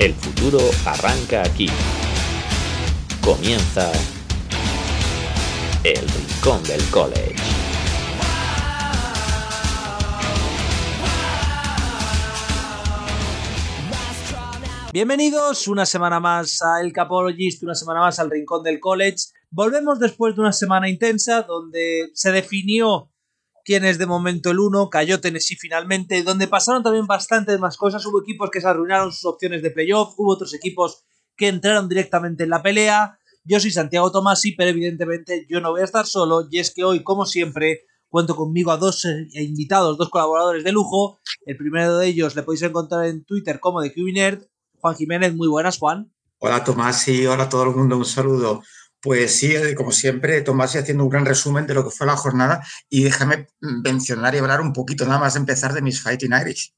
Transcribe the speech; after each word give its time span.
El 0.00 0.14
futuro 0.14 0.58
arranca 0.86 1.42
aquí. 1.42 1.66
Comienza 3.20 3.92
el 5.84 6.08
Rincón 6.08 6.62
del 6.62 6.82
College. 6.90 7.36
Bienvenidos 14.94 15.68
una 15.68 15.84
semana 15.84 16.18
más 16.18 16.62
a 16.62 16.80
El 16.80 16.94
Capologist, 16.94 17.62
una 17.62 17.74
semana 17.74 18.00
más 18.00 18.18
al 18.18 18.30
Rincón 18.30 18.62
del 18.62 18.80
College. 18.80 19.18
Volvemos 19.50 20.00
después 20.00 20.34
de 20.34 20.40
una 20.40 20.54
semana 20.54 20.88
intensa 20.88 21.42
donde 21.42 22.08
se 22.14 22.32
definió 22.32 23.10
quién 23.70 23.84
es 23.84 23.98
de 23.98 24.06
momento 24.06 24.50
el 24.50 24.58
uno, 24.58 24.90
cayó 24.90 25.20
Tennessee 25.20 25.54
finalmente, 25.54 26.24
donde 26.24 26.48
pasaron 26.48 26.82
también 26.82 27.06
bastantes 27.06 27.60
más 27.60 27.76
cosas. 27.76 28.04
Hubo 28.04 28.20
equipos 28.20 28.50
que 28.50 28.60
se 28.60 28.66
arruinaron 28.66 29.12
sus 29.12 29.26
opciones 29.26 29.62
de 29.62 29.70
playoff, 29.70 30.14
hubo 30.18 30.32
otros 30.32 30.52
equipos 30.54 31.04
que 31.36 31.46
entraron 31.46 31.88
directamente 31.88 32.42
en 32.42 32.50
la 32.50 32.64
pelea. 32.64 33.20
Yo 33.44 33.60
soy 33.60 33.70
Santiago 33.70 34.10
Tomasi, 34.10 34.56
pero 34.56 34.70
evidentemente 34.70 35.46
yo 35.48 35.60
no 35.60 35.70
voy 35.70 35.82
a 35.82 35.84
estar 35.84 36.04
solo, 36.04 36.48
y 36.50 36.58
es 36.58 36.74
que 36.74 36.82
hoy, 36.82 37.04
como 37.04 37.26
siempre, 37.26 37.82
cuento 38.08 38.34
conmigo 38.34 38.72
a 38.72 38.76
dos 38.76 39.04
eh, 39.04 39.28
invitados, 39.34 39.96
dos 39.96 40.10
colaboradores 40.10 40.64
de 40.64 40.72
lujo. 40.72 41.20
El 41.46 41.56
primero 41.56 41.96
de 41.98 42.08
ellos 42.08 42.34
le 42.34 42.42
podéis 42.42 42.62
encontrar 42.62 43.06
en 43.06 43.24
Twitter 43.24 43.60
como 43.60 43.82
de 43.82 43.92
QBNerd, 43.92 44.46
Juan 44.80 44.96
Jiménez. 44.96 45.32
Muy 45.36 45.46
buenas, 45.46 45.78
Juan. 45.78 46.12
Hola 46.40 46.64
Tomás 46.64 47.06
y 47.06 47.24
hola 47.24 47.44
a 47.44 47.48
todo 47.48 47.62
el 47.62 47.76
mundo, 47.76 47.96
un 47.96 48.04
saludo. 48.04 48.62
Pues 49.02 49.38
sí, 49.38 49.54
eh, 49.54 49.74
como 49.74 49.92
siempre, 49.92 50.42
Tomás 50.42 50.74
y 50.74 50.78
haciendo 50.78 51.04
un 51.04 51.10
gran 51.10 51.24
resumen 51.24 51.66
de 51.66 51.74
lo 51.74 51.84
que 51.84 51.90
fue 51.90 52.06
la 52.06 52.16
jornada 52.16 52.62
y 52.88 53.02
déjame 53.02 53.48
mencionar 53.60 54.34
y 54.34 54.38
hablar 54.38 54.60
un 54.60 54.72
poquito 54.72 55.06
nada 55.06 55.18
más 55.18 55.36
empezar 55.36 55.72
de 55.72 55.80
mis 55.82 56.02
Fighting 56.02 56.32
Irish, 56.32 56.74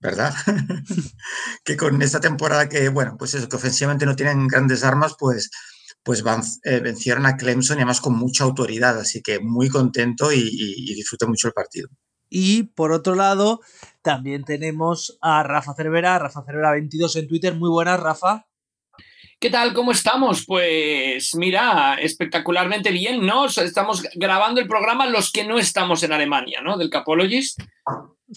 ¿verdad? 0.00 0.32
que 1.64 1.76
con 1.76 2.00
esta 2.02 2.20
temporada 2.20 2.68
que, 2.68 2.88
bueno, 2.90 3.16
pues 3.18 3.34
eso, 3.34 3.48
que 3.48 3.56
ofensivamente 3.56 4.06
no 4.06 4.14
tienen 4.14 4.46
grandes 4.46 4.84
armas, 4.84 5.16
pues, 5.18 5.50
pues 6.04 6.22
van, 6.22 6.42
eh, 6.64 6.80
vencieron 6.80 7.26
a 7.26 7.36
Clemson 7.36 7.78
y 7.78 7.80
además 7.80 8.00
con 8.00 8.16
mucha 8.16 8.44
autoridad, 8.44 8.98
así 8.98 9.20
que 9.22 9.40
muy 9.40 9.68
contento 9.68 10.32
y, 10.32 10.38
y, 10.38 10.92
y 10.92 10.94
disfruté 10.94 11.26
mucho 11.26 11.48
el 11.48 11.54
partido. 11.54 11.88
Y 12.30 12.64
por 12.64 12.92
otro 12.92 13.14
lado, 13.14 13.60
también 14.02 14.44
tenemos 14.44 15.18
a 15.20 15.42
Rafa 15.42 15.74
Cervera, 15.74 16.18
Rafa 16.18 16.44
Cervera 16.44 16.72
22 16.72 17.16
en 17.16 17.28
Twitter. 17.28 17.54
Muy 17.54 17.70
buenas, 17.70 18.00
Rafa. 18.00 18.46
¿Qué 19.44 19.50
tal? 19.50 19.74
¿Cómo 19.74 19.92
estamos? 19.92 20.46
Pues 20.46 21.34
mira, 21.34 21.98
espectacularmente 22.00 22.90
bien, 22.92 23.26
¿no? 23.26 23.44
Estamos 23.44 24.02
grabando 24.14 24.58
el 24.58 24.66
programa 24.66 25.04
los 25.04 25.30
que 25.30 25.44
no 25.44 25.58
estamos 25.58 26.02
en 26.02 26.14
Alemania, 26.14 26.62
¿no? 26.62 26.78
Del 26.78 26.88
Capologist. 26.88 27.60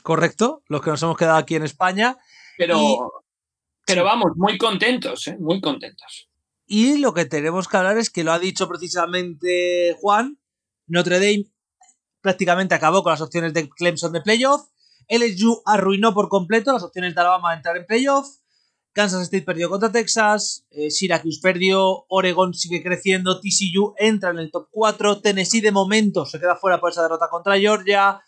Correcto, 0.03 0.63
los 0.67 0.81
que 0.81 0.89
nos 0.89 1.01
hemos 1.03 1.15
quedado 1.15 1.37
aquí 1.37 1.55
en 1.55 1.63
España. 1.63 2.17
Pero, 2.57 2.77
y... 2.77 2.97
pero 3.85 4.03
vamos, 4.03 4.33
muy 4.35 4.57
contentos, 4.57 5.29
¿eh? 5.29 5.37
Muy 5.39 5.61
contentos. 5.61 6.27
Y 6.65 6.97
lo 6.97 7.13
que 7.13 7.23
tenemos 7.23 7.69
que 7.69 7.77
hablar 7.77 7.97
es 7.97 8.09
que 8.09 8.25
lo 8.25 8.33
ha 8.33 8.39
dicho 8.39 8.67
precisamente 8.67 9.95
Juan, 10.01 10.37
Notre 10.87 11.21
Dame 11.21 11.45
prácticamente 12.19 12.75
acabó 12.75 13.01
con 13.01 13.11
las 13.11 13.21
opciones 13.21 13.53
de 13.53 13.69
Clemson 13.69 14.11
de 14.11 14.19
playoff, 14.19 14.63
LSU 15.07 15.61
arruinó 15.65 16.13
por 16.13 16.27
completo 16.27 16.73
las 16.73 16.83
opciones 16.83 17.15
de 17.15 17.21
Alabama 17.21 17.51
de 17.51 17.55
entrar 17.55 17.77
en 17.77 17.85
playoff, 17.85 18.27
Kansas 18.97 19.21
State 19.25 19.45
perdió 19.45 19.69
contra 19.69 19.91
Texas, 19.91 20.65
eh, 20.71 20.89
Syracuse 20.89 21.39
perdió, 21.39 22.05
Oregon 22.09 22.55
sigue 22.55 22.81
creciendo, 22.81 23.39
TCU 23.39 23.93
entra 23.95 24.31
en 24.31 24.39
el 24.39 24.49
top 24.49 24.69
4, 24.71 25.21
Tennessee 25.21 25.61
de 25.61 25.71
momento 25.71 26.25
se 26.25 26.39
queda 26.39 26.55
fuera 26.55 26.79
por 26.79 26.89
esa 26.89 27.03
derrota 27.03 27.27
contra 27.29 27.59
Georgia, 27.59 28.19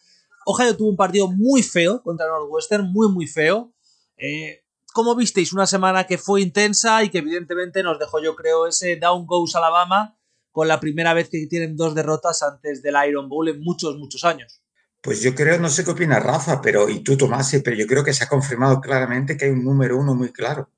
Ohio 0.46 0.78
tuvo 0.78 0.90
un 0.90 0.96
partido 0.96 1.28
muy 1.28 1.64
feo 1.64 2.04
contra 2.04 2.28
Northwestern, 2.28 2.86
muy 2.92 3.12
muy 3.12 3.26
feo. 3.26 3.74
Eh, 4.16 4.64
¿Cómo 4.94 5.16
visteis 5.16 5.54
una 5.54 5.66
semana 5.66 6.04
que 6.04 6.20
fue 6.20 6.42
intensa 6.42 7.04
y 7.04 7.10
que 7.10 7.18
evidentemente 7.18 7.82
nos 7.82 7.98
dejó 7.98 8.22
yo 8.22 8.36
creo 8.36 8.68
ese 8.68 8.96
down 8.98 9.26
goes 9.26 9.56
Alabama 9.56 10.20
con 10.52 10.68
la 10.68 10.80
primera 10.80 11.16
vez 11.16 11.30
que 11.32 11.48
tienen 11.48 11.78
dos 11.78 11.96
derrotas 11.96 12.44
antes 12.44 12.84
del 12.84 12.94
Iron 13.08 13.28
Bowl 13.28 13.50
en 13.50 13.60
muchos 13.60 13.98
muchos 13.98 14.24
años? 14.24 14.62
Pues 15.02 15.22
yo 15.22 15.34
creo, 15.34 15.58
no 15.60 15.70
sé 15.70 15.86
qué 15.86 15.92
opina 15.92 16.20
Rafa, 16.20 16.62
pero 16.62 16.90
y 16.90 17.02
tú 17.04 17.16
Tomás, 17.16 17.52
pero 17.64 17.76
yo 17.76 17.88
creo 17.88 18.04
que 18.04 18.14
se 18.14 18.26
ha 18.26 18.28
confirmado 18.28 18.82
claramente 18.82 19.38
que 19.38 19.46
hay 19.46 19.52
un 19.52 19.64
número 19.64 19.98
uno 19.98 20.14
muy 20.14 20.32
claro, 20.32 20.70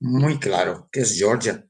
muy 0.00 0.38
claro, 0.38 0.88
que 0.92 1.00
es 1.00 1.16
Georgia. 1.18 1.66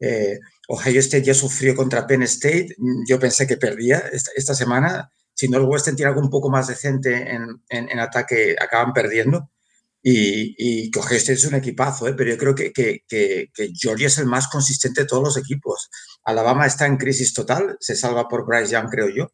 Eh, 0.00 0.38
Ohio 0.68 1.00
State 1.00 1.24
ya 1.24 1.34
sufrió 1.34 1.74
contra 1.74 2.06
Penn 2.06 2.22
State, 2.24 2.76
yo 3.08 3.18
pensé 3.18 3.46
que 3.46 3.56
perdía 3.56 4.02
esta, 4.34 4.54
semana, 4.54 5.10
si 5.34 5.48
no 5.48 5.58
el 5.58 5.64
Western 5.64 5.96
tiene 5.96 6.10
algo 6.10 6.20
un 6.22 6.30
poco 6.30 6.50
más 6.50 6.68
decente 6.68 7.34
en, 7.34 7.62
en, 7.68 7.98
ataque, 7.98 8.56
acaban 8.60 8.92
perdiendo. 8.92 9.50
Y, 10.02 10.54
y 10.56 10.90
que 10.90 10.98
Ohio 10.98 11.18
State 11.18 11.34
es 11.38 11.44
un 11.44 11.56
equipazo, 11.56 12.08
¿eh? 12.08 12.14
pero 12.16 12.30
yo 12.30 12.38
creo 12.38 12.54
que, 12.54 12.72
que, 12.72 13.02
que, 13.06 13.50
Georgia 13.74 14.06
es 14.06 14.18
el 14.18 14.26
más 14.26 14.48
consistente 14.48 15.02
de 15.02 15.06
todos 15.06 15.22
los 15.22 15.36
equipos. 15.36 15.90
Alabama 16.24 16.66
está 16.66 16.86
en 16.86 16.96
crisis 16.96 17.34
total, 17.34 17.76
se 17.80 17.96
salva 17.96 18.28
por 18.28 18.46
Bryce 18.46 18.72
Young, 18.72 18.88
creo 18.90 19.08
yo. 19.10 19.32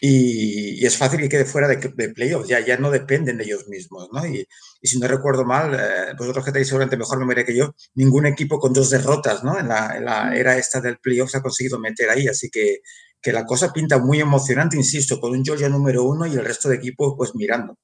Y, 0.00 0.82
y, 0.82 0.86
es 0.86 0.96
fácil 0.96 1.20
que 1.20 1.28
quede 1.28 1.44
fuera 1.44 1.68
de, 1.68 1.76
de 1.76 2.08
playoffs, 2.10 2.48
ya, 2.48 2.60
ya 2.60 2.76
no 2.76 2.90
dependen 2.90 3.38
de 3.38 3.44
ellos 3.44 3.68
mismos, 3.68 4.08
¿no? 4.12 4.26
Y, 4.26 4.46
y 4.80 4.88
si 4.88 4.98
no 4.98 5.08
recuerdo 5.08 5.44
mal, 5.44 5.74
eh, 5.74 6.14
vosotros 6.16 6.44
que 6.44 6.52
tenéis 6.52 6.68
seguramente 6.68 6.96
mejor 6.96 7.18
memoria 7.18 7.44
que 7.44 7.56
yo, 7.56 7.74
ningún 7.94 8.26
equipo 8.26 8.58
con 8.58 8.72
dos 8.72 8.90
derrotas, 8.90 9.42
¿no? 9.44 9.58
En 9.58 9.68
la, 9.68 9.96
en 9.96 10.04
la 10.04 10.36
era 10.36 10.56
esta 10.56 10.80
del 10.80 10.98
playoffs 10.98 11.34
ha 11.34 11.42
conseguido 11.42 11.78
meter 11.78 12.10
ahí, 12.10 12.28
así 12.28 12.48
que, 12.50 12.78
que 13.20 13.32
la 13.32 13.44
cosa 13.44 13.72
pinta 13.72 13.98
muy 13.98 14.20
emocionante, 14.20 14.76
insisto, 14.76 15.20
con 15.20 15.32
un 15.32 15.44
Georgia 15.44 15.68
número 15.68 16.04
uno 16.04 16.26
y 16.26 16.32
el 16.32 16.44
resto 16.44 16.68
de 16.68 16.76
equipos 16.76 17.14
pues 17.16 17.34
mirando. 17.34 17.76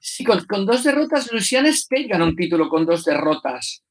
Sí, 0.00 0.24
con, 0.24 0.44
con 0.44 0.66
dos 0.66 0.84
derrotas, 0.84 1.30
Louisiana 1.32 1.68
State 1.70 2.08
ganó 2.08 2.26
un 2.26 2.36
título 2.36 2.68
con 2.68 2.86
dos 2.86 3.04
derrotas. 3.04 3.82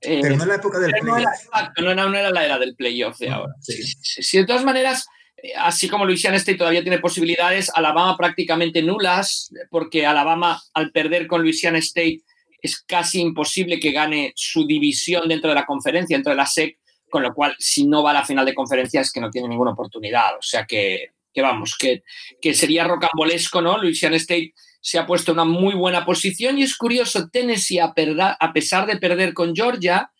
Eh, 0.00 0.20
Pero 0.22 0.36
no 0.36 0.44
en 0.44 0.48
la 0.48 0.54
época 0.54 0.78
del 0.78 0.92
no 1.02 1.18
exacto, 1.18 1.82
no, 1.82 1.90
era, 1.90 2.06
no 2.06 2.16
era 2.16 2.30
la 2.30 2.44
era 2.44 2.58
del 2.58 2.74
playoff 2.74 3.18
de 3.18 3.28
ahora. 3.28 3.52
Sí. 3.60 3.82
Sí, 3.82 4.22
sí, 4.22 4.38
de 4.38 4.46
todas 4.46 4.64
maneras, 4.64 5.06
así 5.56 5.88
como 5.88 6.04
Louisiana 6.04 6.36
State 6.36 6.58
todavía 6.58 6.82
tiene 6.82 6.98
posibilidades, 6.98 7.70
Alabama 7.74 8.16
prácticamente 8.16 8.82
nulas, 8.82 9.52
porque 9.70 10.06
Alabama 10.06 10.60
al 10.74 10.90
perder 10.90 11.26
con 11.26 11.42
Louisiana 11.42 11.78
State 11.78 12.22
es 12.62 12.80
casi 12.80 13.20
imposible 13.20 13.80
que 13.80 13.92
gane 13.92 14.32
su 14.36 14.66
división 14.66 15.28
dentro 15.28 15.50
de 15.50 15.56
la 15.56 15.66
conferencia, 15.66 16.16
dentro 16.16 16.30
de 16.30 16.36
la 16.36 16.46
SEC, 16.46 16.78
con 17.08 17.22
lo 17.22 17.34
cual 17.34 17.54
si 17.58 17.86
no 17.86 18.02
va 18.02 18.10
a 18.10 18.14
la 18.14 18.24
final 18.24 18.44
de 18.44 18.54
conferencia 18.54 19.00
es 19.00 19.12
que 19.12 19.20
no 19.20 19.30
tiene 19.30 19.48
ninguna 19.48 19.72
oportunidad. 19.72 20.36
O 20.38 20.42
sea 20.42 20.66
que, 20.66 21.12
que 21.32 21.42
vamos, 21.42 21.76
que, 21.78 22.02
que 22.40 22.54
sería 22.54 22.84
rocambolesco, 22.84 23.62
¿no? 23.62 23.78
Louisiana 23.78 24.16
State 24.16 24.54
se 24.80 24.98
ha 24.98 25.06
puesto 25.06 25.32
en 25.32 25.38
una 25.38 25.44
muy 25.44 25.74
buena 25.74 26.04
posición 26.04 26.58
y 26.58 26.62
es 26.62 26.76
curioso, 26.76 27.28
Tennessee, 27.28 27.78
a, 27.78 27.92
a 28.38 28.52
pesar 28.52 28.86
de 28.86 28.96
perder 28.96 29.34
con 29.34 29.54
Georgia, 29.54 30.10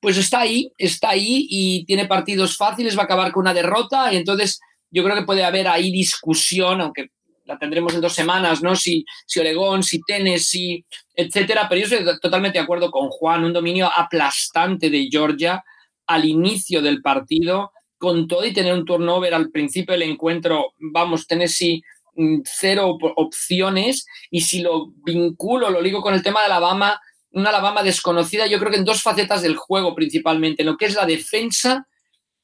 pues 0.00 0.16
está 0.16 0.40
ahí, 0.40 0.72
está 0.78 1.10
ahí 1.10 1.46
y 1.48 1.84
tiene 1.84 2.06
partidos 2.06 2.56
fáciles, 2.56 2.96
va 2.96 3.02
a 3.02 3.04
acabar 3.04 3.32
con 3.32 3.42
una 3.42 3.54
derrota 3.54 4.12
y 4.12 4.16
entonces 4.16 4.60
yo 4.90 5.04
creo 5.04 5.16
que 5.16 5.24
puede 5.24 5.44
haber 5.44 5.68
ahí 5.68 5.90
discusión, 5.90 6.80
aunque 6.80 7.10
la 7.44 7.58
tendremos 7.58 7.94
en 7.94 8.00
dos 8.00 8.12
semanas, 8.12 8.62
¿no? 8.62 8.76
Si, 8.76 9.04
si 9.26 9.40
Oregón, 9.40 9.82
si 9.82 10.00
Tennessee, 10.02 10.84
etcétera. 11.14 11.66
Pero 11.68 11.86
yo 11.86 11.96
estoy 11.96 12.20
totalmente 12.20 12.58
de 12.58 12.64
acuerdo 12.64 12.90
con 12.90 13.08
Juan, 13.08 13.44
un 13.44 13.52
dominio 13.52 13.90
aplastante 13.94 14.88
de 14.90 15.08
Georgia 15.10 15.64
al 16.06 16.24
inicio 16.24 16.82
del 16.82 17.02
partido, 17.02 17.72
con 17.98 18.26
todo 18.26 18.44
y 18.44 18.52
tener 18.52 18.72
un 18.72 18.84
turnover 18.84 19.34
al 19.34 19.50
principio 19.50 19.92
del 19.92 20.02
encuentro, 20.02 20.74
vamos, 20.78 21.26
Tennessee 21.26 21.82
cero 22.44 22.98
opciones 23.16 24.06
y 24.30 24.42
si 24.42 24.60
lo 24.60 24.92
vinculo, 25.04 25.70
lo 25.70 25.80
ligo 25.80 26.00
con 26.00 26.14
el 26.14 26.22
tema 26.22 26.40
de 26.40 26.46
Alabama, 26.46 27.00
una 27.32 27.50
Alabama 27.50 27.82
desconocida, 27.82 28.46
yo 28.46 28.58
creo 28.58 28.70
que 28.70 28.78
en 28.78 28.84
dos 28.84 29.02
facetas 29.02 29.42
del 29.42 29.56
juego 29.56 29.94
principalmente, 29.94 30.62
en 30.62 30.66
lo 30.66 30.76
que 30.76 30.86
es 30.86 30.94
la 30.94 31.06
defensa 31.06 31.86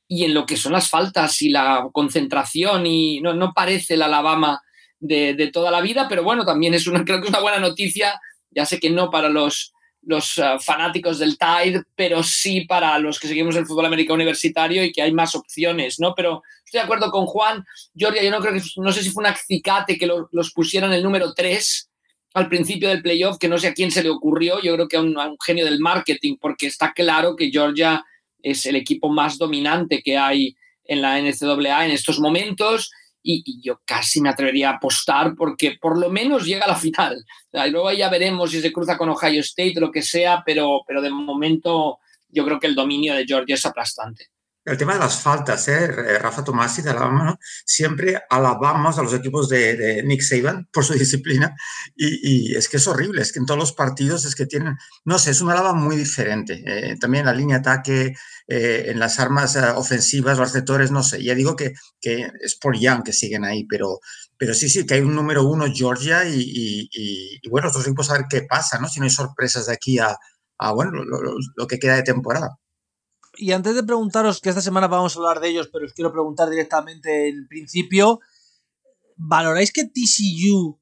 y 0.09 0.25
en 0.25 0.35
lo 0.35 0.47
que 0.47 0.57
son 0.57 0.73
las 0.73 0.89
faltas 0.89 1.43
y 1.43 1.49
la 1.49 1.89
concentración 1.93 2.87
y 2.87 3.21
no, 3.21 3.35
no 3.35 3.53
parece 3.53 3.95
el 3.95 4.03
Alabama 4.03 4.63
de, 5.01 5.35
de, 5.35 5.49
toda 5.49 5.71
la 5.71 5.81
vida, 5.81 6.07
pero 6.09 6.23
bueno, 6.23 6.45
también 6.45 6.75
es 6.75 6.87
una, 6.87 7.05
creo 7.05 7.21
que 7.21 7.25
es 7.25 7.31
una 7.31 7.41
buena 7.41 7.59
noticia, 7.59 8.21
ya 8.51 8.65
sé 8.65 8.79
que 8.79 8.91
no 8.91 9.11
para 9.11 9.29
los, 9.29 9.73
los 10.03 10.39
uh, 10.39 10.59
fanáticos 10.61 11.19
del 11.19 11.37
Tide, 11.37 11.83
pero 11.95 12.23
sí 12.23 12.63
para 12.63 12.99
los 12.99 13.19
que 13.19 13.29
seguimos 13.29 13.57
el 13.57 13.67
fútbol 13.67 13.87
americano 13.87 14.15
universitario 14.15 14.85
y 14.85 14.93
que 14.93 15.03
hay 15.03 15.13
más 15.13 15.35
opciones, 15.35 15.99
¿no? 15.99 16.15
Pero 16.15 16.43
estoy 16.65 16.79
de 16.79 16.85
acuerdo 16.85 17.11
con 17.11 17.27
Juan, 17.27 17.65
Georgia, 17.95 18.23
yo 18.23 18.31
no 18.31 18.41
creo 18.41 18.55
que, 18.55 18.63
no 18.77 18.93
sé 18.93 19.03
si 19.03 19.11
fue 19.11 19.23
un 19.23 19.31
acicate 19.31 19.99
que 19.99 20.07
lo, 20.07 20.29
los 20.33 20.53
pusieran 20.53 20.93
el 20.93 21.03
número 21.03 21.35
3 21.35 21.91
al 22.35 22.49
principio 22.49 22.89
del 22.89 23.03
playoff, 23.03 23.39
que 23.39 23.49
no 23.49 23.59
sé 23.59 23.69
a 23.69 23.75
quién 23.75 23.91
se 23.91 24.03
le 24.03 24.11
ocurrió, 24.11 24.61
yo 24.61 24.75
creo 24.75 24.89
que 24.89 24.97
a 24.99 25.01
un, 25.01 25.19
a 25.19 25.27
un 25.27 25.39
genio 25.45 25.65
del 25.65 25.81
marketing, 25.81 26.37
porque 26.41 26.67
está 26.67 26.93
claro 26.93 27.35
que 27.35 27.51
Georgia 27.51 28.05
es 28.51 28.65
el 28.67 28.77
equipo 28.77 29.09
más 29.09 29.39
dominante 29.39 30.03
que 30.03 30.17
hay 30.17 30.57
en 30.85 31.03
la 31.03 31.21
NCAA 31.21 31.87
en 31.87 31.91
estos 31.91 32.21
momentos 32.21 32.93
y, 33.21 33.61
yo 33.61 33.81
casi 33.85 34.21
me 34.21 34.29
atrevería 34.29 34.71
a 34.71 34.77
apostar 34.77 35.35
porque 35.37 35.77
por 35.81 35.99
lo 35.99 36.11
menos 36.11 36.47
llega 36.47 36.65
a 36.65 36.69
la 36.69 36.77
final. 36.77 37.17
O 37.49 37.51
sea, 37.51 37.67
luego 37.67 37.91
ya 37.91 38.09
veremos 38.09 38.53
si 38.53 38.61
se 38.61 38.73
cruza 38.73 38.97
con 38.97 39.09
Ohio 39.09 39.41
State 39.41 39.81
lo 39.81 39.91
que 39.91 40.03
sea, 40.03 40.45
pero, 40.47 40.83
pero 40.87 41.03
de 41.03 41.11
momento 41.11 41.99
yo 42.29 42.45
creo 42.45 42.61
que 42.61 42.69
el 42.69 42.77
dominio 42.77 43.15
de 43.15 43.25
Georgia 43.27 43.57
es 43.57 43.67
aplastante. 43.67 44.27
El 44.67 44.77
tema 44.77 44.95
de 44.95 44.99
las 44.99 45.23
faltas, 45.23 45.69
¿eh? 45.69 45.87
Rafa 46.19 46.43
Tomasi 46.43 46.83
de 46.83 46.91
Alabama, 46.91 47.39
siempre 47.65 48.21
alabamos 48.29 48.99
a 48.99 49.03
los 49.05 49.15
equipos 49.15 49.49
de, 49.49 50.03
Nick 50.05 50.23
Saban 50.23 50.69
por 50.73 50.85
su 50.85 50.93
disciplina 50.99 51.55
y, 51.95 52.53
es 52.57 52.69
que 52.69 52.79
es 52.79 52.87
horrible, 52.89 53.23
es 53.23 53.33
que 53.33 53.39
en 53.39 53.47
todos 53.47 53.61
los 53.61 53.73
partidos 53.73 54.25
es 54.25 54.35
que 54.35 54.45
tienen, 54.45 54.77
no 55.05 55.21
sé, 55.21 55.31
es 55.31 55.41
una 55.41 55.53
alaba 55.53 55.73
muy 55.73 55.95
diferente. 55.95 56.65
Eh, 56.67 56.97
también 56.99 57.27
la 57.27 57.33
línea 57.33 57.59
de 57.59 57.61
ataque, 57.61 58.15
eh, 58.49 58.87
en 58.89 58.99
las 58.99 59.21
armas 59.21 59.55
eh, 59.55 59.61
ofensivas, 59.77 60.37
los 60.37 60.53
receptores, 60.53 60.91
no 60.91 61.05
sé, 61.05 61.23
ya 61.23 61.37
digo 61.37 61.55
que, 61.55 61.75
que, 62.01 62.29
es 62.41 62.57
por 62.57 62.77
Young 62.77 63.05
que 63.05 63.13
siguen 63.13 63.45
ahí, 63.45 63.65
pero, 63.67 64.01
pero 64.37 64.53
sí, 64.53 64.69
sí, 64.69 64.85
que 64.85 64.95
hay 64.95 65.01
un 65.01 65.15
número 65.15 65.45
uno 65.45 65.67
Georgia 65.73 66.25
y, 66.29 66.89
y, 66.93 67.49
bueno, 67.49 67.69
los 67.69 67.87
equipos 67.87 68.11
a 68.11 68.15
ver 68.15 68.27
qué 68.29 68.43
pasa, 68.43 68.81
¿no? 68.81 68.89
Si 68.89 68.99
no 68.99 69.05
hay 69.05 69.11
sorpresas 69.11 69.67
de 69.67 69.75
aquí 69.75 70.01
a, 70.01 70.17
bueno, 70.73 71.05
lo 71.05 71.67
que 71.69 71.79
queda 71.79 71.95
de 71.95 72.03
temporada. 72.03 72.59
Y 73.37 73.53
antes 73.53 73.75
de 73.75 73.83
preguntaros, 73.83 74.41
que 74.41 74.49
esta 74.49 74.61
semana 74.61 74.89
vamos 74.89 75.15
a 75.15 75.19
hablar 75.19 75.41
de 75.41 75.49
ellos, 75.49 75.69
pero 75.73 75.87
os 75.87 75.93
quiero 75.93 76.13
preguntar 76.13 76.49
directamente 76.51 77.29
en 77.29 77.47
principio, 77.49 78.21
¿valoráis 79.17 79.73
que 79.73 79.85
TCU 79.85 80.81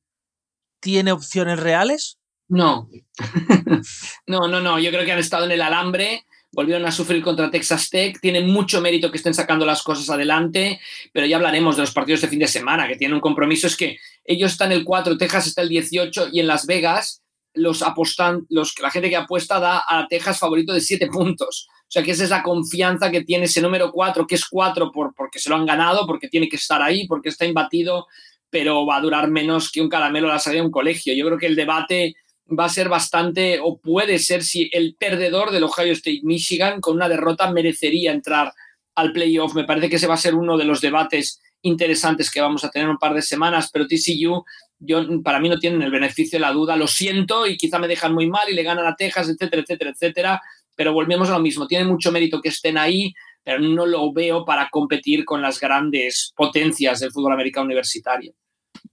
tiene 0.80 1.12
opciones 1.12 1.58
reales? 1.58 2.18
No. 2.48 2.88
no, 4.26 4.48
no, 4.48 4.60
no. 4.60 4.78
Yo 4.78 4.90
creo 4.90 5.04
que 5.04 5.12
han 5.12 5.18
estado 5.18 5.46
en 5.46 5.52
el 5.52 5.62
alambre, 5.62 6.24
volvieron 6.52 6.86
a 6.86 6.92
sufrir 6.92 7.22
contra 7.22 7.50
Texas 7.50 7.90
Tech. 7.90 8.20
Tiene 8.20 8.40
mucho 8.42 8.80
mérito 8.80 9.10
que 9.10 9.16
estén 9.16 9.34
sacando 9.34 9.66
las 9.66 9.82
cosas 9.82 10.08
adelante, 10.10 10.80
pero 11.12 11.26
ya 11.26 11.36
hablaremos 11.36 11.76
de 11.76 11.82
los 11.82 11.92
partidos 11.92 12.20
de 12.20 12.28
fin 12.28 12.38
de 12.38 12.46
semana, 12.46 12.86
que 12.86 12.96
tienen 12.96 13.16
un 13.16 13.20
compromiso. 13.20 13.66
Es 13.66 13.76
que 13.76 13.98
ellos 14.24 14.52
están 14.52 14.72
el 14.72 14.84
4, 14.84 15.18
Texas 15.18 15.46
está 15.46 15.62
el 15.62 15.68
18 15.68 16.28
y 16.32 16.40
en 16.40 16.46
Las 16.46 16.66
Vegas 16.66 17.22
los 17.54 17.82
apostan, 17.82 18.46
los, 18.50 18.74
la 18.80 18.90
gente 18.90 19.08
que 19.08 19.16
apuesta 19.16 19.60
da 19.60 19.84
a 19.88 20.06
Texas 20.08 20.38
favorito 20.38 20.72
de 20.72 20.80
7 20.80 21.06
puntos. 21.06 21.68
O 21.94 21.96
sea 21.96 22.02
que 22.02 22.11
esa 22.11 22.25
es 22.25 22.31
la 22.31 22.43
confianza 22.43 23.08
que 23.08 23.23
tiene 23.23 23.44
ese 23.44 23.62
número 23.62 23.93
4, 23.93 24.26
que 24.26 24.35
es 24.35 24.46
4 24.46 24.91
por, 24.91 25.14
porque 25.14 25.38
se 25.38 25.49
lo 25.49 25.55
han 25.55 25.64
ganado, 25.64 26.08
porque 26.08 26.29
tiene 26.29 26.49
que 26.49 26.56
estar 26.56 26.82
ahí, 26.82 27.06
porque 27.06 27.29
está 27.29 27.44
imbatido, 27.44 28.08
pero 28.50 28.85
va 28.85 28.96
a 28.96 29.00
durar 29.00 29.31
menos 29.31 29.70
que 29.70 29.81
un 29.81 29.88
caramelo 29.88 30.29
a 30.29 30.32
la 30.32 30.38
salida 30.41 30.62
de 30.62 30.67
un 30.67 30.73
colegio. 30.73 31.14
Yo 31.14 31.25
creo 31.25 31.38
que 31.38 31.46
el 31.46 31.55
debate 31.55 32.17
va 32.50 32.64
a 32.64 32.69
ser 32.69 32.88
bastante, 32.88 33.61
o 33.62 33.79
puede 33.79 34.19
ser, 34.19 34.43
si 34.43 34.69
el 34.73 34.96
perdedor 34.99 35.52
del 35.52 35.62
Ohio 35.62 35.93
State 35.93 36.23
Michigan 36.25 36.81
con 36.81 36.96
una 36.96 37.08
derrota 37.08 37.52
merecería 37.52 38.11
entrar 38.11 38.52
al 38.96 39.12
playoff. 39.12 39.55
Me 39.55 39.62
parece 39.62 39.88
que 39.88 39.94
ese 39.94 40.08
va 40.08 40.14
a 40.14 40.17
ser 40.17 40.35
uno 40.35 40.58
de 40.58 40.64
los 40.64 40.81
debates 40.81 41.41
interesantes 41.62 42.29
que 42.29 42.41
vamos 42.41 42.64
a 42.64 42.70
tener 42.70 42.88
un 42.88 42.99
par 42.99 43.14
de 43.14 43.23
semanas, 43.23 43.70
pero 43.73 43.87
TCU, 43.87 44.44
yo, 44.81 45.23
para 45.23 45.38
mí 45.38 45.49
no 45.49 45.61
tienen 45.61 45.81
el 45.81 45.93
beneficio 45.93 46.41
de 46.41 46.44
la 46.44 46.50
duda, 46.50 46.75
lo 46.75 46.88
siento 46.88 47.46
y 47.46 47.56
quizá 47.56 47.79
me 47.79 47.87
dejan 47.87 48.12
muy 48.12 48.29
mal 48.29 48.49
y 48.50 48.55
le 48.55 48.64
ganan 48.64 48.85
a 48.85 48.96
Texas, 48.96 49.29
etcétera, 49.29 49.62
etcétera, 49.62 49.91
etcétera, 49.93 50.43
pero 50.74 50.92
volvemos 50.92 51.28
a 51.30 51.34
lo 51.34 51.40
mismo, 51.40 51.66
tiene 51.66 51.84
mucho 51.84 52.12
mérito 52.12 52.40
que 52.40 52.48
estén 52.48 52.78
ahí, 52.78 53.12
pero 53.42 53.60
no 53.60 53.86
lo 53.86 54.12
veo 54.12 54.44
para 54.44 54.68
competir 54.70 55.24
con 55.24 55.42
las 55.42 55.60
grandes 55.60 56.32
potencias 56.36 57.00
del 57.00 57.12
fútbol 57.12 57.32
americano 57.32 57.66
universitario. 57.66 58.34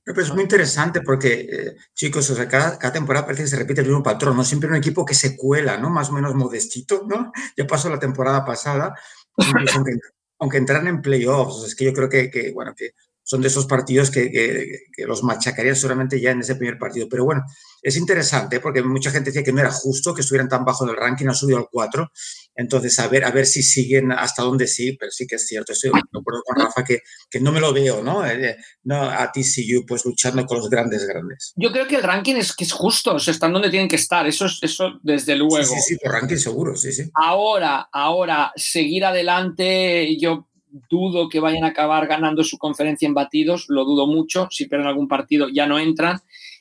Pero 0.03 0.21
es 0.21 0.33
muy 0.33 0.43
interesante 0.43 1.01
porque, 1.01 1.47
eh, 1.51 1.75
chicos, 1.93 2.29
o 2.29 2.35
sea, 2.35 2.47
cada, 2.47 2.91
temporada 2.91 3.25
parece 3.25 3.43
que 3.43 3.49
se 3.49 3.57
repite 3.57 3.81
el 3.81 3.87
mismo 3.87 4.03
patrón, 4.03 4.35
¿no? 4.35 4.43
Siempre 4.43 4.69
un 4.69 4.75
equipo 4.75 5.05
que 5.05 5.13
se 5.13 5.37
cuela, 5.37 5.77
¿no? 5.77 5.89
Más 5.89 6.09
o 6.09 6.13
menos 6.13 6.35
modestito, 6.35 7.05
¿no? 7.07 7.31
Ya 7.57 7.67
pasó 7.67 7.89
la 7.89 7.99
temporada 7.99 8.43
pasada, 8.43 8.95
aunque, 9.37 9.91
aunque 10.39 10.57
entraran 10.57 10.87
en 10.87 11.01
playoffs, 11.01 11.65
es 11.65 11.75
que 11.75 11.85
yo 11.85 11.93
creo 11.93 12.09
que, 12.09 12.29
que 12.29 12.51
bueno, 12.51 12.73
que 12.75 12.91
son 13.23 13.41
de 13.41 13.47
esos 13.47 13.65
partidos 13.65 14.09
que, 14.11 14.31
que, 14.31 15.05
los 15.05 15.23
machacarían 15.23 15.75
seguramente 15.75 16.19
ya 16.19 16.31
en 16.31 16.41
ese 16.41 16.55
primer 16.55 16.77
partido. 16.77 17.07
Pero 17.09 17.25
bueno, 17.25 17.43
es 17.81 17.97
interesante 17.97 18.59
porque 18.59 18.83
mucha 18.83 19.11
gente 19.11 19.29
decía 19.29 19.43
que 19.43 19.51
no 19.51 19.61
era 19.61 19.71
justo 19.71 20.13
que 20.13 20.21
estuvieran 20.21 20.49
tan 20.49 20.65
bajo 20.65 20.83
en 20.83 20.91
el 20.91 20.97
ranking, 20.97 21.27
han 21.27 21.35
subido 21.35 21.57
al 21.57 21.67
4. 21.71 22.11
Entonces, 22.55 22.99
a 22.99 23.07
ver, 23.07 23.23
a 23.23 23.31
ver 23.31 23.45
si 23.45 23.63
siguen 23.63 24.11
hasta 24.11 24.43
dónde 24.43 24.67
sí, 24.67 24.97
pero 24.99 25.11
sí 25.11 25.25
que 25.25 25.35
es 25.35 25.47
cierto. 25.47 25.71
Estoy 25.71 25.91
de 25.91 26.19
acuerdo 26.19 26.43
con 26.43 26.57
Rafa 26.57 26.83
que, 26.83 26.99
que 27.29 27.39
no 27.39 27.51
me 27.51 27.59
lo 27.59 27.73
veo, 27.73 28.03
¿no? 28.03 28.25
Eh, 28.25 28.57
no 28.83 29.01
a 29.03 29.31
TCU, 29.31 29.85
pues 29.87 30.05
luchando 30.05 30.45
con 30.45 30.57
los 30.57 30.69
grandes, 30.69 31.07
grandes. 31.07 31.53
Yo 31.55 31.71
creo 31.71 31.87
que 31.87 31.95
el 31.95 32.03
ranking 32.03 32.35
es 32.35 32.55
que 32.55 32.65
es 32.65 32.71
justo, 32.71 33.15
o 33.15 33.19
sea, 33.19 33.33
están 33.33 33.53
donde 33.53 33.69
tienen 33.69 33.87
que 33.87 33.95
estar, 33.95 34.27
eso, 34.27 34.47
eso 34.61 34.99
desde 35.01 35.35
luego. 35.35 35.63
Sí, 35.63 35.75
sí, 35.75 35.81
sí, 35.81 35.97
por 36.03 36.11
ranking 36.11 36.37
seguro, 36.37 36.75
sí, 36.75 36.91
sí. 36.91 37.09
Ahora, 37.13 37.87
ahora, 37.91 38.51
seguir 38.55 39.05
adelante, 39.05 40.17
yo 40.19 40.50
dudo 40.89 41.29
que 41.29 41.39
vayan 41.39 41.63
a 41.63 41.67
acabar 41.67 42.07
ganando 42.07 42.43
su 42.43 42.57
conferencia 42.57 43.07
en 43.07 43.13
batidos, 43.13 43.65
lo 43.67 43.83
dudo 43.85 44.07
mucho, 44.07 44.47
si 44.49 44.67
pierden 44.67 44.87
algún 44.87 45.07
partido 45.07 45.47
ya 45.49 45.67
no 45.67 45.79
entran. 45.79 46.19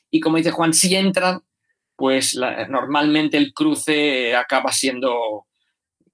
Y 0.09 0.19
como 0.19 0.37
dice 0.37 0.51
Juan, 0.51 0.73
si 0.73 0.95
entran, 0.95 1.41
pues 1.95 2.37
normalmente 2.69 3.37
el 3.37 3.53
cruce 3.53 4.35
acaba 4.35 4.71
siendo 4.71 5.45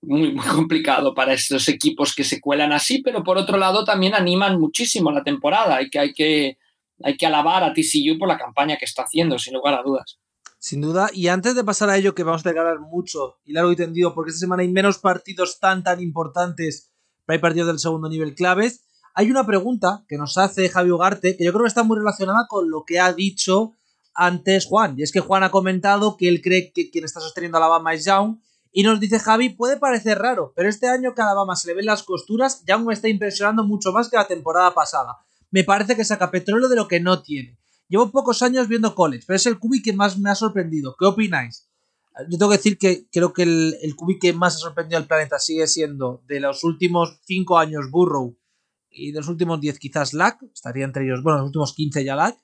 muy, 0.01 0.33
muy 0.33 0.45
complicado 0.45 1.13
para 1.13 1.33
estos 1.33 1.67
equipos 1.69 2.13
que 2.15 2.23
se 2.23 2.39
cuelan 2.39 2.71
así, 2.71 3.01
pero 3.01 3.23
por 3.23 3.37
otro 3.37 3.57
lado 3.57 3.83
también 3.83 4.13
animan 4.13 4.59
muchísimo 4.59 5.11
la 5.11 5.23
temporada 5.23 5.81
y 5.81 5.89
que 5.89 5.99
hay 5.99 6.13
que, 6.13 6.57
hay 7.03 7.17
que 7.17 7.25
alabar 7.25 7.63
a 7.63 7.73
TCU 7.73 8.17
por 8.19 8.27
la 8.27 8.37
campaña 8.37 8.77
que 8.77 8.85
está 8.85 9.03
haciendo, 9.03 9.39
sin 9.39 9.53
lugar 9.53 9.73
a 9.73 9.83
dudas. 9.83 10.19
Sin 10.59 10.81
duda, 10.81 11.09
y 11.13 11.27
antes 11.27 11.55
de 11.55 11.63
pasar 11.63 11.89
a 11.89 11.97
ello, 11.97 12.15
que 12.15 12.23
vamos 12.23 12.45
a 12.45 12.49
hablar 12.49 12.79
mucho 12.79 13.37
y 13.45 13.53
largo 13.53 13.71
y 13.71 13.75
tendido, 13.75 14.13
porque 14.13 14.29
esta 14.29 14.39
semana 14.39 14.63
hay 14.63 14.69
menos 14.69 14.97
partidos 14.97 15.59
tan 15.59 15.83
tan 15.83 16.01
importantes 16.01 16.91
hay 17.33 17.39
partidos 17.39 17.67
del 17.67 17.79
segundo 17.79 18.09
nivel 18.09 18.35
claves. 18.35 18.85
Hay 19.13 19.31
una 19.31 19.45
pregunta 19.45 20.05
que 20.07 20.17
nos 20.17 20.37
hace 20.37 20.69
Javi 20.69 20.91
Ugarte 20.91 21.35
que 21.35 21.43
yo 21.43 21.51
creo 21.51 21.63
que 21.63 21.69
está 21.69 21.83
muy 21.83 21.97
relacionada 21.97 22.45
con 22.47 22.69
lo 22.69 22.83
que 22.85 22.99
ha 22.99 23.13
dicho 23.13 23.73
antes 24.13 24.65
Juan. 24.65 24.95
Y 24.97 25.03
es 25.03 25.11
que 25.11 25.19
Juan 25.19 25.43
ha 25.43 25.51
comentado 25.51 26.17
que 26.17 26.27
él 26.27 26.41
cree 26.41 26.71
que 26.71 26.89
quien 26.89 27.05
está 27.05 27.19
sosteniendo 27.19 27.57
a 27.57 27.61
Alabama 27.61 27.93
es 27.93 28.05
Young. 28.05 28.39
Y 28.71 28.83
nos 28.83 28.99
dice 28.99 29.19
Javi, 29.19 29.49
puede 29.49 29.77
parecer 29.77 30.19
raro, 30.19 30.53
pero 30.55 30.69
este 30.69 30.87
año 30.87 31.15
que 31.15 31.21
a 31.21 31.25
Alabama 31.25 31.55
se 31.55 31.67
le 31.67 31.73
ven 31.73 31.85
las 31.85 32.03
costuras, 32.03 32.63
Young 32.65 32.85
me 32.85 32.93
está 32.93 33.07
impresionando 33.07 33.63
mucho 33.63 33.91
más 33.91 34.09
que 34.09 34.17
la 34.17 34.27
temporada 34.27 34.73
pasada. 34.73 35.17
Me 35.49 35.63
parece 35.63 35.95
que 35.95 36.05
saca 36.05 36.29
petróleo 36.29 36.67
de 36.67 36.75
lo 36.75 36.87
que 36.87 36.99
no 36.99 37.23
tiene. 37.23 37.57
Llevo 37.87 38.11
pocos 38.11 38.41
años 38.43 38.67
viendo 38.67 38.93
college, 38.93 39.23
pero 39.25 39.37
es 39.37 39.45
el 39.45 39.57
cubi 39.59 39.81
que 39.81 39.93
más 39.93 40.19
me 40.19 40.29
ha 40.29 40.35
sorprendido. 40.35 40.95
¿Qué 40.99 41.05
opináis? 41.05 41.66
Yo 42.29 42.37
tengo 42.37 42.51
que 42.51 42.57
decir 42.57 42.77
que 42.77 43.07
creo 43.11 43.33
que 43.33 43.43
el, 43.43 43.75
el 43.81 43.95
que 44.19 44.33
más 44.33 44.55
ha 44.55 44.59
sorprendido 44.59 44.97
al 44.97 45.07
planeta 45.07 45.39
sigue 45.39 45.67
siendo 45.67 46.23
de 46.27 46.39
los 46.39 46.63
últimos 46.63 47.19
5 47.25 47.57
años 47.57 47.91
Burrow 47.91 48.37
y 48.89 49.11
de 49.11 49.19
los 49.19 49.27
últimos 49.27 49.61
10 49.61 49.79
quizás 49.79 50.13
Lack, 50.13 50.41
estaría 50.53 50.85
entre 50.85 51.05
ellos, 51.05 51.21
bueno, 51.21 51.39
los 51.39 51.47
últimos 51.47 51.73
15 51.73 52.03
ya 52.03 52.15
Lack, 52.15 52.39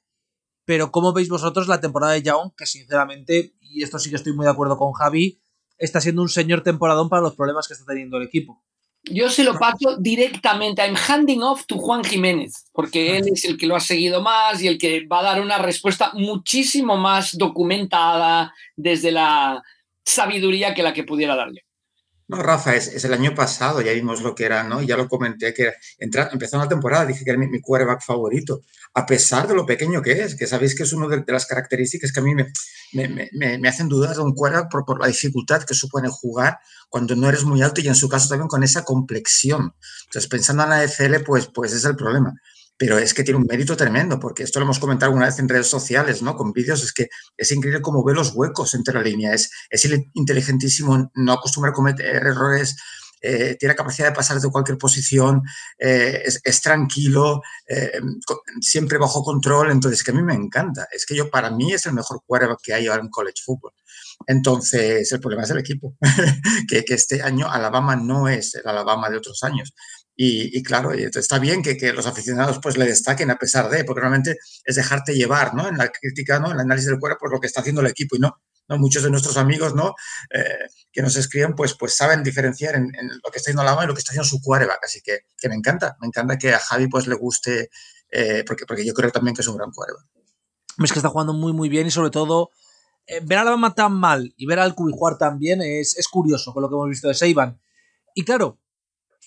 pero 0.66 0.92
¿cómo 0.92 1.14
veis 1.14 1.30
vosotros 1.30 1.68
la 1.68 1.82
temporada 1.82 2.14
de 2.14 2.22
Young? 2.22 2.52
Que 2.56 2.66
sinceramente, 2.66 3.56
y 3.60 3.84
esto 3.84 4.00
sí 4.00 4.10
que 4.10 4.16
estoy 4.16 4.34
muy 4.34 4.46
de 4.46 4.52
acuerdo 4.52 4.78
con 4.78 4.94
Javi, 4.94 5.42
está 5.78 6.00
siendo 6.00 6.22
un 6.22 6.30
señor 6.30 6.62
temporadón 6.62 7.10
para 7.10 7.22
los 7.22 7.36
problemas 7.36 7.68
que 7.68 7.74
está 7.74 7.86
teniendo 7.86 8.18
el 8.18 8.24
equipo. 8.24 8.64
Yo 9.06 9.30
se 9.30 9.44
lo 9.44 9.58
paso 9.60 9.98
directamente. 9.98 10.82
I'm 10.82 10.96
handing 10.96 11.44
off 11.44 11.66
to 11.66 11.78
Juan 11.78 12.04
Jiménez, 12.04 12.70
porque 12.72 13.18
él 13.18 13.28
es 13.34 13.44
el 13.44 13.58
que 13.58 13.68
lo 13.68 13.76
ha 13.76 13.82
seguido 13.82 14.22
más 14.22 14.62
y 14.62 14.68
el 14.68 14.78
que 14.78 15.06
va 15.06 15.20
a 15.20 15.24
dar 15.24 15.42
una 15.42 15.58
respuesta 15.58 16.12
muchísimo 16.14 16.96
más 16.96 17.38
documentada 17.38 18.54
desde 18.78 19.12
la 19.12 19.62
sabiduría 20.06 20.74
que 20.74 20.84
la 20.84 20.94
que 20.94 21.04
pudiera 21.04 21.36
dar 21.36 21.50
yo. 21.50 21.73
No, 22.28 22.42
Rafa, 22.42 22.76
es, 22.76 23.04
el 23.04 23.14
año 23.14 23.36
pasado, 23.36 23.82
ya 23.82 23.92
vimos 23.92 24.22
lo 24.22 24.34
que 24.34 24.46
era, 24.46 24.64
¿no? 24.64 24.82
Ya 24.82 24.96
lo 24.96 25.10
comenté, 25.10 25.54
que 25.54 25.74
entra, 26.00 26.30
empezó 26.32 26.58
la 26.58 26.70
temporada, 26.70 27.06
dije 27.06 27.24
que 27.26 27.30
era 27.32 27.40
mi, 27.40 27.48
mi, 27.48 27.60
quarterback 27.60 28.02
favorito, 28.02 28.62
a 28.94 29.06
pesar 29.06 29.48
de 29.48 29.56
lo 29.56 29.66
pequeño 29.66 30.02
que 30.02 30.14
es, 30.24 30.36
que 30.36 30.48
sabéis 30.48 30.74
que 30.76 30.84
es 30.84 30.94
una 30.94 31.14
de, 31.14 31.24
las 31.28 31.46
características 31.46 32.14
que 32.14 32.20
a 32.22 32.24
mí 32.24 32.34
me, 32.34 32.52
me, 32.94 33.30
me, 33.60 33.68
hacen 33.68 33.90
dudar 33.90 34.16
de 34.16 34.22
un 34.22 34.34
quarterback 34.34 34.72
por, 34.72 34.86
por, 34.86 35.02
la 35.02 35.08
dificultad 35.08 35.64
que 35.64 35.74
supone 35.74 36.08
jugar 36.10 36.60
cuando 36.90 37.16
no 37.16 37.28
eres 37.28 37.44
muy 37.44 37.62
alto 37.62 37.82
y 37.82 37.88
en 37.88 37.96
su 37.96 38.08
caso 38.08 38.30
también 38.30 38.48
con 38.48 38.64
esa 38.64 38.84
complexión. 38.86 39.76
Entonces, 40.06 40.30
pensando 40.30 40.64
en 40.64 40.70
la 40.70 40.86
NFL, 40.86 41.24
pues, 41.26 41.48
pues 41.48 41.74
es 41.74 41.84
el 41.84 41.96
problema 41.96 42.34
pero 42.86 42.98
es 42.98 43.14
que 43.14 43.24
tiene 43.24 43.40
un 43.40 43.48
mérito 43.48 43.78
tremendo, 43.78 44.20
porque 44.20 44.44
esto 44.44 44.60
lo 44.60 44.66
hemos 44.66 44.78
comentado 44.78 45.10
alguna 45.10 45.28
vez 45.28 45.40
en 45.40 45.48
redes 45.48 45.68
sociales, 45.68 46.22
¿no? 46.22 46.36
Con 46.36 46.52
vídeos, 46.52 46.84
es 46.84 46.92
que 46.92 47.08
es 47.38 47.50
increíble 47.54 47.82
cómo 47.82 48.04
ve 48.04 48.14
los 48.14 48.36
huecos 48.36 48.74
entre 48.74 48.96
la 48.96 49.02
línea, 49.02 49.34
es, 49.34 49.50
es 49.70 49.90
inteligentísimo, 50.16 51.10
no 51.16 51.32
acostumbra 51.32 51.72
a 51.72 51.74
cometer 51.74 52.14
errores, 52.14 52.76
eh, 53.22 53.56
tiene 53.58 53.74
capacidad 53.74 54.10
de 54.10 54.14
pasar 54.14 54.38
de 54.38 54.50
cualquier 54.50 54.78
posición, 54.78 55.44
eh, 55.80 56.24
es, 56.44 56.62
tranquilo, 56.62 57.42
eh, 57.70 58.02
siempre 58.60 58.98
bajo 58.98 59.24
control, 59.24 59.72
entonces 59.72 60.04
que 60.04 60.12
a 60.12 60.16
mí 60.16 60.22
me 60.22 60.34
encanta, 60.34 60.86
es 60.92 61.06
que 61.06 61.16
yo 61.16 61.30
para 61.30 61.52
mí 61.52 61.72
es 61.72 61.86
el 61.86 61.94
mejor 61.94 62.20
quarterback 62.28 62.60
que 62.62 62.74
hay 62.74 62.88
ahora 62.88 63.02
en 63.02 63.10
college 63.10 63.44
football. 63.46 63.72
Entonces, 64.28 65.10
el 65.10 65.22
problema 65.22 65.44
es 65.44 65.50
el 65.52 65.60
equipo, 65.60 65.96
que, 66.68 66.84
que, 66.84 66.96
este 66.96 67.22
año 67.22 67.50
Alabama 67.50 67.96
no 67.96 68.28
es 68.28 68.56
el 68.56 68.68
Alabama 68.68 69.10
de 69.10 69.18
otros 69.18 69.42
años. 69.44 69.74
Y, 70.16 70.62
claro, 70.62 70.92
está 70.92 71.40
bien 71.40 71.64
que, 71.64 71.76
que, 71.76 71.92
los 71.92 72.06
aficionados 72.06 72.60
pues 72.62 72.78
le 72.78 72.86
destaquen 72.86 73.32
a 73.32 73.38
pesar 73.38 73.70
de, 73.70 73.84
porque 73.84 74.02
realmente 74.02 74.38
es 74.64 74.76
dejarte 74.76 75.16
llevar, 75.16 75.56
¿no? 75.56 75.68
En 75.68 75.78
la 75.78 75.90
crítica, 75.90 76.40
¿no? 76.40 76.48
En 76.48 76.54
el 76.54 76.60
análisis 76.60 76.90
del 76.90 77.00
cuerpo 77.00 77.22
por 77.22 77.32
lo 77.32 77.40
que 77.40 77.48
está 77.48 77.62
haciendo 77.62 77.82
el 77.82 77.88
equipo 77.88 78.16
y 78.16 78.20
no, 78.20 78.40
no 78.68 78.78
muchos 78.78 79.04
de 79.04 79.10
nuestros 79.10 79.38
amigos, 79.38 79.74
¿no? 79.74 79.96
Eh, 80.30 80.68
que 80.92 81.02
nos 81.02 81.16
escriben, 81.16 81.56
pues, 81.56 81.76
pues 81.76 81.96
saben 81.96 82.22
diferenciar 82.24 82.76
en, 82.76 82.92
lo 82.94 83.32
que 83.32 83.38
está 83.38 83.50
haciendo 83.50 83.64
la 83.64 83.74
mano 83.74 83.86
y 83.86 83.88
lo 83.88 83.94
que 83.96 84.00
está 84.00 84.12
haciendo 84.12 84.28
su 84.28 84.42
quarterback. 84.42 84.84
Así 84.84 85.02
que, 85.02 85.22
que 85.38 85.50
me 85.50 85.56
encanta, 85.56 85.98
me 86.00 86.08
encanta 86.08 86.38
que 86.38 86.54
a 86.54 86.60
Javi 86.60 86.88
pues 86.88 87.08
le 87.08 87.16
guste, 87.16 87.70
eh, 88.10 88.44
porque, 88.46 88.66
porque 88.66 88.86
yo 88.86 88.94
creo 88.94 89.10
también 89.12 89.36
que 89.36 89.42
es 89.42 89.48
un 89.48 89.58
gran 89.58 89.72
quarterback. 89.72 90.06
Es 90.84 90.92
que 90.92 91.00
está 91.00 91.10
jugando 91.10 91.34
muy, 91.34 91.54
muy 91.54 91.70
bien 91.70 91.88
y 91.88 91.92
sobre 91.92 92.10
todo 92.10 92.52
eh, 93.06 93.20
ver 93.24 93.40
a 93.40 93.42
Alabama 93.42 93.76
tan 93.76 93.94
mal 93.94 94.34
y 94.38 94.46
ver 94.46 94.60
al 94.60 94.76
Cubi 94.76 94.92
jugar 94.94 95.18
tan 95.18 95.38
bien 95.40 95.62
es, 95.62 95.98
es 95.98 96.08
curioso 96.08 96.54
con 96.54 96.64
lo 96.64 96.70
que 96.70 96.76
hemos 96.76 96.90
visto 96.90 97.08
de 97.08 97.14
Seiban. 97.14 97.60
Y 98.16 98.24
claro, 98.24 98.60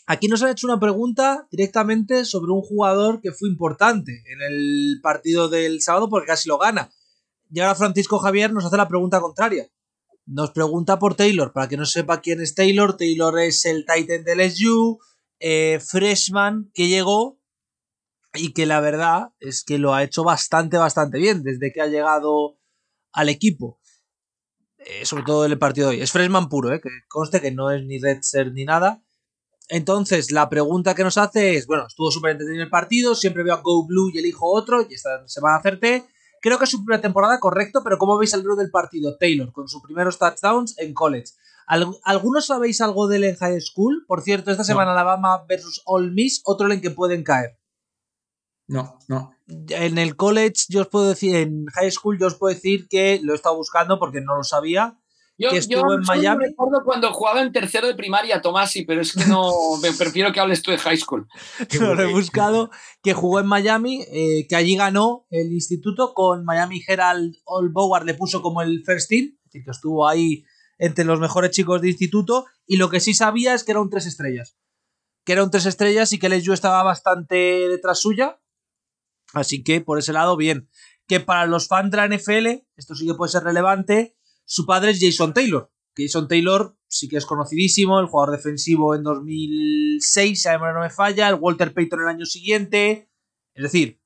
Aquí 0.09 0.29
nos 0.29 0.41
han 0.43 0.51
hecho 0.51 0.69
una 0.69 0.79
pregunta 0.79 1.49
directamente 1.51 2.25
sobre 2.25 2.53
un 2.53 2.63
jugador 2.63 3.21
que 3.21 3.33
fue 3.33 3.49
importante 3.49 4.23
en 4.27 4.41
el 4.41 5.01
partido 5.03 5.49
del 5.49 5.83
sábado 5.83 6.09
porque 6.09 6.29
casi 6.29 6.49
lo 6.49 6.59
gana. 6.59 6.91
Y 7.51 7.59
ahora 7.59 7.75
Francisco 7.75 8.21
Javier 8.21 8.53
nos 8.53 8.65
hace 8.65 8.77
la 8.77 8.87
pregunta 8.87 9.21
contraria. 9.21 9.69
Nos 10.25 10.53
pregunta 10.53 11.01
por 11.01 11.17
Taylor. 11.17 11.53
Para 11.53 11.69
que 11.69 11.77
no 11.77 11.87
sepa 11.87 12.21
quién 12.21 12.41
es 12.41 12.55
Taylor, 12.55 12.97
Taylor 12.97 13.37
es 13.41 13.65
el 13.65 13.85
Titan 13.85 14.23
del 14.23 14.41
SU, 14.41 14.99
eh, 15.41 15.81
freshman 15.85 16.71
que 16.73 16.87
llegó 16.87 17.41
y 18.33 18.53
que 18.53 18.67
la 18.67 18.81
verdad 18.81 19.31
es 19.41 19.65
que 19.65 19.79
lo 19.79 19.93
ha 19.93 20.05
hecho 20.05 20.23
bastante, 20.23 20.77
bastante 20.77 21.19
bien 21.19 21.43
desde 21.43 21.73
que 21.73 21.81
ha 21.81 21.87
llegado 21.87 22.59
al 23.13 23.29
equipo. 23.29 23.81
Eh, 24.79 25.05
sobre 25.05 25.25
todo 25.25 25.45
en 25.47 25.51
el 25.51 25.59
partido 25.59 25.89
de 25.89 25.97
hoy. 25.97 26.03
Es 26.03 26.13
freshman 26.13 26.49
puro, 26.49 26.73
eh, 26.73 26.81
que 26.81 26.91
conste 27.09 27.41
que 27.41 27.51
no 27.51 27.73
es 27.73 27.85
ni 27.85 27.99
Redser 27.99 28.53
ni 28.53 28.65
nada. 28.65 29.03
Entonces, 29.69 30.31
la 30.31 30.49
pregunta 30.49 30.95
que 30.95 31.03
nos 31.03 31.19
hace 31.19 31.57
es, 31.57 31.67
bueno, 31.67 31.87
estuvo 31.87 32.11
súper 32.11 32.33
entretenido 32.33 32.65
el 32.65 32.71
partido, 32.71 33.15
siempre 33.15 33.43
veo 33.43 33.55
a 33.55 33.61
Go 33.63 33.87
Blue 33.87 34.11
y 34.13 34.19
elijo 34.19 34.47
otro, 34.47 34.87
y 34.89 34.95
esta 34.95 35.27
semana 35.27 35.57
acerté. 35.57 36.05
Creo 36.41 36.59
que 36.59 36.65
es 36.65 36.71
su 36.71 36.85
primera 36.85 37.03
temporada, 37.03 37.41
correcto, 37.41 37.81
pero 37.83 37.99
¿cómo 37.99 38.17
veis 38.19 38.33
el 38.35 38.43
grupo 38.43 38.61
del 38.61 38.71
partido? 38.71 39.17
Taylor, 39.17 39.53
con 39.53 39.69
sus 39.69 39.83
primeros 39.83 40.19
touchdowns 40.19 40.79
en 40.79 40.95
college. 40.95 41.33
¿Algunos 41.67 42.47
sabéis 42.47 42.81
algo 42.81 43.09
del 43.09 43.25
en 43.25 43.35
high 43.35 43.61
school? 43.61 44.05
Por 44.07 44.23
cierto, 44.23 44.53
esta 44.53 44.63
semana 44.63 44.93
Alabama 44.93 45.45
versus 45.49 45.83
All 45.85 46.13
Miss, 46.13 46.43
otro 46.45 46.71
en 46.71 46.81
que 46.81 46.91
pueden 46.91 47.25
caer. 47.25 47.59
No, 48.69 48.99
no. 49.09 49.33
En 49.49 49.99
el 49.99 50.15
college, 50.17 50.67
yo 50.69 50.83
os 50.83 50.89
puedo 50.89 51.09
decir, 51.09 51.35
en 51.35 51.67
high 51.67 51.91
school, 51.91 52.19
yo 52.19 52.29
os 52.29 52.37
puedo 52.37 52.55
decir 52.55 52.87
que 52.89 53.19
lo 53.23 53.33
he 53.33 53.37
estado 53.37 53.57
buscando 53.57 53.99
porque 53.99 54.21
no 54.21 54.37
lo 54.37 54.45
sabía. 54.45 54.97
Yo, 55.39 55.51
que 55.51 55.59
estuvo 55.59 55.93
en 55.93 56.01
Miami. 56.01 56.47
recuerdo 56.47 56.83
cuando 56.85 57.13
jugaba 57.13 57.43
en 57.43 57.53
tercero 57.53 57.87
de 57.87 57.95
primaria, 57.95 58.41
Tomasi, 58.41 58.85
pero 58.85 59.03
es 59.03 59.13
que 59.13 59.27
no. 59.27 59.51
me 59.83 59.93
prefiero 59.93 60.33
que 60.33 60.41
hables 60.41 60.63
tú 60.63 60.71
de 60.71 60.79
high 60.79 60.97
school. 60.97 61.29
lo 61.81 62.01
he 62.01 62.07
buscado, 62.07 62.71
que 63.03 63.13
jugó 63.13 63.41
en 63.41 63.47
Miami, 63.47 64.03
eh, 64.11 64.47
que 64.49 64.57
allí 64.57 64.77
ganó 64.77 65.27
el 65.31 65.53
instituto 65.53 66.15
con 66.15 66.45
Miami 66.45 66.83
Herald 66.87 67.37
All 67.45 67.71
Boward, 67.71 68.07
le 68.07 68.15
puso 68.15 68.41
como 68.41 68.63
el 68.63 68.83
first 68.85 69.11
team, 69.11 69.37
es 69.39 69.45
decir, 69.45 69.65
que 69.65 69.71
estuvo 69.71 70.09
ahí 70.09 70.45
entre 70.79 71.05
los 71.05 71.21
mejores 71.21 71.51
chicos 71.51 71.83
de 71.83 71.91
instituto. 71.91 72.47
Y 72.67 72.77
lo 72.77 72.89
que 72.89 73.01
sí 73.01 73.13
sabía 73.13 73.55
es 73.55 73.65
que 73.65 73.73
era 73.73 73.81
un 73.81 73.91
tres 73.91 74.07
estrellas. 74.07 74.57
Que 75.25 75.33
era 75.33 75.45
un 75.45 75.51
tres 75.51 75.67
estrellas 75.67 76.13
y 76.13 76.19
que 76.19 76.27
el 76.27 76.33
estaba 76.33 76.83
bastante 76.83 77.69
detrás 77.69 78.01
suya 78.01 78.39
Así 79.33 79.63
que 79.63 79.81
por 79.81 79.99
ese 79.99 80.13
lado, 80.13 80.37
bien. 80.37 80.69
Que 81.07 81.21
para 81.21 81.47
los 81.47 81.69
fans 81.69 81.91
de 81.91 81.97
la 81.97 82.09
NFL, 82.09 82.65
esto 82.77 82.95
sí 82.95 83.07
que 83.07 83.15
puede 83.15 83.33
ser 83.33 83.45
relevante, 83.45 84.17
su 84.47 84.65
padre 84.65 84.93
es 84.93 85.01
Jason 85.01 85.35
Taylor. 85.35 85.71
Jason 85.97 86.29
Taylor 86.29 86.77
sí 86.89 87.09
que 87.09 87.17
es 87.17 87.27
conocidísimo, 87.27 88.01
el 88.01 88.07
jugador 88.07 88.37
defensivo 88.37 88.95
en 88.95 89.03
2006, 89.03 90.43
si 90.43 90.49
no 90.49 90.81
me 90.81 90.91
falla, 90.91 91.29
el 91.29 91.35
Walter 91.35 91.75
Payton 91.75 92.01
el 92.01 92.09
año 92.09 92.25
siguiente. 92.25 93.11
Es 93.55 93.63
decir, 93.65 94.01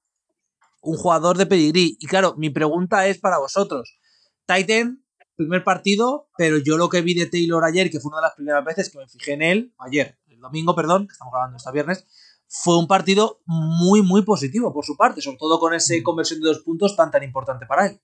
un 0.80 0.96
jugador 0.96 1.36
de 1.36 1.46
pedigrí. 1.46 1.96
Y 2.00 2.06
claro, 2.06 2.34
mi 2.36 2.50
pregunta 2.50 3.06
es 3.06 3.18
para 3.18 3.38
vosotros. 3.38 3.98
Titan, 4.46 5.04
primer 5.36 5.62
partido, 5.62 6.28
pero 6.36 6.58
yo 6.58 6.76
lo 6.76 6.88
que 6.88 7.02
vi 7.02 7.14
de 7.14 7.26
Taylor 7.26 7.64
ayer, 7.64 7.90
que 7.90 8.00
fue 8.00 8.10
una 8.10 8.18
de 8.18 8.26
las 8.26 8.34
primeras 8.34 8.64
veces 8.64 8.90
que 8.90 8.98
me 8.98 9.08
fijé 9.08 9.32
en 9.32 9.42
él, 9.42 9.74
ayer, 9.78 10.18
el 10.28 10.40
domingo, 10.40 10.74
perdón, 10.74 11.06
que 11.06 11.12
estamos 11.12 11.32
grabando 11.32 11.56
este 11.56 11.72
viernes, 11.72 12.06
fue 12.48 12.78
un 12.78 12.86
partido 12.86 13.40
muy, 13.46 14.02
muy 14.02 14.22
positivo 14.22 14.72
por 14.72 14.84
su 14.84 14.96
parte, 14.96 15.20
sobre 15.20 15.38
todo 15.38 15.58
con 15.58 15.74
esa 15.74 15.94
conversión 16.02 16.40
de 16.40 16.48
dos 16.48 16.60
puntos 16.60 16.96
tan, 16.96 17.10
tan 17.10 17.22
importante 17.22 17.66
para 17.66 17.86
él. 17.86 18.00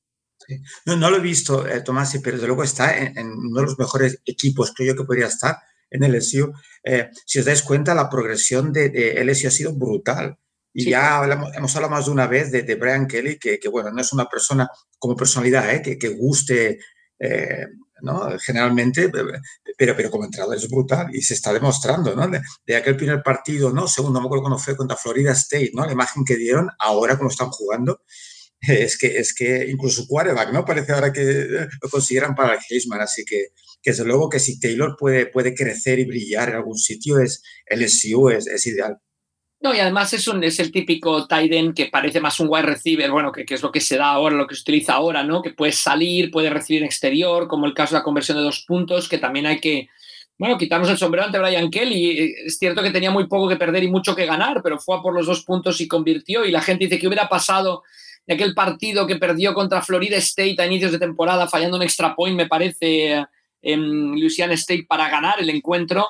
No, 0.84 0.96
no, 0.96 1.10
lo 1.10 1.16
he 1.16 1.20
visto, 1.20 1.66
eh, 1.66 1.80
Tomás, 1.80 2.18
pero 2.22 2.36
desde 2.36 2.46
luego 2.46 2.62
está 2.62 2.96
en, 2.98 3.28
uno 3.28 3.60
de 3.60 3.66
los 3.66 3.78
mejores 3.78 4.20
equipos, 4.24 4.72
creo 4.74 4.94
yo, 4.94 5.00
que 5.00 5.06
podría 5.06 5.26
estar 5.26 5.56
en 5.90 6.04
el 6.04 6.12
LSU. 6.12 6.52
Eh, 6.84 7.10
si 7.24 7.38
os 7.38 7.44
dais 7.44 7.62
cuenta, 7.62 7.94
la 7.94 8.08
progresión 8.08 8.72
de, 8.72 8.90
de 8.90 9.24
LSU 9.24 9.48
ha 9.48 9.50
sido 9.50 9.72
brutal. 9.72 10.38
Y 10.72 10.90
ya 10.90 11.22
hemos 11.54 11.74
hablado 11.74 11.94
más 11.94 12.04
de 12.04 12.10
una 12.10 12.26
vez 12.26 12.52
de, 12.52 12.62
de 12.62 12.74
Brian 12.74 13.06
Kelly, 13.06 13.38
que, 13.38 13.58
que, 13.58 13.68
bueno, 13.68 13.90
no 13.90 14.00
es 14.00 14.12
una 14.12 14.26
persona 14.26 14.68
como 14.98 15.16
personalidad, 15.16 15.74
eh, 15.74 15.80
que, 15.80 15.98
que, 15.98 16.08
guste 16.08 16.78
eh, 17.18 17.66
¿no? 18.02 18.28
Generalmente, 18.38 19.10
pero, 19.76 19.96
pero 19.96 20.10
como 20.10 20.24
entrenador 20.24 20.56
es 20.56 20.68
brutal 20.68 21.14
y 21.14 21.22
se 21.22 21.34
está 21.34 21.52
demostrando, 21.52 22.14
¿no? 22.14 22.28
De, 22.66 22.76
aquel 22.76 22.96
primer 22.96 23.22
partido, 23.22 23.72
¿no? 23.72 23.86
Segundo, 23.86 24.20
me 24.20 24.26
acuerdo 24.26 24.42
cuando 24.42 24.58
fue 24.58 24.76
contra 24.76 24.96
Florida 24.96 25.32
State, 25.32 25.70
¿no? 25.74 25.84
La 25.86 25.92
imagen 25.92 26.24
que 26.24 26.36
dieron 26.36 26.68
ahora 26.78 27.16
como 27.16 27.30
están 27.30 27.48
jugando, 27.50 28.02
es 28.60 28.98
que, 28.98 29.18
es 29.18 29.34
que 29.34 29.68
incluso 29.70 30.06
quarterback, 30.06 30.52
¿no? 30.52 30.64
Parece 30.64 30.92
ahora 30.92 31.12
que 31.12 31.68
lo 31.82 31.88
consideran 31.90 32.34
para 32.34 32.54
el 32.54 32.60
Heisman, 32.68 33.00
así 33.00 33.24
que, 33.24 33.48
que 33.82 33.90
desde 33.90 34.04
luego 34.04 34.28
que 34.28 34.38
si 34.38 34.58
Taylor 34.58 34.96
puede, 34.98 35.26
puede 35.26 35.54
crecer 35.54 35.98
y 35.98 36.04
brillar 36.04 36.48
en 36.50 36.56
algún 36.56 36.78
sitio, 36.78 37.18
es, 37.18 37.42
el 37.66 37.82
SU 37.88 38.30
es, 38.30 38.46
es 38.46 38.66
ideal. 38.66 38.98
No, 39.58 39.74
y 39.74 39.78
además 39.78 40.12
es, 40.12 40.28
un, 40.28 40.44
es 40.44 40.60
el 40.60 40.70
típico 40.70 41.26
tight 41.26 41.74
que 41.74 41.86
parece 41.86 42.20
más 42.20 42.38
un 42.40 42.48
wide 42.50 42.62
receiver, 42.62 43.10
bueno, 43.10 43.32
que, 43.32 43.44
que, 43.46 43.54
es 43.54 43.62
lo 43.62 43.72
que 43.72 43.80
se 43.80 43.96
da 43.96 44.10
ahora, 44.10 44.36
lo 44.36 44.46
que 44.46 44.54
se 44.54 44.60
utiliza 44.60 44.94
ahora, 44.94 45.24
¿no? 45.24 45.40
Que 45.40 45.50
puede 45.50 45.72
salir, 45.72 46.30
puede 46.30 46.50
recibir 46.50 46.82
en 46.82 46.86
exterior, 46.86 47.48
como 47.48 47.66
el 47.66 47.74
caso 47.74 47.94
de 47.94 48.00
la 48.00 48.04
conversión 48.04 48.36
de 48.36 48.44
dos 48.44 48.64
puntos, 48.66 49.08
que 49.08 49.16
también 49.16 49.46
hay 49.46 49.58
que, 49.58 49.88
bueno, 50.38 50.58
quitarnos 50.58 50.90
el 50.90 50.98
sombrero 50.98 51.26
ante 51.26 51.38
Brian 51.38 51.70
Kelly. 51.70 52.34
Es 52.44 52.58
cierto 52.58 52.82
que 52.82 52.90
tenía 52.90 53.10
muy 53.10 53.26
poco 53.26 53.48
que 53.48 53.56
perder 53.56 53.84
y 53.84 53.90
mucho 53.90 54.14
que 54.14 54.26
ganar, 54.26 54.60
pero 54.62 54.78
fue 54.78 54.96
a 54.98 55.00
por 55.00 55.14
los 55.14 55.26
dos 55.26 55.42
puntos 55.42 55.80
y 55.80 55.88
convirtió. 55.88 56.44
Y 56.44 56.50
la 56.50 56.60
gente 56.60 56.84
dice 56.84 56.98
que 56.98 57.06
hubiera 57.06 57.28
pasado 57.28 57.82
de 58.26 58.34
aquel 58.34 58.54
partido 58.54 59.06
que 59.06 59.16
perdió 59.16 59.54
contra 59.54 59.82
Florida 59.82 60.16
State 60.16 60.56
a 60.58 60.66
inicios 60.66 60.92
de 60.92 60.98
temporada, 60.98 61.46
fallando 61.48 61.76
un 61.76 61.82
extra 61.82 62.14
point, 62.14 62.36
me 62.36 62.46
parece, 62.46 63.24
en 63.62 64.10
Louisiana 64.12 64.54
State 64.54 64.86
para 64.88 65.08
ganar 65.08 65.40
el 65.40 65.50
encuentro. 65.50 66.08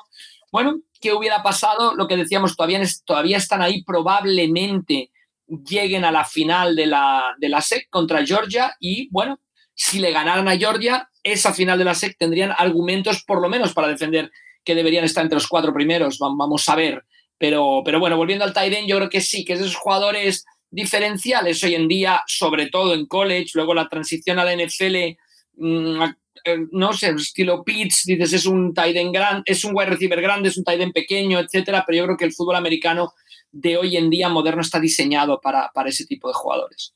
Bueno, 0.51 0.79
¿qué 0.99 1.13
hubiera 1.13 1.43
pasado? 1.43 1.95
Lo 1.95 2.07
que 2.07 2.17
decíamos, 2.17 2.55
todavía, 2.55 3.37
están 3.37 3.61
ahí, 3.61 3.83
probablemente 3.83 5.11
lleguen 5.47 6.03
a 6.03 6.11
la 6.11 6.25
final 6.25 6.75
de 6.75 6.87
la, 6.87 7.35
de 7.39 7.49
la 7.49 7.61
SEC 7.61 7.89
contra 7.89 8.25
Georgia 8.25 8.75
y, 8.79 9.07
bueno, 9.11 9.39
si 9.73 9.99
le 9.99 10.11
ganaran 10.11 10.47
a 10.47 10.57
Georgia, 10.57 11.09
esa 11.23 11.53
final 11.53 11.77
de 11.77 11.85
la 11.85 11.93
SEC 11.93 12.17
tendrían 12.17 12.53
argumentos 12.57 13.23
por 13.23 13.41
lo 13.41 13.47
menos 13.47 13.73
para 13.73 13.87
defender 13.87 14.31
que 14.65 14.75
deberían 14.75 15.05
estar 15.05 15.23
entre 15.23 15.37
los 15.37 15.47
cuatro 15.47 15.73
primeros, 15.73 16.17
vamos 16.19 16.67
a 16.67 16.75
ver. 16.75 17.05
Pero, 17.37 17.83
pero 17.85 17.99
bueno, 17.99 18.17
volviendo 18.17 18.43
al 18.43 18.53
Tyden, 18.53 18.87
yo 18.87 18.97
creo 18.97 19.09
que 19.09 19.21
sí, 19.21 19.45
que 19.45 19.53
esos 19.53 19.75
jugadores 19.75 20.45
diferenciales 20.69 21.63
hoy 21.63 21.75
en 21.75 21.87
día, 21.87 22.21
sobre 22.27 22.67
todo 22.67 22.93
en 22.93 23.05
college, 23.05 23.51
luego 23.53 23.73
la 23.73 23.87
transición 23.87 24.39
a 24.39 24.45
la 24.45 24.53
NFL, 24.53 25.17
mmm, 25.55 26.03
eh, 26.45 26.65
no 26.71 26.93
sé, 26.93 27.09
estilo 27.09 27.63
Pitts, 27.63 28.03
dices 28.05 28.33
es 28.33 28.45
un 28.45 28.73
tight 28.73 28.95
end 28.95 29.13
grande, 29.13 29.43
es 29.45 29.63
un 29.63 29.75
wide 29.75 29.89
receiver 29.89 30.21
grande, 30.21 30.49
es 30.49 30.57
un 30.57 30.63
tight 30.63 30.81
end 30.81 30.93
pequeño, 30.93 31.39
etcétera, 31.39 31.83
pero 31.85 31.97
yo 31.97 32.05
creo 32.05 32.17
que 32.17 32.25
el 32.25 32.33
fútbol 32.33 32.55
americano 32.55 33.13
de 33.51 33.77
hoy 33.77 33.97
en 33.97 34.09
día 34.09 34.29
moderno 34.29 34.61
está 34.61 34.79
diseñado 34.79 35.41
para, 35.41 35.71
para 35.73 35.89
ese 35.89 36.05
tipo 36.05 36.27
de 36.27 36.33
jugadores. 36.33 36.93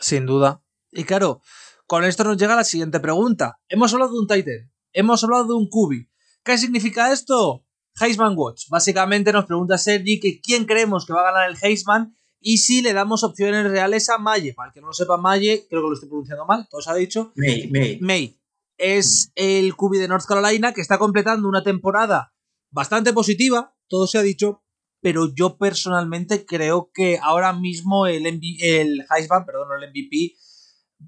Sin 0.00 0.26
duda. 0.26 0.62
Y 0.92 1.04
claro, 1.04 1.40
con 1.86 2.04
esto 2.04 2.24
nos 2.24 2.36
llega 2.36 2.56
la 2.56 2.64
siguiente 2.64 3.00
pregunta. 3.00 3.58
Hemos 3.68 3.92
hablado 3.92 4.12
de 4.12 4.18
un 4.18 4.26
tight 4.26 4.46
end, 4.46 4.70
hemos 4.92 5.24
hablado 5.24 5.46
de 5.46 5.54
un 5.54 5.68
cubi. 5.68 6.08
¿Qué 6.42 6.58
significa 6.58 7.12
esto? 7.12 7.64
Heisman 8.00 8.34
Watch. 8.36 8.68
Básicamente 8.68 9.32
nos 9.32 9.46
pregunta 9.46 9.78
Sergi 9.78 10.20
que 10.20 10.40
quién 10.40 10.66
creemos 10.66 11.06
que 11.06 11.12
va 11.12 11.20
a 11.20 11.32
ganar 11.32 11.50
el 11.50 11.56
Heisman 11.60 12.16
y 12.46 12.58
si 12.58 12.82
le 12.82 12.92
damos 12.92 13.24
opciones 13.24 13.64
reales 13.64 14.10
a 14.10 14.18
Maye, 14.18 14.52
para 14.52 14.68
el 14.68 14.74
que 14.74 14.82
no 14.82 14.88
lo 14.88 14.92
sepa, 14.92 15.16
Maye, 15.16 15.66
creo 15.66 15.80
que 15.80 15.88
lo 15.88 15.94
estoy 15.94 16.10
pronunciando 16.10 16.44
mal, 16.44 16.68
todos 16.68 16.86
ha 16.88 16.94
dicho. 16.94 17.32
May, 17.36 17.70
May. 17.70 17.98
May. 18.02 18.38
Es 18.76 19.32
el 19.34 19.74
QB 19.74 19.94
de 19.94 20.08
North 20.08 20.26
Carolina 20.26 20.74
que 20.74 20.82
está 20.82 20.98
completando 20.98 21.48
una 21.48 21.64
temporada 21.64 22.34
bastante 22.70 23.14
positiva, 23.14 23.74
todo 23.88 24.06
se 24.06 24.18
ha 24.18 24.22
dicho, 24.22 24.62
pero 25.00 25.34
yo 25.34 25.56
personalmente 25.56 26.44
creo 26.44 26.90
que 26.92 27.18
ahora 27.22 27.54
mismo 27.54 28.06
el, 28.06 28.26
el 28.26 29.06
Heisman, 29.08 29.46
perdón, 29.46 29.68
el 29.80 29.88
MVP, 29.88 30.34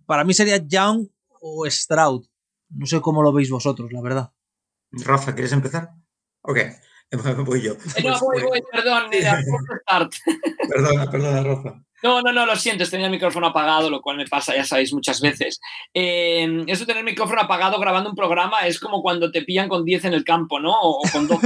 para 0.06 0.24
mí 0.24 0.32
sería 0.32 0.56
Young 0.56 1.06
o 1.42 1.68
Stroud. 1.68 2.24
No 2.70 2.86
sé 2.86 3.02
cómo 3.02 3.22
lo 3.22 3.34
veis 3.34 3.50
vosotros, 3.50 3.92
la 3.92 4.00
verdad. 4.00 4.32
Rafa, 4.90 5.34
¿quieres 5.34 5.52
empezar? 5.52 5.90
Ok. 6.40 6.60
voy 7.44 7.62
yo. 7.62 7.74
No, 8.04 8.18
voy, 8.20 8.42
voy, 8.42 8.62
perdón, 8.70 9.10
perdona, 10.68 11.10
perdona, 11.10 11.42
Rafa. 11.42 11.82
No, 12.02 12.20
no, 12.20 12.30
no, 12.30 12.44
lo 12.44 12.54
siento, 12.56 12.88
tenía 12.88 13.06
el 13.06 13.12
micrófono 13.12 13.48
apagado, 13.48 13.88
lo 13.88 14.02
cual 14.02 14.18
me 14.18 14.26
pasa, 14.26 14.54
ya 14.54 14.64
sabéis, 14.64 14.92
muchas 14.92 15.20
veces. 15.20 15.60
Eh, 15.94 16.64
eso 16.66 16.80
de 16.80 16.86
tener 16.86 17.00
el 17.00 17.10
micrófono 17.10 17.40
apagado 17.40 17.80
grabando 17.80 18.10
un 18.10 18.16
programa 18.16 18.66
es 18.66 18.78
como 18.78 19.02
cuando 19.02 19.30
te 19.30 19.42
pillan 19.42 19.68
con 19.68 19.84
10 19.84 20.04
en 20.04 20.12
el 20.12 20.22
campo, 20.22 20.60
¿no? 20.60 20.72
O, 20.78 21.02
con 21.10 21.26
2. 21.26 21.40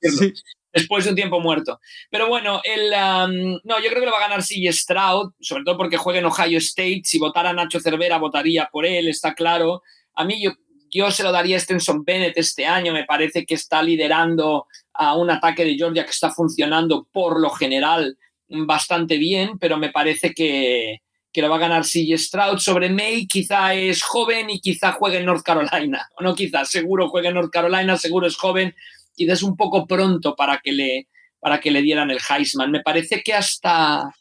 sí. 0.00 0.32
Después 0.72 1.04
de 1.04 1.10
un 1.10 1.16
tiempo 1.16 1.38
muerto. 1.38 1.78
Pero 2.10 2.28
bueno, 2.28 2.62
el, 2.64 2.90
um, 2.94 3.60
no, 3.64 3.78
yo 3.78 3.90
creo 3.90 4.00
que 4.00 4.06
lo 4.06 4.12
va 4.12 4.18
a 4.18 4.28
ganar 4.28 4.42
Sigue 4.42 4.72
Stroud, 4.72 5.32
sobre 5.38 5.64
todo 5.64 5.76
porque 5.76 5.98
juega 5.98 6.20
en 6.20 6.24
Ohio 6.24 6.56
State. 6.56 7.02
Si 7.04 7.18
votara 7.18 7.52
Nacho 7.52 7.78
Cervera, 7.78 8.16
votaría 8.16 8.70
por 8.72 8.86
él, 8.86 9.08
está 9.08 9.34
claro. 9.34 9.82
A 10.14 10.24
mí 10.24 10.42
yo, 10.42 10.52
yo 10.90 11.10
se 11.10 11.22
lo 11.22 11.30
daría 11.30 11.58
a 11.58 11.60
Stenson 11.60 12.04
Bennett 12.04 12.38
este 12.38 12.64
año, 12.64 12.94
me 12.94 13.04
parece 13.04 13.44
que 13.44 13.54
está 13.54 13.82
liderando 13.82 14.66
a 14.94 15.16
un 15.16 15.30
ataque 15.30 15.64
de 15.64 15.76
Georgia 15.76 16.04
que 16.04 16.10
está 16.10 16.30
funcionando 16.30 17.06
por 17.12 17.40
lo 17.40 17.50
general 17.50 18.16
bastante 18.48 19.16
bien, 19.16 19.58
pero 19.58 19.78
me 19.78 19.90
parece 19.90 20.34
que, 20.34 21.00
que 21.32 21.42
lo 21.42 21.48
va 21.48 21.56
a 21.56 21.60
ganar 21.60 21.84
CJ 21.84 22.18
Stroud. 22.18 22.58
Sobre 22.58 22.90
May 22.90 23.26
quizá 23.26 23.74
es 23.74 24.02
joven 24.02 24.50
y 24.50 24.60
quizá 24.60 24.92
juegue 24.92 25.18
en 25.18 25.26
North 25.26 25.42
Carolina. 25.42 26.08
O 26.18 26.22
no 26.24 26.34
quizá, 26.34 26.64
seguro 26.64 27.08
juegue 27.08 27.28
en 27.28 27.34
North 27.34 27.50
Carolina, 27.50 27.96
seguro 27.96 28.26
es 28.26 28.36
joven 28.36 28.74
quizás 29.14 29.42
un 29.42 29.56
poco 29.56 29.86
pronto 29.86 30.34
para 30.34 30.58
que 30.58 30.72
le, 30.72 31.08
para 31.40 31.60
que 31.60 31.70
le 31.70 31.82
dieran 31.82 32.10
el 32.10 32.18
Heisman. 32.28 32.70
Me 32.70 32.80
parece 32.80 33.22
que 33.22 33.34
hasta, 33.34 34.14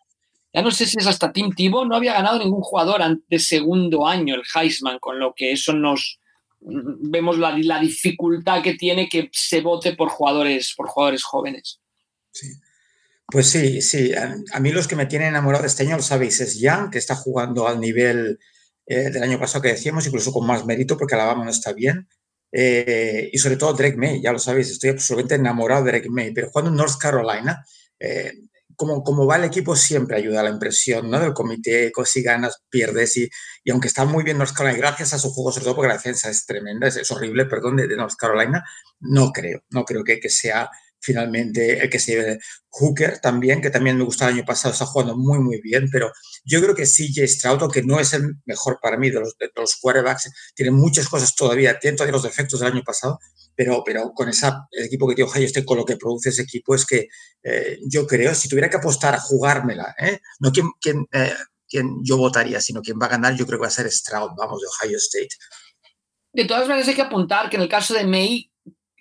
ya 0.53 0.61
no 0.61 0.71
sé 0.71 0.85
si 0.85 0.97
es 0.97 1.07
hasta 1.07 1.31
Tim 1.31 1.51
Tebow, 1.53 1.85
no 1.85 1.95
había 1.95 2.13
ganado 2.13 2.39
ningún 2.39 2.61
jugador 2.61 3.01
de 3.27 3.39
segundo 3.39 4.07
año 4.07 4.35
el 4.35 4.43
Heisman, 4.53 4.99
con 4.99 5.19
lo 5.19 5.33
que 5.33 5.51
eso 5.51 5.73
nos 5.73 6.19
vemos 6.61 7.37
la, 7.37 7.57
la 7.57 7.79
dificultad 7.79 8.61
que 8.61 8.75
tiene 8.75 9.09
que 9.09 9.29
se 9.31 9.61
vote 9.61 9.95
por 9.95 10.09
jugadores, 10.09 10.73
por 10.75 10.87
jugadores 10.87 11.23
jóvenes. 11.23 11.81
Sí. 12.31 12.47
Pues 13.31 13.47
sí, 13.49 13.81
sí. 13.81 14.11
A, 14.13 14.59
mí 14.59 14.71
los 14.71 14.89
que 14.89 14.97
me 14.97 15.05
tienen 15.05 15.29
enamorado 15.29 15.65
este 15.65 15.83
año, 15.83 15.95
lo 15.95 16.03
sabéis, 16.03 16.41
es 16.41 16.59
Young, 16.59 16.91
que 16.91 16.97
está 16.97 17.15
jugando 17.15 17.65
al 17.65 17.79
nivel 17.79 18.39
eh, 18.85 19.09
del 19.09 19.23
año 19.23 19.39
pasado 19.39 19.61
que 19.61 19.69
decíamos, 19.69 20.05
incluso 20.05 20.33
con 20.33 20.45
más 20.45 20.65
mérito, 20.65 20.97
porque 20.97 21.15
Alabama 21.15 21.45
no 21.45 21.49
está 21.49 21.71
bien. 21.71 22.09
Eh, 22.51 23.29
y 23.31 23.37
sobre 23.37 23.55
todo 23.55 23.71
Drake 23.71 23.95
May, 23.95 24.21
ya 24.21 24.33
lo 24.33 24.39
sabéis, 24.39 24.69
estoy 24.69 24.89
absolutamente 24.89 25.35
enamorado 25.35 25.85
de 25.85 25.91
Drake 25.91 26.09
May, 26.09 26.33
pero 26.33 26.49
jugando 26.49 26.71
en 26.71 26.77
North 26.77 26.97
Carolina, 26.99 27.65
eh, 27.97 28.33
como, 28.81 29.03
como 29.03 29.27
va 29.27 29.35
el 29.35 29.43
equipo, 29.43 29.75
siempre 29.75 30.17
ayuda 30.17 30.39
a 30.39 30.43
la 30.43 30.49
impresión 30.49 31.07
¿no? 31.07 31.19
del 31.19 31.33
comité, 31.33 31.91
si 32.03 32.23
ganas, 32.23 32.63
pierdes, 32.67 33.15
y, 33.15 33.29
y 33.63 33.69
aunque 33.69 33.87
está 33.87 34.05
muy 34.05 34.23
bien 34.23 34.39
North 34.39 34.53
Carolina, 34.55 34.79
gracias 34.79 35.13
a 35.13 35.19
su 35.19 35.29
juego, 35.29 35.51
sobre 35.51 35.65
todo 35.65 35.75
porque 35.75 35.89
la 35.89 35.93
defensa 35.93 36.31
es 36.31 36.47
tremenda, 36.47 36.87
es, 36.87 37.11
horrible, 37.11 37.45
perdón, 37.45 37.75
de, 37.75 37.87
de, 37.87 37.95
North 37.95 38.15
Carolina, 38.17 38.63
no 39.01 39.31
creo, 39.31 39.61
no 39.69 39.85
creo 39.85 40.03
que, 40.03 40.19
que 40.19 40.29
sea 40.29 40.67
finalmente 41.01 41.83
el 41.83 41.89
que 41.89 41.99
se 41.99 42.13
lleve 42.13 42.39
Hooker 42.69 43.19
también, 43.19 43.61
que 43.61 43.69
también 43.69 43.97
me 43.97 44.03
gustó 44.03 44.25
el 44.25 44.35
año 44.35 44.45
pasado, 44.45 44.73
está 44.73 44.85
jugando 44.85 45.17
muy, 45.17 45.39
muy 45.39 45.59
bien, 45.61 45.89
pero 45.91 46.11
yo 46.45 46.61
creo 46.61 46.73
que 46.73 46.85
CJ 46.85 47.27
Stroud, 47.27 47.71
que 47.71 47.83
no 47.83 47.99
es 47.99 48.13
el 48.13 48.35
mejor 48.45 48.79
para 48.81 48.97
mí 48.97 49.09
de 49.09 49.19
los, 49.19 49.35
de 49.37 49.49
los 49.55 49.75
quarterbacks, 49.81 50.31
tiene 50.55 50.71
muchas 50.71 51.09
cosas 51.09 51.35
todavía, 51.35 51.79
tiene 51.79 51.97
todavía 51.97 52.13
los 52.13 52.23
defectos 52.23 52.59
del 52.59 52.71
año 52.71 52.83
pasado, 52.83 53.19
pero, 53.55 53.83
pero 53.85 54.11
con 54.13 54.29
esa, 54.29 54.67
el 54.71 54.85
equipo 54.85 55.07
que 55.07 55.15
tiene 55.15 55.29
Ohio 55.29 55.45
State, 55.45 55.65
con 55.65 55.77
lo 55.77 55.85
que 55.85 55.97
produce 55.97 56.29
ese 56.29 56.43
equipo, 56.43 56.75
es 56.75 56.85
que 56.85 57.07
eh, 57.43 57.79
yo 57.89 58.07
creo, 58.07 58.33
si 58.33 58.47
tuviera 58.47 58.69
que 58.69 58.77
apostar 58.77 59.13
a 59.15 59.19
jugármela, 59.19 59.93
¿eh? 59.99 60.19
no 60.39 60.51
quien, 60.51 60.69
quien, 60.79 61.05
eh, 61.11 61.33
quien 61.67 61.97
yo 62.03 62.17
votaría, 62.17 62.61
sino 62.61 62.81
quien 62.81 62.97
va 63.01 63.07
a 63.07 63.09
ganar, 63.09 63.35
yo 63.35 63.45
creo 63.45 63.59
que 63.59 63.63
va 63.63 63.67
a 63.67 63.71
ser 63.71 63.91
Stroud, 63.91 64.31
vamos, 64.37 64.61
de 64.61 64.67
Ohio 64.67 64.97
State. 64.97 65.35
De 66.33 66.45
todas 66.45 66.67
maneras, 66.67 66.87
hay 66.87 66.95
que 66.95 67.01
apuntar 67.01 67.49
que 67.49 67.57
en 67.57 67.63
el 67.63 67.69
caso 67.69 67.93
de 67.93 68.05
May, 68.05 68.50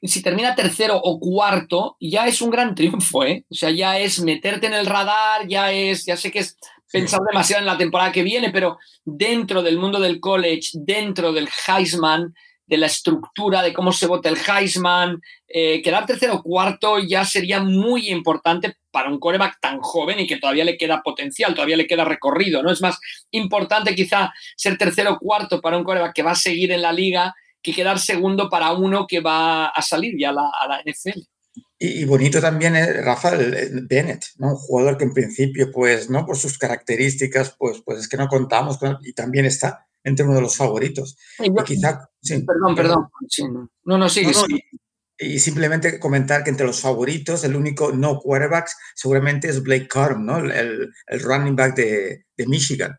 si 0.03 0.23
termina 0.23 0.55
tercero 0.55 0.97
o 0.97 1.21
cuarto, 1.21 1.97
ya 2.01 2.27
es 2.27 2.41
un 2.41 2.51
gran 2.51 2.75
triunfo, 2.75 3.25
¿eh? 3.25 3.45
O 3.51 3.55
sea, 3.55 3.71
ya 3.71 3.99
es 3.99 4.21
meterte 4.21 4.67
en 4.67 4.75
el 4.75 4.87
radar, 4.87 5.47
ya 5.47 5.73
es, 5.73 6.07
ya 6.07 6.17
sé 6.17 6.31
que 6.31 6.41
es 6.41 6.57
pensar 6.91 7.21
demasiado 7.29 7.61
en 7.61 7.67
la 7.67 7.79
temporada 7.79 8.13
que 8.13 8.23
viene, 8.23 8.51
pero 8.51 8.79
dentro 9.05 9.63
del 9.63 9.79
mundo 9.79 10.01
del 10.01 10.21
college, 10.21 10.71
dentro 10.75 11.33
del 11.33 11.49
Heisman, 11.67 12.35
de 12.67 12.77
la 12.77 12.87
estructura, 12.87 13.63
de 13.63 13.73
cómo 13.73 13.93
se 13.93 14.07
vota 14.07 14.29
el 14.29 14.39
Heisman, 14.39 15.21
eh, 15.49 15.83
quedar 15.83 16.07
tercero 16.07 16.37
o 16.37 16.43
cuarto 16.43 17.01
ya 17.01 17.25
sería 17.25 17.61
muy 17.61 18.09
importante 18.09 18.77
para 18.93 19.11
un 19.11 19.19
coreback 19.19 19.59
tan 19.61 19.81
joven 19.81 20.21
y 20.21 20.27
que 20.27 20.37
todavía 20.37 20.65
le 20.65 20.79
queda 20.79 21.03
potencial, 21.03 21.53
todavía 21.53 21.77
le 21.77 21.89
queda 21.89 22.05
recorrido, 22.05 22.63
¿no? 22.63 22.71
Es 22.71 22.81
más 22.81 22.99
importante 23.33 23.95
quizá 23.95 24.33
ser 24.57 24.79
tercero 24.79 25.15
o 25.15 25.19
cuarto 25.19 25.61
para 25.61 25.77
un 25.77 25.85
coreback 25.85 26.15
que 26.15 26.23
va 26.23 26.31
a 26.31 26.37
seguir 26.37 26.71
en 26.71 26.83
la 26.83 26.93
liga 26.93 27.35
que 27.63 27.73
quedar 27.73 27.99
segundo 27.99 28.49
para 28.49 28.73
uno 28.73 29.07
que 29.07 29.21
va 29.21 29.67
a 29.67 29.83
salir 29.83 30.15
ya 30.19 30.31
a 30.31 30.33
la, 30.33 30.51
a 30.61 30.69
la 30.69 30.83
NFL. 30.83 31.21
Y, 31.79 32.03
y, 32.03 32.05
bonito 32.05 32.41
también 32.41 32.77
es 32.77 33.05
Rafael 33.05 33.87
Bennett, 33.89 34.25
¿no? 34.37 34.51
un 34.51 34.57
jugador 34.57 34.99
que 34.99 35.05
en 35.05 35.15
principio, 35.15 35.71
pues, 35.73 36.11
¿no? 36.11 36.27
por 36.27 36.37
sus 36.37 36.59
características, 36.59 37.57
pues, 37.59 37.83
pues 37.85 38.01
es 38.01 38.09
que 38.09 38.19
no 38.19 38.29
contamos 38.29 38.79
con 38.79 38.91
él, 38.91 38.97
y 39.03 39.15
también 39.15 39.47
está 39.47 39.87
entre 40.05 40.25
uno 40.25 40.35
de 40.35 40.43
los 40.43 40.57
favoritos. 40.57 41.17
Sí, 41.39 41.45
yo, 41.47 41.65
quizá, 41.65 42.09
sí, 42.21 42.43
perdón, 42.43 42.75
perdón. 42.75 43.09
Sí, 43.29 43.45
no, 43.85 43.99
no, 43.99 44.09
sigue. 44.09 44.33
No, 44.33 44.47
no, 44.47 44.57
y, 45.19 45.35
y, 45.35 45.39
simplemente 45.39 45.99
comentar 45.99 46.45
que 46.45 46.51
entre 46.51 46.67
los 46.67 46.81
favoritos, 46.81 47.45
el 47.45 47.57
único 47.57 47.93
no 47.93 48.19
quarterback 48.19 48.71
seguramente 48.95 49.49
es 49.49 49.63
Blake 49.63 49.89
Corum, 49.89 50.25
¿no? 50.25 50.39
el, 50.39 50.91
el 51.07 51.21
running 51.21 51.57
back 51.57 51.75
de, 51.77 52.27
de 52.37 52.47
Michigan. 52.47 52.99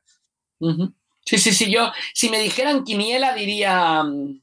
Uh 0.60 0.70
-huh. 0.70 0.94
Sí, 1.26 1.38
sí, 1.38 1.54
sí. 1.54 1.72
Yo, 1.72 1.92
si 2.14 2.30
me 2.30 2.40
dijeran 2.40 2.84
quiniela, 2.84 3.34
diría 3.34 4.02
um, 4.04 4.42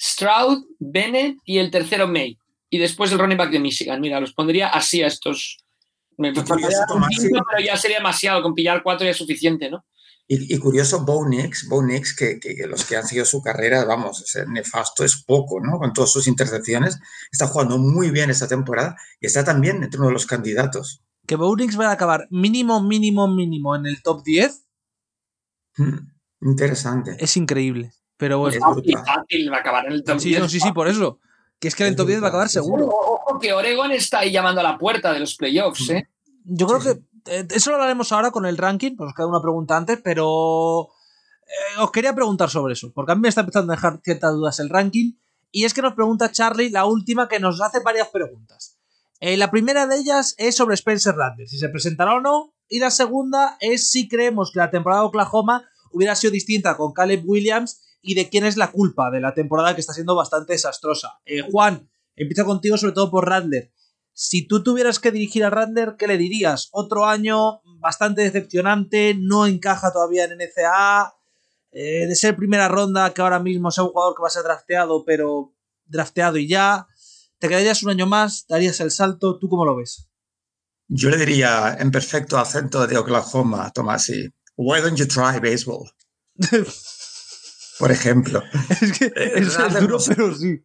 Stroud, 0.00 0.64
Bennett 0.78 1.38
y 1.44 1.58
el 1.58 1.70
tercero 1.70 2.06
May. 2.06 2.38
Y 2.70 2.78
después 2.78 3.10
el 3.12 3.18
running 3.18 3.38
back 3.38 3.50
de 3.50 3.58
Michigan. 3.58 4.00
Mira, 4.00 4.20
los 4.20 4.32
pondría 4.32 4.68
así 4.68 5.02
a 5.02 5.06
estos. 5.06 5.58
Me 6.16 6.34
faltaría 6.34 6.68
pero 6.88 7.64
ya 7.64 7.76
sería 7.76 7.98
demasiado. 7.98 8.42
Con 8.42 8.54
pillar 8.54 8.82
cuatro 8.82 9.04
ya 9.04 9.12
es 9.12 9.16
suficiente, 9.16 9.70
¿no? 9.70 9.84
Y, 10.30 10.54
y, 10.54 10.58
curioso, 10.58 11.06
Bo 11.06 11.26
Nix, 11.26 11.66
Bo 11.70 11.82
Nix 11.82 12.14
que, 12.14 12.38
que, 12.38 12.54
que, 12.54 12.66
los 12.66 12.84
que 12.84 12.96
han 12.96 13.06
seguido 13.06 13.24
su 13.24 13.40
carrera, 13.40 13.86
vamos, 13.86 14.22
nefasto 14.48 15.02
es 15.02 15.24
poco, 15.24 15.58
¿no? 15.58 15.78
Con 15.78 15.94
todas 15.94 16.12
sus 16.12 16.28
intercepciones, 16.28 17.00
está 17.32 17.46
jugando 17.46 17.78
muy 17.78 18.10
bien 18.10 18.28
esta 18.28 18.46
temporada 18.46 18.94
y 19.22 19.26
está 19.26 19.42
también 19.42 19.82
entre 19.82 19.98
uno 19.98 20.08
de 20.08 20.12
los 20.12 20.26
candidatos. 20.26 21.02
Que 21.26 21.36
Bo 21.36 21.56
Nix 21.56 21.80
va 21.80 21.88
a 21.88 21.92
acabar 21.92 22.26
mínimo, 22.30 22.82
mínimo, 22.82 23.26
mínimo 23.26 23.74
en 23.74 23.86
el 23.86 24.02
top 24.02 24.22
10. 24.22 24.66
Hmm, 25.78 25.96
interesante. 26.42 27.16
Es 27.18 27.38
increíble. 27.38 27.92
Pero 28.18 28.38
bueno. 28.38 28.54
Es 28.54 28.60
fácil, 28.60 28.98
fácil, 28.98 29.52
va 29.52 29.56
a 29.56 29.60
acabar 29.60 29.86
en 29.86 29.92
el 29.92 30.04
top 30.04 30.18
sí, 30.20 30.28
10. 30.28 30.40
No, 30.40 30.48
sí, 30.48 30.60
sí, 30.60 30.72
por 30.72 30.88
eso. 30.88 31.18
Que 31.58 31.68
es 31.68 31.74
que 31.74 31.84
en 31.84 31.90
el 31.90 31.96
top 31.96 32.08
10 32.08 32.22
va 32.22 32.26
a 32.26 32.28
acabar 32.28 32.48
seguro. 32.48 32.86
Ojo 32.88 33.38
que 33.38 33.52
Oregon 33.52 33.90
está 33.92 34.20
ahí 34.20 34.32
llamando 34.32 34.60
a 34.60 34.64
la 34.64 34.76
puerta 34.76 35.12
de 35.12 35.20
los 35.20 35.36
playoffs, 35.36 35.88
¿eh? 35.90 36.08
Yo 36.44 36.66
creo 36.66 36.80
sí, 36.80 36.88
que 36.88 37.08
eh, 37.28 37.46
eso 37.50 37.70
lo 37.70 37.76
hablaremos 37.76 38.12
ahora 38.12 38.30
con 38.30 38.46
el 38.46 38.56
ranking, 38.56 38.96
pues 38.96 39.08
os 39.08 39.14
queda 39.14 39.26
una 39.26 39.40
pregunta 39.40 39.76
antes, 39.76 40.00
pero 40.02 40.88
eh, 41.46 41.80
os 41.80 41.90
quería 41.90 42.14
preguntar 42.14 42.50
sobre 42.50 42.72
eso, 42.72 42.92
porque 42.94 43.12
a 43.12 43.14
mí 43.14 43.20
me 43.20 43.28
está 43.28 43.42
empezando 43.42 43.72
a 43.72 43.76
dejar 43.76 44.00
ciertas 44.02 44.32
dudas 44.32 44.58
el 44.60 44.68
ranking, 44.68 45.12
y 45.50 45.64
es 45.64 45.74
que 45.74 45.82
nos 45.82 45.94
pregunta 45.94 46.32
Charlie 46.32 46.70
la 46.70 46.84
última 46.86 47.28
que 47.28 47.40
nos 47.40 47.60
hace 47.60 47.80
varias 47.80 48.08
preguntas. 48.08 48.78
Eh, 49.20 49.36
la 49.36 49.50
primera 49.50 49.86
de 49.86 49.96
ellas 49.96 50.34
es 50.38 50.56
sobre 50.56 50.74
Spencer 50.74 51.14
Rattler, 51.14 51.48
si 51.48 51.58
se 51.58 51.68
presentará 51.68 52.14
o 52.14 52.20
no, 52.20 52.54
y 52.68 52.78
la 52.78 52.90
segunda 52.90 53.56
es 53.60 53.90
si 53.90 54.08
creemos 54.08 54.52
que 54.52 54.60
la 54.60 54.70
temporada 54.70 55.02
de 55.02 55.08
Oklahoma 55.08 55.68
hubiera 55.90 56.14
sido 56.14 56.32
distinta 56.32 56.76
con 56.76 56.92
Caleb 56.92 57.22
Williams 57.26 57.82
y 58.02 58.14
de 58.14 58.28
quién 58.28 58.44
es 58.44 58.56
la 58.56 58.70
culpa 58.70 59.10
de 59.10 59.20
la 59.20 59.34
temporada 59.34 59.74
que 59.74 59.80
está 59.80 59.92
siendo 59.92 60.14
bastante 60.14 60.52
desastrosa. 60.52 61.20
Eh, 61.24 61.42
Juan, 61.42 61.90
empiezo 62.16 62.44
contigo 62.44 62.76
sobre 62.76 62.94
todo 62.94 63.10
por 63.10 63.28
Rattler. 63.28 63.72
Si 64.12 64.46
tú 64.46 64.62
tuvieras 64.62 64.98
que 64.98 65.12
dirigir 65.12 65.44
a 65.44 65.50
Rattler, 65.50 65.94
¿qué 65.98 66.08
le 66.08 66.18
dirías? 66.18 66.68
Otro 66.72 67.06
año 67.06 67.60
bastante 67.78 68.22
decepcionante, 68.22 69.14
no 69.16 69.46
encaja 69.46 69.92
todavía 69.92 70.24
en 70.24 70.38
NCAA, 70.38 71.14
eh, 71.70 72.06
de 72.06 72.16
ser 72.16 72.34
primera 72.34 72.66
ronda, 72.68 73.12
que 73.14 73.22
ahora 73.22 73.38
mismo 73.38 73.70
sea 73.70 73.84
un 73.84 73.90
jugador 73.90 74.16
que 74.16 74.22
va 74.22 74.28
a 74.28 74.32
ser 74.32 74.42
drafteado, 74.42 75.04
pero 75.04 75.54
drafteado 75.86 76.38
y 76.38 76.48
ya. 76.48 76.86
¿Te 77.38 77.48
quedarías 77.48 77.82
un 77.82 77.90
año 77.90 78.06
más? 78.06 78.46
¿Darías 78.48 78.80
el 78.80 78.90
salto? 78.90 79.38
¿Tú 79.38 79.48
cómo 79.48 79.64
lo 79.64 79.76
ves? 79.76 80.08
Yo 80.88 81.10
le 81.10 81.18
diría 81.18 81.76
en 81.78 81.90
perfecto 81.90 82.38
acento 82.38 82.86
de 82.86 82.96
Oklahoma, 82.96 83.70
Tomasi, 83.72 84.28
why 84.56 84.80
don't 84.80 84.96
you 84.96 85.06
try 85.06 85.38
baseball? 85.38 85.88
Por 87.78 87.92
ejemplo. 87.92 88.42
es 88.80 88.98
que 88.98 89.12
es, 89.14 89.56
es 89.56 89.80
duro, 89.80 89.98
pero 90.06 90.34
sí. 90.34 90.64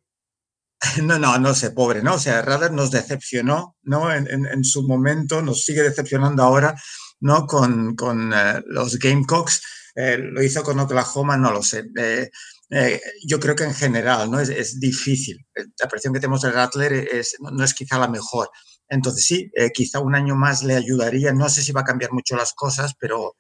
No, 1.04 1.18
no, 1.18 1.38
no 1.40 1.54
sé, 1.54 1.72
pobre, 1.72 2.02
¿no? 2.04 2.16
O 2.16 2.20
sea, 2.20 2.42
Rattler 2.42 2.72
nos 2.72 2.92
decepcionó, 2.92 3.78
¿no? 3.84 4.14
En, 4.14 4.30
en, 4.30 4.46
en, 4.46 4.64
su 4.64 4.86
momento, 4.86 5.42
nos 5.42 5.64
sigue 5.64 5.82
decepcionando 5.82 6.44
ahora, 6.44 6.76
¿no? 7.22 7.48
Con, 7.48 7.96
con 7.96 8.34
eh, 8.34 8.62
los 8.68 9.00
Gamecocks. 9.00 9.62
Eh, 9.96 10.18
lo 10.18 10.44
hizo 10.44 10.64
con 10.64 10.80
Oklahoma, 10.80 11.38
no 11.38 11.52
lo 11.52 11.64
sé. 11.64 11.86
Eh, 11.98 12.30
eh, 12.70 13.02
yo 13.26 13.40
creo 13.40 13.56
que 13.56 13.64
en 13.64 13.74
general, 13.74 14.32
¿no? 14.32 14.40
Es, 14.40 14.50
es, 14.50 14.80
difícil. 14.80 15.46
La 15.80 15.88
presión 15.88 16.14
que 16.14 16.20
tenemos 16.20 16.42
de 16.42 16.52
Rattler 16.52 16.94
es, 16.94 17.36
no, 17.40 17.64
es 17.64 17.74
quizá 17.74 18.00
la 18.00 18.08
mejor. 18.08 18.50
Entonces, 18.90 19.26
sí, 19.26 19.52
eh, 19.56 19.72
quizá 19.72 20.00
un 20.00 20.16
año 20.16 20.36
más 20.36 20.64
le 20.64 20.76
ayudaría. 20.76 21.34
No 21.34 21.50
sé 21.50 21.62
si 21.62 21.72
va 21.72 21.82
a 21.82 21.86
cambiar 21.86 22.12
mucho 22.12 22.36
las 22.36 22.54
cosas, 22.54 22.94
pero, 23.00 23.36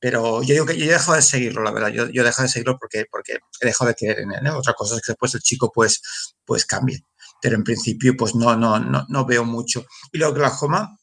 pero 0.00 0.42
yo 0.42 0.54
digo 0.54 0.66
que 0.66 0.76
yo 0.76 0.84
he 0.84 0.88
dejado 0.88 1.16
de 1.16 1.22
seguirlo, 1.22 1.62
la 1.62 1.72
verdad. 1.72 1.88
Yo, 1.88 2.08
yo 2.08 2.22
he 2.22 2.24
dejado 2.24 2.44
de 2.44 2.52
seguirlo 2.52 2.78
porque, 2.78 3.04
porque 3.10 3.38
he 3.60 3.66
dejado 3.66 3.88
de 3.88 3.94
creer 3.94 4.20
en 4.20 4.32
él. 4.32 4.46
¿eh? 4.46 4.50
Otra 4.50 4.74
cosa 4.74 4.96
es 4.96 5.02
que 5.02 5.12
después 5.12 5.34
el 5.34 5.40
chico 5.40 5.72
pues, 5.72 6.00
pues 6.44 6.64
cambie. 6.64 7.02
Pero 7.42 7.56
en 7.56 7.64
principio, 7.64 8.16
pues 8.16 8.34
no, 8.34 8.56
no, 8.56 8.78
no, 8.78 9.06
no 9.08 9.24
veo 9.26 9.44
mucho. 9.44 9.84
Y 10.12 10.18
lo 10.18 10.30
Oklahoma, 10.30 10.98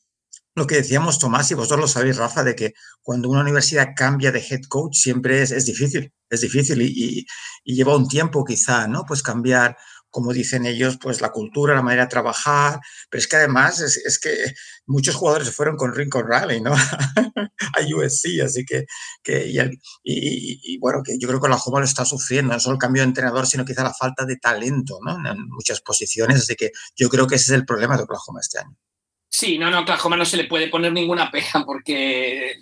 lo 0.56 0.66
que 0.68 0.76
decíamos 0.76 1.20
Tomás, 1.20 1.52
y 1.52 1.54
vosotros 1.54 1.82
lo 1.82 1.88
sabéis, 1.88 2.18
Rafa, 2.18 2.44
de 2.44 2.56
que 2.56 2.74
cuando 3.02 3.30
una 3.30 3.42
universidad 3.42 3.90
cambia 3.96 4.32
de 4.32 4.40
head 4.40 4.62
coach 4.70 4.96
siempre 4.96 5.42
es, 5.42 5.52
es 5.52 5.66
difícil, 5.66 6.14
es 6.30 6.42
difícil 6.42 6.82
y, 6.82 6.86
y, 6.86 7.26
y, 7.66 7.76
lleva 7.76 7.96
un 7.96 8.08
tiempo 8.08 8.46
quizá, 8.46 8.88
¿no? 8.88 9.04
Pues 9.06 9.22
cambiar, 9.22 9.78
como 10.16 10.32
dicen 10.32 10.66
ellos, 10.66 10.98
pues 10.98 11.20
la 11.20 11.34
cultura, 11.34 11.76
la 11.76 11.82
manera 11.82 12.04
de 12.04 12.10
trabajar, 12.10 12.80
pero 13.10 13.20
es 13.20 13.28
que 13.28 13.36
además 13.36 13.82
es, 13.82 13.98
es 13.98 14.18
que 14.18 14.34
muchos 14.86 15.14
jugadores 15.14 15.50
se 15.50 15.54
fueron 15.54 15.76
con 15.76 15.94
Rincon 15.94 16.26
Raleigh, 16.26 16.62
¿no? 16.62 16.72
a 17.76 17.82
USC, 17.82 18.42
así 18.42 18.64
que, 18.66 18.86
que 19.22 19.46
y, 19.46 19.60
el, 19.60 19.72
y, 20.06 20.74
y, 20.74 20.78
bueno, 20.78 21.04
que 21.04 21.20
yo 21.20 21.28
creo 21.28 21.42
que 21.42 21.48
Oklahoma 21.48 21.80
lo 21.80 21.86
está 21.86 22.06
sufriendo, 22.06 22.54
no 22.54 22.62
solo 22.62 22.76
el 22.76 22.80
cambio 22.80 23.02
de 23.02 23.10
entrenador, 23.10 23.46
sino 23.46 23.66
quizá 23.66 23.84
la 23.84 23.94
falta 23.94 24.24
de 24.24 24.38
talento, 24.38 25.00
¿no? 25.04 25.18
En 25.30 25.50
muchas 25.50 25.82
posiciones, 25.82 26.38
así 26.38 26.56
que 26.56 26.72
yo 26.96 27.10
creo 27.10 27.28
que 27.28 27.36
ese 27.36 27.52
es 27.52 27.60
el 27.60 27.66
problema 27.66 27.98
de 27.98 28.04
Oklahoma 28.04 28.40
este 28.40 28.60
año. 28.60 28.78
Sí, 29.28 29.58
no, 29.58 29.70
no, 29.70 29.82
Oklahoma 29.82 30.16
no 30.16 30.24
se 30.24 30.38
le 30.38 30.46
puede 30.46 30.70
poner 30.70 30.94
ninguna 30.94 31.30
pega 31.30 31.66
porque 31.66 32.56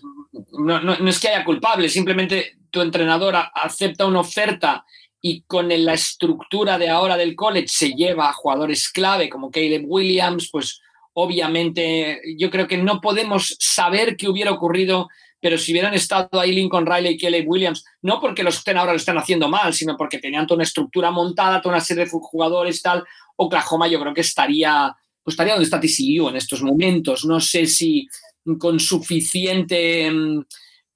no, 0.53 0.81
no, 0.81 0.97
no 0.97 1.07
es 1.07 1.19
que 1.19 1.27
haya 1.27 1.45
culpable, 1.45 1.87
simplemente 1.87 2.57
tu 2.71 2.81
entrenador 2.81 3.35
acepta 3.53 4.07
una 4.07 4.21
oferta 4.21 4.83
y 5.25 5.43
con 5.43 5.69
la 5.69 5.93
estructura 5.93 6.77
de 6.77 6.89
ahora 6.89 7.15
del 7.15 7.33
college 7.33 7.69
se 7.69 7.93
lleva 7.93 8.27
a 8.27 8.33
jugadores 8.33 8.89
clave 8.89 9.29
como 9.29 9.49
Caleb 9.49 9.85
Williams, 9.87 10.49
pues 10.51 10.81
obviamente 11.13 12.19
yo 12.37 12.51
creo 12.51 12.67
que 12.67 12.75
no 12.75 12.99
podemos 12.99 13.55
saber 13.57 14.17
qué 14.17 14.27
hubiera 14.27 14.51
ocurrido, 14.51 15.07
pero 15.39 15.57
si 15.57 15.71
hubieran 15.71 15.93
estado 15.93 16.41
ahí 16.41 16.51
Lincoln 16.51 16.85
Riley 16.85 17.13
y 17.13 17.17
Caleb 17.17 17.47
Williams, 17.47 17.85
no 18.01 18.19
porque 18.19 18.43
los 18.43 18.57
estén 18.57 18.77
ahora 18.77 18.91
lo 18.91 18.97
están 18.97 19.17
haciendo 19.17 19.47
mal, 19.47 19.73
sino 19.73 19.95
porque 19.95 20.19
tenían 20.19 20.45
toda 20.45 20.57
una 20.57 20.65
estructura 20.65 21.09
montada, 21.09 21.61
toda 21.61 21.75
una 21.75 21.83
serie 21.85 22.03
de 22.03 22.11
jugadores 22.11 22.81
tal, 22.81 23.05
Oklahoma 23.37 23.87
yo 23.87 24.01
creo 24.01 24.13
que 24.13 24.21
estaría, 24.21 24.93
pues 25.23 25.35
estaría 25.35 25.53
donde 25.53 25.63
está 25.63 25.79
TCU 25.79 26.27
en 26.27 26.35
estos 26.35 26.61
momentos. 26.61 27.23
No 27.23 27.39
sé 27.39 27.65
si 27.67 28.09
con 28.59 28.77
suficiente 28.77 30.11
mm, 30.11 30.43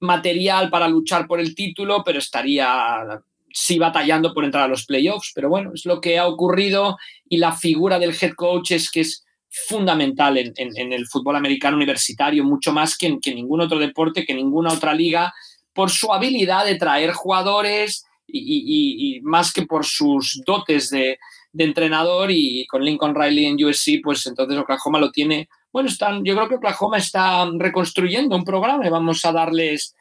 material 0.00 0.68
para 0.68 0.86
luchar 0.86 1.26
por 1.26 1.40
el 1.40 1.54
título, 1.54 2.02
pero 2.04 2.18
estaría 2.18 3.22
sí 3.60 3.76
batallando 3.76 4.32
por 4.32 4.44
entrar 4.44 4.64
a 4.64 4.68
los 4.68 4.86
playoffs. 4.86 5.32
Pero 5.34 5.48
bueno, 5.48 5.72
es 5.74 5.84
lo 5.84 6.00
que 6.00 6.18
ha 6.18 6.26
ocurrido 6.26 6.96
y 7.28 7.38
la 7.38 7.52
figura 7.52 7.98
del 7.98 8.14
head 8.20 8.34
coach 8.34 8.70
es 8.70 8.90
que 8.90 9.00
es 9.00 9.24
fundamental 9.50 10.36
en, 10.38 10.92
el 10.92 11.06
fútbol 11.06 11.34
americano 11.34 11.76
universitario, 11.76 12.44
mucho 12.44 12.72
más 12.72 12.96
que 12.96 13.06
en 13.06 13.20
ningún 13.34 13.60
otro 13.60 13.78
deporte, 13.78 14.24
que 14.24 14.34
ninguna 14.34 14.72
otra 14.72 14.94
liga, 14.94 15.32
por 15.72 15.90
su 15.90 16.12
habilidad 16.12 16.66
de 16.66 16.76
traer 16.76 17.12
jugadores 17.12 18.04
y, 18.26 19.20
más 19.22 19.52
que 19.52 19.62
por 19.62 19.84
sus 19.84 20.40
dotes 20.46 20.90
de, 20.90 21.18
entrenador 21.56 22.30
y 22.30 22.64
con 22.66 22.84
Lincoln 22.84 23.14
Riley 23.16 23.46
en 23.46 23.64
USC, 23.64 24.00
pues 24.04 24.24
entonces 24.26 24.56
Oklahoma 24.56 25.00
lo 25.00 25.10
tiene. 25.10 25.48
Bueno, 25.72 25.88
están, 25.88 26.24
yo 26.24 26.36
creo 26.36 26.48
que 26.48 26.54
Oklahoma 26.56 26.98
está 26.98 27.50
reconstruyendo 27.58 28.36
un 28.36 28.44
programa 28.44 28.86
y 28.86 28.90
vamos 28.90 29.24
a 29.24 29.32
darles 29.32 29.96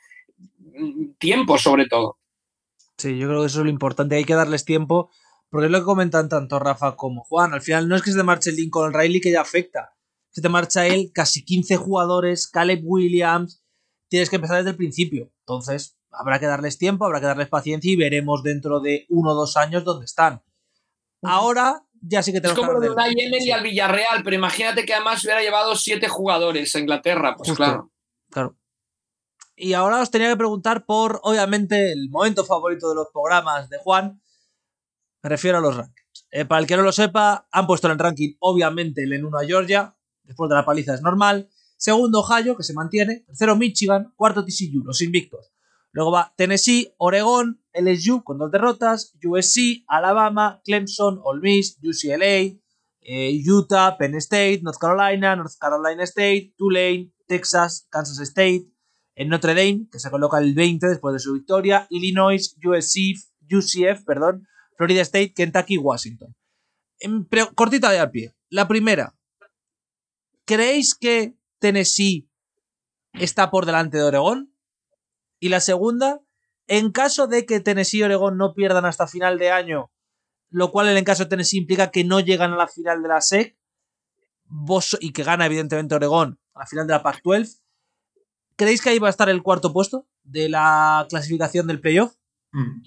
tiempo 1.18 1.58
sobre 1.58 1.88
todo. 1.88 2.17
Sí, 2.98 3.18
yo 3.18 3.28
creo 3.28 3.42
que 3.42 3.48
eso 3.48 3.60
es 3.60 3.66
lo 3.66 3.70
importante, 3.70 4.16
hay 4.16 4.26
que 4.26 4.34
darles 4.34 4.66
tiempo, 4.66 5.12
porque 5.50 5.68
es 5.68 5.72
lo 5.72 5.80
que 5.80 5.86
comentan 5.86 6.30
tanto 6.30 6.60
Rafa 6.60 6.96
como 6.96 7.24
Juan. 7.24 7.54
Al 7.54 7.62
final 7.62 7.88
no 7.88 7.96
es 7.96 8.02
que 8.02 8.12
se 8.12 8.18
te 8.18 8.24
marche 8.24 8.50
el 8.50 8.56
Lincoln 8.56 8.94
Riley 8.94 9.22
que 9.22 9.32
ya 9.32 9.42
afecta, 9.42 9.94
se 10.32 10.42
te 10.42 10.50
marcha 10.50 10.86
él, 10.86 11.12
casi 11.14 11.44
15 11.44 11.78
jugadores, 11.78 12.48
Caleb 12.48 12.82
Williams, 12.84 13.64
tienes 14.10 14.30
que 14.30 14.36
empezar 14.38 14.58
desde 14.58 14.72
el 14.72 14.78
principio. 14.78 15.32
Entonces, 15.40 15.98
habrá 16.12 16.40
que 16.40 16.46
darles 16.46 16.78
tiempo, 16.78 17.06
habrá 17.06 17.20
que 17.20 17.26
darles 17.26 17.48
paciencia 17.48 17.92
y 17.92 17.96
veremos 17.96 18.44
dentro 18.44 18.80
de 18.80 19.06
uno 19.10 19.32
o 19.32 19.36
dos 19.36 19.58
años 19.58 19.84
dónde 19.84 20.06
están. 20.06 20.44
Ahora 21.24 21.84
ya 22.02 22.22
sí 22.22 22.32
que 22.32 22.42
tenemos 22.42 22.58
Es 22.58 22.66
como 22.66 22.74
lo 22.74 22.80
de 22.80 22.92
Unai 22.92 23.14
y 23.16 23.52
al 23.52 23.64
Villarreal, 23.64 24.24
pero 24.24 24.36
imagínate 24.36 24.86
que 24.86 24.94
además 24.94 25.24
hubiera 25.24 25.42
llevado 25.42 25.76
siete 25.76 26.08
jugadores 26.08 26.76
a 26.76 26.80
Inglaterra, 26.80 27.36
pues 27.36 27.54
claro. 27.54 27.92
Claro. 28.30 28.56
Y 29.60 29.74
ahora 29.74 30.02
os 30.02 30.12
tenía 30.12 30.30
que 30.30 30.38
preguntar 30.38 30.86
por, 30.86 31.20
obviamente, 31.24 31.92
el 31.92 32.12
momento 32.12 32.46
favorito 32.46 32.90
de 32.90 32.96
los 32.96 33.08
programas 33.12 33.70
de 33.70 33.80
Juan. 33.80 34.22
Me 35.24 35.30
refiero 35.30 35.58
a 35.58 35.62
los 35.62 35.76
rankings. 35.76 36.28
Eh, 36.30 36.46
para 36.46 36.62
el 36.62 36.68
que 36.68 36.78
no 36.78 36.84
lo 36.84 36.92
sepa, 36.92 37.48
han 37.52 37.66
puesto 37.66 37.88
en 37.88 37.94
el 37.94 38.00
ranking, 38.00 38.36
obviamente, 38.40 39.04
el 39.04 39.14
en 39.14 39.26
1 39.26 39.38
a 39.40 39.46
Georgia. 39.46 39.98
Después 40.24 40.48
de 40.50 40.56
la 40.56 40.64
paliza 40.64 40.94
es 40.94 41.02
normal. 41.02 41.50
Segundo, 41.76 42.20
Ohio, 42.20 42.56
que 42.56 42.62
se 42.62 42.76
mantiene. 42.76 43.22
Tercero, 43.22 43.56
Michigan. 43.56 44.14
Cuarto, 44.16 44.46
TCU, 44.46 44.84
los 44.86 45.02
invictos. 45.02 45.52
Luego 45.92 46.12
va 46.12 46.32
Tennessee, 46.38 46.94
Oregón, 46.98 47.64
LSU 47.74 48.24
con 48.24 48.38
dos 48.38 48.52
derrotas, 48.52 49.16
USC, 49.24 49.84
Alabama, 49.88 50.62
Clemson, 50.64 51.20
Ole 51.24 51.42
Miss, 51.42 51.80
UCLA, 51.82 52.56
eh, 53.02 53.42
Utah, 53.44 53.98
Penn 53.98 54.14
State, 54.16 54.60
North 54.62 54.78
Carolina, 54.78 55.36
North 55.36 55.58
Carolina 55.60 56.04
State, 56.04 56.54
Tulane, 56.56 57.12
Texas, 57.26 57.88
Kansas 57.90 58.20
State, 58.20 58.68
en 59.18 59.30
Notre 59.30 59.56
Dame, 59.56 59.88
que 59.92 60.00
se 60.00 60.12
coloca 60.12 60.38
el 60.38 60.54
20 60.54 60.88
después 60.88 61.12
de 61.12 61.20
su 61.20 61.34
victoria, 61.34 61.88
Illinois, 61.90 62.56
USC, 62.64 63.18
UCF, 63.52 64.06
perdón, 64.06 64.48
Florida 64.78 65.02
State, 65.02 65.34
Kentucky, 65.34 65.78
Washington. 65.78 66.36
cortita 67.56 67.90
de 67.90 67.98
al 67.98 68.12
pie. 68.12 68.36
La 68.50 68.68
primera, 68.68 69.16
¿creéis 70.46 70.94
que 70.94 71.36
Tennessee 71.58 72.30
está 73.14 73.50
por 73.50 73.66
delante 73.66 73.98
de 73.98 74.04
Oregón? 74.04 74.54
Y 75.40 75.50
la 75.50 75.62
segunda, 75.62 76.22
en 76.68 76.92
caso 76.92 77.26
de 77.26 77.48
que 77.48 77.60
Tennessee 77.60 78.00
y 78.00 78.04
Oregón 78.04 78.38
no 78.38 78.54
pierdan 78.54 78.86
hasta 78.86 79.08
final 79.08 79.40
de 79.40 79.50
año, 79.50 79.92
lo 80.50 80.72
cual 80.72 80.90
en 80.90 80.98
el 80.98 81.04
caso 81.04 81.24
de 81.24 81.30
Tennessee 81.32 81.58
implica 81.58 81.90
que 81.90 82.04
no 82.04 82.20
llegan 82.20 82.54
a 82.54 82.58
la 82.58 82.68
final 82.68 83.02
de 83.02 83.08
la 83.08 83.22
SEC, 83.22 83.58
y 85.00 85.12
que 85.12 85.24
gana 85.24 85.48
evidentemente 85.48 85.96
Oregón 85.96 86.40
a 86.54 86.60
la 86.60 86.68
final 86.68 86.86
de 86.86 86.94
la 86.94 87.02
Pac-12, 87.02 87.64
¿Creéis 88.58 88.82
que 88.82 88.90
ahí 88.90 89.00
va 89.00 89.08
a 89.08 89.12
estar 89.12 89.30
el 89.30 89.44
cuarto 89.44 89.72
puesto 89.72 90.08
de 90.24 90.50
la 90.50 91.06
clasificación 91.10 91.68
del 91.68 91.80
playoff? 91.80 92.14
Mm. 92.52 92.82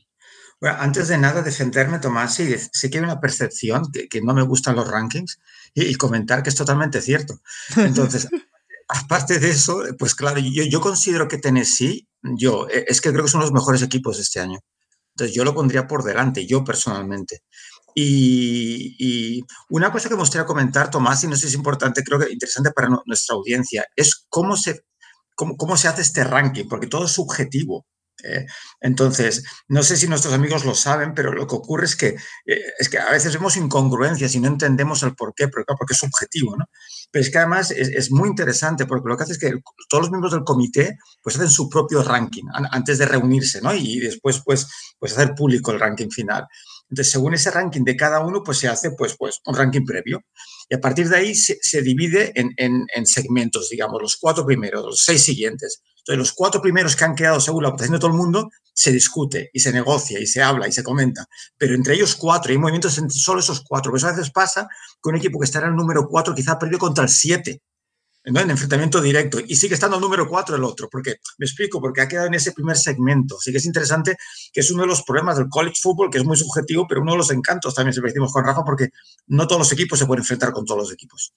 Bueno, 0.60 0.76
antes 0.78 1.08
de 1.08 1.16
nada, 1.16 1.40
defenderme, 1.40 2.00
Tomás, 2.00 2.34
sí, 2.34 2.54
sé 2.72 2.90
que 2.90 2.98
hay 2.98 3.04
una 3.04 3.20
percepción 3.20 3.84
que, 4.10 4.20
no 4.20 4.34
me 4.34 4.42
gustan 4.42 4.76
los 4.76 4.90
rankings 4.90 5.40
y, 5.72 5.94
comentar 5.94 6.42
que 6.42 6.50
es 6.50 6.56
totalmente 6.56 7.00
cierto. 7.00 7.40
Entonces, 7.76 8.28
aparte 8.88 9.38
de 9.38 9.48
eso, 9.48 9.82
pues 9.98 10.14
claro, 10.14 10.40
yo, 10.40 10.64
yo 10.64 10.80
considero 10.80 11.28
que 11.28 11.38
Tennessee, 11.38 12.06
yo, 12.36 12.68
e, 12.68 12.84
es 12.88 13.00
que 13.00 13.10
creo 13.10 13.24
que 13.24 13.30
son 13.30 13.40
los 13.40 13.52
mejores 13.52 13.80
equipos 13.80 14.16
de 14.16 14.22
este 14.24 14.40
año. 14.40 14.58
Entonces, 15.14 15.34
yo 15.34 15.44
lo 15.44 15.54
pondría 15.54 15.86
por 15.86 16.02
delante, 16.02 16.46
yo 16.46 16.62
personalmente. 16.62 17.42
Y, 17.94 18.96
y, 18.98 19.44
una 19.70 19.90
cosa 19.90 20.08
que 20.08 20.14
me 20.14 20.20
gustaría 20.20 20.46
comentar, 20.46 20.90
Tomás, 20.90 21.24
y 21.24 21.28
no 21.28 21.36
sé 21.36 21.42
si 21.42 21.48
es 21.48 21.54
importante, 21.54 22.02
creo 22.04 22.18
que 22.18 22.32
interesante 22.32 22.70
para 22.72 22.88
nuestra 23.06 23.34
audiencia, 23.34 23.86
es 23.96 24.26
cómo 24.28 24.56
se 24.56 24.84
cómo, 25.56 25.76
se 25.76 25.88
hace 25.88 26.02
este 26.02 26.24
ranking, 26.24 26.68
porque 26.68 26.86
todo 26.86 27.04
es 27.06 27.12
subjetivo. 27.12 27.86
¿eh? 28.22 28.44
entonces, 28.82 29.44
no 29.68 29.82
sé 29.82 29.96
si 29.96 30.06
nuestros 30.06 30.34
amigos 30.34 30.66
lo 30.66 30.74
saben, 30.74 31.14
pero 31.14 31.32
lo 31.32 31.46
que 31.46 31.54
ocurre 31.54 31.86
es 31.86 31.96
que, 31.96 32.08
eh, 32.44 32.62
es 32.78 32.90
que 32.90 32.98
a 32.98 33.10
veces 33.10 33.32
vemos 33.32 33.56
incongruencias 33.56 34.34
y 34.34 34.40
no 34.40 34.48
entendemos 34.48 35.02
el 35.02 35.14
por 35.14 35.32
qué, 35.34 35.48
porque, 35.48 35.72
porque 35.78 35.94
es 35.94 35.98
subjetivo, 35.98 36.54
¿no? 36.56 36.66
Pero 37.10 37.24
es 37.24 37.30
que 37.30 37.38
además 37.38 37.70
es, 37.70 38.10
muy 38.12 38.28
interesante 38.28 38.86
porque 38.86 39.08
lo 39.08 39.16
que 39.16 39.24
hace 39.24 39.32
es 39.32 39.38
que 39.38 39.52
todos 39.88 40.02
los 40.02 40.10
miembros 40.10 40.32
del 40.32 40.44
comité 40.44 40.96
pues 41.22 41.36
hacen 41.36 41.48
su 41.48 41.68
propio 41.68 42.02
ranking 42.02 42.44
antes 42.52 42.98
de 42.98 43.06
reunirse, 43.06 43.60
¿no? 43.60 43.74
Y 43.74 43.98
después 44.00 44.42
pues, 44.44 44.66
pues 44.98 45.12
hacer 45.12 45.34
público 45.34 45.72
el 45.72 45.80
ranking 45.80 46.10
final. 46.10 46.46
Entonces, 46.88 47.12
según 47.12 47.34
ese 47.34 47.50
ranking 47.50 47.84
de 47.84 47.96
cada 47.96 48.20
uno, 48.20 48.42
pues 48.42 48.58
se 48.58 48.68
hace 48.68 48.90
pues, 48.92 49.16
pues 49.16 49.40
un 49.46 49.54
ranking 49.54 49.84
previo. 49.84 50.22
Y 50.70 50.76
a 50.76 50.80
partir 50.80 51.08
de 51.08 51.16
ahí 51.16 51.34
se, 51.34 51.82
divide 51.82 52.32
en, 52.36 52.54
en, 52.56 53.04
segmentos, 53.04 53.68
digamos, 53.68 54.00
los 54.00 54.16
cuatro 54.16 54.46
primeros, 54.46 54.84
los 54.84 55.02
seis 55.04 55.24
siguientes. 55.24 55.82
Entonces, 55.98 56.16
los 56.16 56.32
cuatro 56.32 56.62
primeros 56.62 56.94
que 56.94 57.04
han 57.04 57.16
quedado 57.16 57.40
según 57.40 57.64
la 57.64 57.70
votación 57.70 57.94
de 57.94 57.98
todo 57.98 58.12
el 58.12 58.16
mundo, 58.16 58.48
se 58.72 58.92
discute 58.92 59.50
y 59.52 59.58
se 59.58 59.72
negocia 59.72 60.20
y 60.20 60.26
se 60.26 60.40
habla 60.40 60.68
y 60.68 60.72
se 60.72 60.84
comenta. 60.84 61.26
Pero 61.58 61.74
entre 61.74 61.94
ellos 61.94 62.14
cuatro, 62.14 62.52
hay 62.52 62.58
movimientos 62.58 62.96
entre 62.98 63.18
solo 63.18 63.40
esos 63.40 63.64
cuatro. 63.66 63.90
Pues 63.90 64.04
a 64.04 64.12
veces 64.12 64.30
pasa 64.30 64.68
que 65.02 65.08
un 65.10 65.16
equipo 65.16 65.40
que 65.40 65.44
está 65.44 65.58
en 65.58 65.66
el 65.66 65.74
número 65.74 66.06
cuatro 66.08 66.34
quizá 66.36 66.52
ha 66.52 66.58
perdido 66.58 66.78
contra 66.78 67.02
el 67.02 67.10
siete 67.10 67.62
en 68.24 68.50
enfrentamiento 68.50 69.00
directo 69.00 69.38
y 69.40 69.56
sigue 69.56 69.74
estando 69.74 69.96
el 69.96 70.02
número 70.02 70.28
4 70.28 70.56
el 70.56 70.64
otro, 70.64 70.88
porque 70.90 71.16
me 71.38 71.46
explico, 71.46 71.80
porque 71.80 72.02
ha 72.02 72.08
quedado 72.08 72.26
en 72.26 72.34
ese 72.34 72.52
primer 72.52 72.76
segmento. 72.76 73.36
Así 73.38 73.50
que 73.50 73.58
es 73.58 73.66
interesante 73.66 74.16
que 74.52 74.60
es 74.60 74.70
uno 74.70 74.82
de 74.82 74.88
los 74.88 75.02
problemas 75.02 75.38
del 75.38 75.48
college 75.48 75.80
football, 75.80 76.10
que 76.10 76.18
es 76.18 76.24
muy 76.24 76.36
subjetivo, 76.36 76.86
pero 76.88 77.00
uno 77.00 77.12
de 77.12 77.18
los 77.18 77.30
encantos 77.30 77.74
también, 77.74 77.94
si 77.94 78.00
decimos 78.00 78.32
con 78.32 78.44
Rafa, 78.44 78.62
porque 78.64 78.88
no 79.26 79.46
todos 79.46 79.60
los 79.60 79.72
equipos 79.72 79.98
se 79.98 80.06
pueden 80.06 80.20
enfrentar 80.22 80.52
con 80.52 80.64
todos 80.64 80.80
los 80.80 80.92
equipos. 80.92 81.32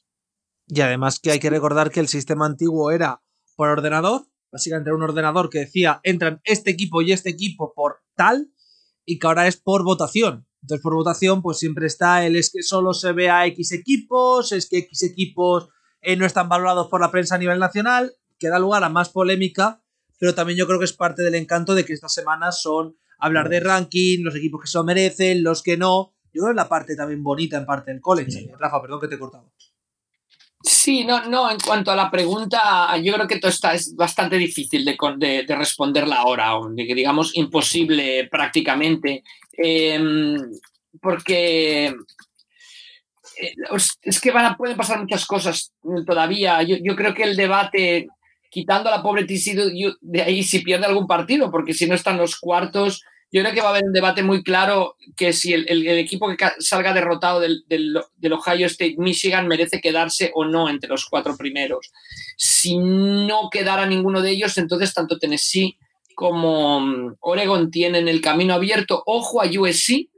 Y 0.67 0.81
además 0.81 1.19
que 1.19 1.31
hay 1.31 1.39
que 1.39 1.49
recordar 1.49 1.91
que 1.91 1.99
el 1.99 2.07
sistema 2.07 2.45
antiguo 2.45 2.91
era 2.91 3.21
por 3.55 3.69
ordenador, 3.69 4.27
básicamente 4.51 4.89
era 4.89 4.97
un 4.97 5.03
ordenador 5.03 5.49
que 5.49 5.59
decía 5.59 5.99
entran 6.03 6.41
este 6.43 6.71
equipo 6.71 7.01
y 7.01 7.11
este 7.11 7.29
equipo 7.29 7.73
por 7.73 8.01
tal, 8.15 8.49
y 9.05 9.19
que 9.19 9.27
ahora 9.27 9.47
es 9.47 9.57
por 9.57 9.83
votación. 9.83 10.47
Entonces, 10.61 10.81
por 10.81 10.95
votación, 10.95 11.41
pues 11.41 11.57
siempre 11.57 11.87
está 11.87 12.25
el 12.25 12.37
es 12.37 12.49
que 12.49 12.63
solo 12.63 12.93
se 12.93 13.11
ve 13.11 13.29
a 13.29 13.45
X 13.47 13.73
equipos, 13.73 14.53
es 14.53 14.69
que 14.69 14.77
X 14.77 15.03
equipos 15.03 15.67
eh, 16.03 16.15
no 16.15 16.25
están 16.25 16.49
valorados 16.49 16.87
por 16.87 17.01
la 17.01 17.11
prensa 17.11 17.35
a 17.35 17.39
nivel 17.39 17.59
nacional, 17.59 18.13
que 18.37 18.49
da 18.49 18.59
lugar 18.59 18.83
a 18.83 18.89
más 18.89 19.09
polémica, 19.09 19.81
pero 20.19 20.35
también 20.35 20.57
yo 20.57 20.67
creo 20.67 20.79
que 20.79 20.85
es 20.85 20.93
parte 20.93 21.23
del 21.23 21.35
encanto 21.35 21.75
de 21.75 21.85
que 21.85 21.93
estas 21.93 22.13
semanas 22.13 22.61
son 22.61 22.95
hablar 23.19 23.49
de 23.49 23.59
ranking, 23.59 24.23
los 24.23 24.35
equipos 24.35 24.61
que 24.61 24.67
se 24.67 24.77
lo 24.77 24.83
merecen, 24.83 25.43
los 25.43 25.63
que 25.63 25.77
no. 25.77 26.13
Yo 26.33 26.41
creo 26.41 26.45
que 26.47 26.51
es 26.51 26.55
la 26.55 26.69
parte 26.69 26.95
también 26.95 27.23
bonita 27.23 27.57
en 27.57 27.65
parte 27.65 27.91
del 27.91 28.01
college. 28.01 28.49
Rafa, 28.59 28.81
perdón 28.81 28.99
que 28.99 29.07
te 29.07 29.15
he 29.15 29.19
cortado. 29.19 29.51
Sí, 30.65 31.03
no, 31.03 31.25
no, 31.25 31.51
en 31.51 31.59
cuanto 31.59 31.91
a 31.91 31.95
la 31.95 32.09
pregunta, 32.09 32.95
yo 32.97 33.13
creo 33.13 33.27
que 33.27 33.35
esto 33.35 33.49
está, 33.49 33.73
es 33.73 33.93
bastante 33.95 34.37
difícil 34.37 34.85
de, 34.85 35.43
de, 35.45 35.55
responderla 35.55 36.17
ahora, 36.17 36.57
o 36.57 36.69
de 36.69 36.83
digamos 36.83 37.35
imposible 37.35 38.29
prácticamente, 38.31 39.23
em, 39.57 40.37
porque 41.01 41.93
es 44.01 44.21
que 44.21 44.31
van 44.31 44.45
a, 44.45 44.57
pueden 44.57 44.77
pasar 44.77 44.99
muchas 44.99 45.25
cosas 45.25 45.73
todavía. 46.05 46.61
Yo, 46.63 46.95
creo 46.95 47.13
que 47.13 47.23
el 47.23 47.35
debate, 47.35 48.07
quitando 48.49 48.89
a 48.89 48.97
la 48.97 49.03
pobre 49.03 49.25
TCU 49.25 49.97
de 50.01 50.21
ahí, 50.21 50.43
si 50.43 50.59
pierde 50.59 50.85
algún 50.85 51.07
partido, 51.07 51.51
porque 51.51 51.73
si 51.73 51.87
no 51.87 51.95
están 51.95 52.17
los 52.17 52.39
cuartos, 52.39 53.03
yo 53.31 53.41
creo 53.41 53.53
que 53.53 53.61
va 53.61 53.67
a 53.67 53.71
haber 53.71 53.85
un 53.85 53.93
debate 53.93 54.21
muy 54.21 54.43
claro 54.43 54.95
que 55.17 55.33
si 55.33 55.53
el, 55.53 55.87
equipo 55.87 56.29
que 56.35 56.45
salga 56.59 56.93
derrotado 56.93 57.39
del, 57.39 57.63
del, 57.67 58.33
Ohio 58.33 58.67
State 58.67 58.95
Michigan 58.99 59.47
merece 59.47 59.81
quedarse 59.81 60.31
o 60.35 60.45
no 60.45 60.69
entre 60.69 60.89
los 60.89 61.05
cuatro 61.05 61.35
primeros. 61.35 61.91
Si 62.37 62.77
no 62.77 63.49
quedara 63.51 63.87
ninguno 63.87 64.21
de 64.21 64.29
ellos, 64.29 64.55
entonces 64.59 64.93
tanto 64.93 65.17
Tennessee 65.17 65.77
como 66.13 66.79
mm, 66.79 67.15
Oregon 67.21 67.71
tienen 67.71 68.07
el 68.07 68.21
camino 68.21 68.53
abierto, 68.53 69.01
ojo 69.07 69.41
a 69.41 69.47
USC, 69.47 70.09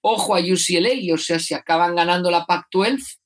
ojo 0.00 0.34
a 0.34 0.40
UCLA, 0.40 1.14
o 1.14 1.18
sea, 1.18 1.38
si 1.38 1.54
acaban 1.54 1.94
ganando 1.94 2.30
la 2.30 2.46
Pac-12 2.46 3.18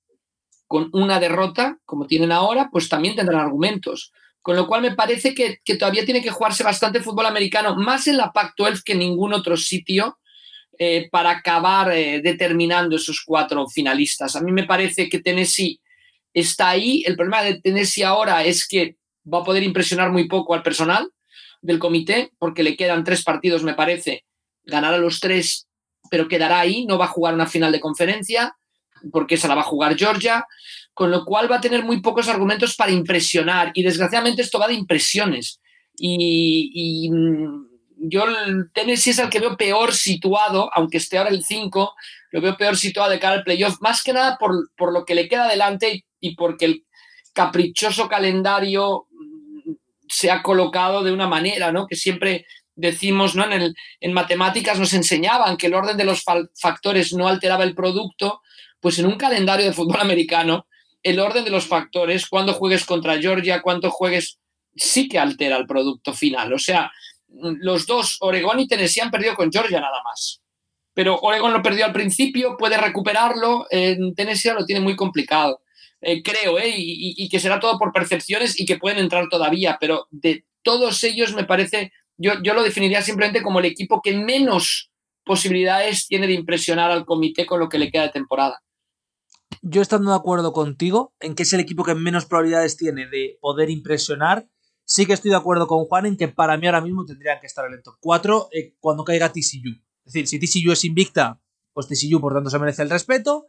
con 0.66 0.90
una 0.92 1.20
derrota, 1.20 1.78
como 1.84 2.06
tienen 2.06 2.32
ahora, 2.32 2.68
pues 2.70 2.88
también 2.88 3.14
tendrán 3.14 3.40
argumentos. 3.40 4.12
Con 4.42 4.56
lo 4.56 4.66
cual 4.66 4.82
me 4.82 4.94
parece 4.94 5.34
que, 5.34 5.60
todavía 5.78 6.04
tiene 6.04 6.22
que 6.22 6.30
jugarse 6.30 6.64
bastante 6.64 7.00
fútbol 7.00 7.26
americano, 7.26 7.76
más 7.76 8.06
en 8.06 8.16
la 8.16 8.32
Pac-12 8.32 8.82
que 8.84 8.92
en 8.92 8.98
ningún 8.98 9.32
otro 9.32 9.56
sitio, 9.56 10.18
eh, 10.78 11.08
para 11.10 11.30
acabar 11.30 11.92
eh, 11.92 12.20
determinando 12.20 12.96
esos 12.96 13.22
cuatro 13.24 13.66
finalistas. 13.68 14.34
A 14.34 14.40
mí 14.40 14.50
me 14.50 14.64
parece 14.64 15.08
que 15.08 15.20
Tennessee 15.20 15.80
está 16.32 16.70
ahí. 16.70 17.04
El 17.06 17.16
problema 17.16 17.42
de 17.42 17.60
Tennessee 17.60 18.02
ahora 18.02 18.44
es 18.44 18.66
que 18.66 18.96
va 19.32 19.38
a 19.38 19.44
poder 19.44 19.62
impresionar 19.62 20.10
muy 20.10 20.26
poco 20.28 20.54
al 20.54 20.62
personal 20.62 21.10
del 21.62 21.78
comité, 21.78 22.32
porque 22.38 22.62
le 22.62 22.76
quedan 22.76 23.04
tres 23.04 23.22
partidos, 23.22 23.62
me 23.62 23.74
parece. 23.74 24.24
Ganará 24.64 24.98
los 24.98 25.20
tres, 25.20 25.68
pero 26.10 26.28
quedará 26.28 26.60
ahí, 26.60 26.86
no 26.86 26.98
va 26.98 27.06
a 27.06 27.08
jugar 27.08 27.34
una 27.34 27.46
final 27.46 27.72
de 27.72 27.80
conferencia, 27.80 28.56
porque 29.12 29.34
esa 29.34 29.48
la 29.48 29.54
va 29.54 29.62
a 29.62 29.64
jugar 29.64 29.96
Georgia, 29.96 30.46
con 30.92 31.10
lo 31.10 31.24
cual 31.24 31.50
va 31.50 31.56
a 31.56 31.60
tener 31.60 31.84
muy 31.84 32.00
pocos 32.00 32.28
argumentos 32.28 32.76
para 32.76 32.92
impresionar. 32.92 33.72
Y 33.74 33.82
desgraciadamente 33.82 34.42
esto 34.42 34.58
va 34.58 34.68
de 34.68 34.74
impresiones. 34.74 35.60
Y, 35.96 37.08
mm, 37.10 37.66
yo 38.06 38.24
Tennessee 38.72 39.10
es 39.10 39.18
el 39.18 39.30
que 39.30 39.40
veo 39.40 39.56
peor 39.56 39.94
situado, 39.94 40.70
aunque 40.74 40.98
esté 40.98 41.18
ahora 41.18 41.30
el 41.30 41.44
5, 41.44 41.94
lo 42.32 42.40
veo 42.40 42.56
peor 42.56 42.76
situado 42.76 43.10
de 43.10 43.18
cara 43.18 43.36
al 43.36 43.44
playoff, 43.44 43.80
más 43.80 44.02
que 44.02 44.12
nada 44.12 44.36
por, 44.38 44.70
por 44.76 44.92
lo 44.92 45.04
que 45.04 45.14
le 45.14 45.28
queda 45.28 45.46
adelante 45.46 46.04
y 46.20 46.34
porque 46.34 46.64
el 46.66 46.84
caprichoso 47.32 48.08
calendario 48.08 49.06
se 50.08 50.30
ha 50.30 50.42
colocado 50.42 51.02
de 51.02 51.12
una 51.12 51.28
manera, 51.28 51.72
¿no? 51.72 51.86
Que 51.86 51.96
siempre 51.96 52.46
decimos, 52.76 53.34
¿no? 53.34 53.44
En, 53.44 53.52
el, 53.52 53.74
en 54.00 54.12
matemáticas 54.12 54.78
nos 54.78 54.92
enseñaban 54.92 55.56
que 55.56 55.66
el 55.68 55.74
orden 55.74 55.96
de 55.96 56.04
los 56.04 56.24
factores 56.54 57.12
no 57.12 57.28
alteraba 57.28 57.64
el 57.64 57.74
producto, 57.74 58.40
pues 58.80 58.98
en 58.98 59.06
un 59.06 59.16
calendario 59.16 59.66
de 59.66 59.72
fútbol 59.72 60.00
americano, 60.00 60.66
el 61.02 61.20
orden 61.20 61.44
de 61.44 61.50
los 61.50 61.66
factores, 61.66 62.26
cuando 62.26 62.54
juegues 62.54 62.84
contra 62.84 63.18
Georgia, 63.18 63.62
cuánto 63.62 63.90
juegues, 63.90 64.38
sí 64.74 65.08
que 65.08 65.18
altera 65.18 65.56
el 65.56 65.66
producto 65.66 66.14
final. 66.14 66.52
O 66.52 66.58
sea, 66.58 66.90
los 67.28 67.86
dos, 67.86 68.16
Oregón 68.20 68.60
y 68.60 68.68
Tennessee, 68.68 69.00
han 69.00 69.10
perdido 69.10 69.34
con 69.34 69.52
Georgia 69.52 69.80
nada 69.80 70.02
más. 70.02 70.40
Pero 70.94 71.18
Oregón 71.18 71.52
lo 71.52 71.62
perdió 71.62 71.84
al 71.84 71.92
principio, 71.92 72.56
puede 72.56 72.76
recuperarlo, 72.76 73.66
en 73.70 74.14
Tennessee 74.14 74.52
lo 74.54 74.64
tiene 74.64 74.80
muy 74.80 74.96
complicado. 74.96 75.60
Eh, 76.00 76.22
creo, 76.22 76.58
¿eh? 76.58 76.72
y, 76.76 77.28
que 77.28 77.40
será 77.40 77.58
todo 77.58 77.78
por 77.78 77.92
percepciones 77.92 78.60
y 78.60 78.66
que 78.66 78.76
pueden 78.76 78.98
entrar 78.98 79.28
todavía, 79.28 79.78
pero 79.80 80.06
de 80.10 80.44
todos 80.62 81.02
ellos 81.02 81.32
me 81.34 81.44
parece, 81.44 81.92
yo, 82.16 82.32
yo 82.42 82.54
lo 82.54 82.62
definiría 82.62 83.02
simplemente 83.02 83.42
como 83.42 83.58
el 83.58 83.64
equipo 83.66 84.00
que 84.02 84.16
menos 84.16 84.90
posibilidades 85.24 86.06
tiene 86.06 86.26
de 86.26 86.34
impresionar 86.34 86.90
al 86.90 87.04
comité 87.04 87.46
con 87.46 87.60
lo 87.60 87.68
que 87.68 87.78
le 87.78 87.90
queda 87.90 88.04
de 88.04 88.10
temporada. 88.10 88.62
Yo 89.62 89.80
estando 89.80 90.10
de 90.10 90.16
acuerdo 90.16 90.52
contigo 90.52 91.14
en 91.20 91.34
que 91.34 91.44
es 91.44 91.52
el 91.52 91.60
equipo 91.60 91.84
que 91.84 91.94
menos 91.94 92.26
probabilidades 92.26 92.76
tiene 92.76 93.06
de 93.06 93.38
poder 93.40 93.70
impresionar, 93.70 94.46
sí 94.84 95.06
que 95.06 95.14
estoy 95.14 95.30
de 95.30 95.36
acuerdo 95.36 95.66
con 95.66 95.84
Juan 95.86 96.06
en 96.06 96.16
que 96.16 96.28
para 96.28 96.56
mí 96.58 96.66
ahora 96.66 96.82
mismo 96.82 97.04
tendrían 97.04 97.40
que 97.40 97.46
estar 97.46 97.64
en 97.66 97.72
el 97.72 97.82
top 97.82 97.96
4 98.00 98.48
eh, 98.52 98.74
cuando 98.80 99.04
caiga 99.04 99.32
TCU. 99.32 99.70
Es 100.04 100.12
decir, 100.12 100.28
si 100.28 100.38
TCU 100.38 100.72
es 100.72 100.84
invicta, 100.84 101.40
pues 101.72 101.88
TCU 101.88 102.20
por 102.20 102.34
tanto 102.34 102.50
se 102.50 102.58
merece 102.58 102.82
el 102.82 102.90
respeto, 102.90 103.46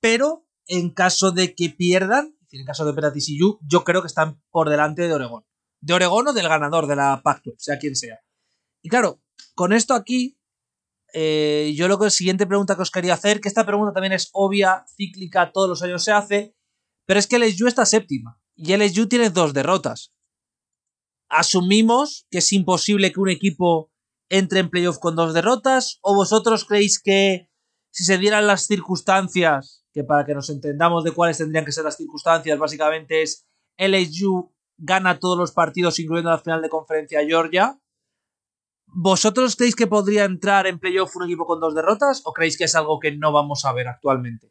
pero 0.00 0.46
en 0.66 0.90
caso 0.90 1.32
de 1.32 1.54
que 1.54 1.70
pierdan, 1.70 2.36
en 2.50 2.64
caso 2.66 2.84
de 2.84 2.92
perder 2.92 3.12
TCU, 3.12 3.58
yo 3.66 3.84
creo 3.84 4.02
que 4.02 4.08
están 4.08 4.42
por 4.50 4.68
delante 4.68 5.08
de 5.08 5.14
Oregón. 5.14 5.44
De 5.86 5.94
Oregón 5.94 6.26
o 6.26 6.32
del 6.32 6.48
ganador 6.48 6.88
de 6.88 6.96
la 6.96 7.22
Pacto, 7.22 7.52
sea 7.58 7.78
quien 7.78 7.94
sea. 7.94 8.18
Y 8.82 8.88
claro, 8.88 9.22
con 9.54 9.72
esto 9.72 9.94
aquí, 9.94 10.36
eh, 11.14 11.72
yo 11.76 11.86
lo 11.86 11.96
que 11.96 12.10
siguiente 12.10 12.44
pregunta 12.44 12.74
que 12.74 12.82
os 12.82 12.90
quería 12.90 13.14
hacer, 13.14 13.40
que 13.40 13.46
esta 13.46 13.64
pregunta 13.64 13.92
también 13.92 14.12
es 14.12 14.28
obvia, 14.32 14.84
cíclica, 14.96 15.52
todos 15.52 15.68
los 15.68 15.82
años 15.82 16.02
se 16.02 16.10
hace, 16.10 16.56
pero 17.06 17.20
es 17.20 17.28
que 17.28 17.38
LSU 17.38 17.68
está 17.68 17.86
séptima 17.86 18.40
y 18.56 18.76
LSU 18.76 19.06
tiene 19.06 19.30
dos 19.30 19.54
derrotas. 19.54 20.12
Asumimos 21.28 22.26
que 22.32 22.38
es 22.38 22.52
imposible 22.52 23.12
que 23.12 23.20
un 23.20 23.30
equipo 23.30 23.92
entre 24.28 24.58
en 24.58 24.70
playoff 24.70 24.98
con 24.98 25.14
dos 25.14 25.34
derrotas, 25.34 26.00
o 26.02 26.16
vosotros 26.16 26.64
creéis 26.64 27.00
que 27.00 27.48
si 27.92 28.02
se 28.02 28.18
dieran 28.18 28.48
las 28.48 28.66
circunstancias 28.66 29.84
que 29.92 30.02
para 30.02 30.26
que 30.26 30.34
nos 30.34 30.50
entendamos 30.50 31.04
de 31.04 31.12
cuáles 31.12 31.38
tendrían 31.38 31.64
que 31.64 31.70
ser 31.70 31.84
las 31.84 31.96
circunstancias, 31.96 32.58
básicamente 32.58 33.22
es 33.22 33.46
LSU 33.78 34.52
gana 34.78 35.18
todos 35.18 35.38
los 35.38 35.52
partidos, 35.52 35.98
incluyendo 35.98 36.30
la 36.30 36.38
final 36.38 36.62
de 36.62 36.68
conferencia 36.68 37.24
Georgia. 37.24 37.78
¿Vosotros 38.88 39.56
creéis 39.56 39.74
que 39.74 39.86
podría 39.86 40.24
entrar 40.24 40.66
en 40.66 40.78
playoff 40.78 41.14
un 41.16 41.24
equipo 41.24 41.44
con 41.44 41.60
dos 41.60 41.74
derrotas 41.74 42.22
o 42.24 42.32
creéis 42.32 42.56
que 42.56 42.64
es 42.64 42.74
algo 42.76 42.98
que 42.98 43.14
no 43.14 43.30
vamos 43.32 43.64
a 43.64 43.72
ver 43.72 43.88
actualmente? 43.88 44.48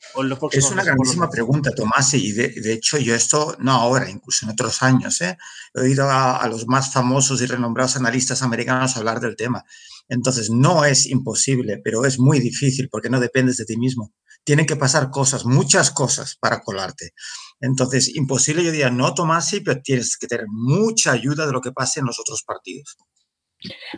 es 0.51 0.71
una 0.71 0.83
grandísima 0.83 1.29
pregunta, 1.29 1.71
Tomás, 1.71 2.13
y 2.13 2.31
de, 2.33 2.73
hecho 2.73 2.99
yo 2.99 3.15
esto, 3.15 3.55
no 3.59 3.71
ahora, 3.71 4.09
incluso 4.09 4.45
en 4.45 4.51
otros 4.51 4.83
años, 4.83 5.19
¿eh? 5.21 5.37
he 5.73 5.81
oído 5.81 6.09
a, 6.09 6.37
a, 6.37 6.47
los 6.47 6.67
más 6.67 6.93
famosos 6.93 7.41
y 7.41 7.45
renombrados 7.47 7.95
analistas 7.95 8.43
americanos 8.43 8.97
hablar 8.97 9.19
del 9.19 9.35
tema. 9.35 9.63
Entonces, 10.09 10.51
no 10.51 10.85
es 10.85 11.07
imposible, 11.07 11.81
pero 11.83 12.05
es 12.05 12.19
muy 12.19 12.39
difícil 12.39 12.89
porque 12.91 13.09
no 13.09 13.19
dependes 13.19 13.57
de 13.57 13.65
ti 13.65 13.77
mismo 13.77 14.13
tienen 14.45 14.67
que 14.67 14.77
pasar 14.77 15.09
cosas, 15.09 15.43
muchas 15.43 15.91
cosas 15.91 16.37
para 16.39 16.61
colarte. 16.61 17.13
Entonces, 17.61 18.15
imposible, 18.15 18.63
yo 18.63 18.71
diría, 18.71 18.89
no 18.89 19.13
Tomasi, 19.13 19.61
pero 19.61 19.81
tienes 19.81 20.17
que 20.17 20.27
tener 20.27 20.45
mucha 20.49 21.11
ayuda 21.11 21.45
de 21.45 21.53
lo 21.53 21.61
que 21.61 21.71
pase 21.71 21.99
en 21.99 22.05
los 22.05 22.19
otros 22.19 22.43
partidos. 22.43 22.97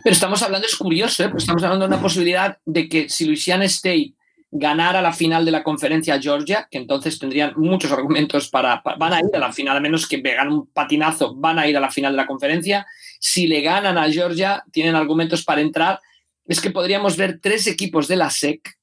Pero 0.02 0.12
estamos 0.12 0.42
hablando, 0.42 0.66
es 0.66 0.76
curioso, 0.76 1.24
¿eh? 1.24 1.32
estamos 1.36 1.62
hablando 1.62 1.86
de 1.86 1.94
una 1.94 2.02
posibilidad 2.02 2.58
de 2.64 2.88
que 2.88 3.08
si 3.08 3.24
Louisiana 3.24 3.64
State 3.64 4.14
ganara 4.50 5.02
la 5.02 5.12
final 5.12 5.44
de 5.44 5.50
la 5.50 5.62
conferencia 5.62 6.20
Georgia, 6.20 6.68
que 6.70 6.78
entonces 6.78 7.18
tendrían 7.18 7.52
muchos 7.56 7.92
argumentos 7.92 8.48
para, 8.48 8.82
van 8.98 9.12
a 9.12 9.20
ir 9.20 9.34
a 9.34 9.38
la 9.38 9.52
final, 9.52 9.76
a 9.76 9.80
menos 9.80 10.06
que 10.06 10.18
pegan 10.18 10.50
un 10.50 10.66
patinazo, 10.68 11.34
van 11.34 11.58
a 11.58 11.66
ir 11.66 11.76
a 11.76 11.80
la 11.80 11.90
final 11.90 12.12
de 12.12 12.16
la 12.16 12.26
conferencia. 12.26 12.86
Si 13.20 13.46
le 13.46 13.60
ganan 13.60 13.98
a 13.98 14.10
Georgia, 14.10 14.64
tienen 14.72 14.94
argumentos 14.94 15.44
para 15.44 15.60
entrar. 15.60 16.00
Es 16.46 16.60
que 16.60 16.70
podríamos 16.70 17.16
ver 17.16 17.40
tres 17.42 17.66
equipos 17.66 18.08
de 18.08 18.16
la 18.16 18.30
SEC 18.30 18.77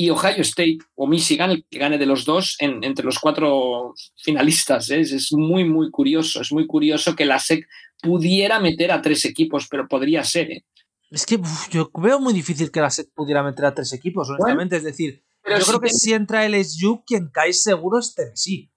y 0.00 0.10
Ohio 0.10 0.42
State 0.42 0.78
o 0.94 1.08
Michigan, 1.08 1.50
el 1.50 1.66
que 1.68 1.76
gane 1.80 1.98
de 1.98 2.06
los 2.06 2.24
dos 2.24 2.56
entre 2.60 3.04
los 3.04 3.18
cuatro 3.18 3.94
finalistas. 4.16 4.88
¿eh? 4.90 5.00
Es, 5.00 5.32
muy, 5.32 5.64
muy 5.64 5.90
curioso. 5.90 6.40
Es 6.40 6.52
muy 6.52 6.68
curioso 6.68 7.16
que 7.16 7.26
la 7.26 7.40
SEC 7.40 7.66
pudiera 8.00 8.60
meter 8.60 8.92
a 8.92 9.02
tres 9.02 9.24
equipos, 9.24 9.66
pero 9.68 9.88
podría 9.88 10.22
ser. 10.22 10.52
¿eh? 10.52 10.64
Es 11.10 11.26
que 11.26 11.40
yo 11.72 11.90
veo 11.94 12.20
muy 12.20 12.32
difícil 12.32 12.70
que 12.70 12.80
la 12.80 12.90
SEC 12.90 13.08
pudiera 13.12 13.42
meter 13.42 13.64
a 13.64 13.74
tres 13.74 13.92
equipos, 13.92 14.30
honestamente. 14.30 14.76
es 14.76 14.84
decir, 14.84 15.24
yo 15.44 15.66
creo 15.66 15.80
que 15.80 15.90
si 15.90 16.12
entra 16.12 16.46
el 16.46 16.54
SU, 16.64 17.02
quien 17.04 17.28
cae 17.32 17.52
seguro 17.52 17.98
es 17.98 18.14
Tennessee. 18.14 18.70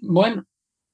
Bueno, 0.00 0.46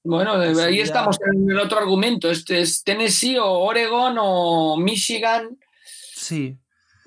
bueno, 0.03 0.33
ahí 0.33 0.81
estamos 0.81 1.19
en 1.31 1.51
el 1.51 1.59
otro 1.59 1.79
argumento. 1.79 2.31
Este 2.31 2.63
es 2.63 2.83
Tennessee 2.83 3.37
o 3.37 3.51
Oregon 3.51 4.17
o 4.19 4.79
Michigan. 4.79 5.59
Sí. 6.15 6.59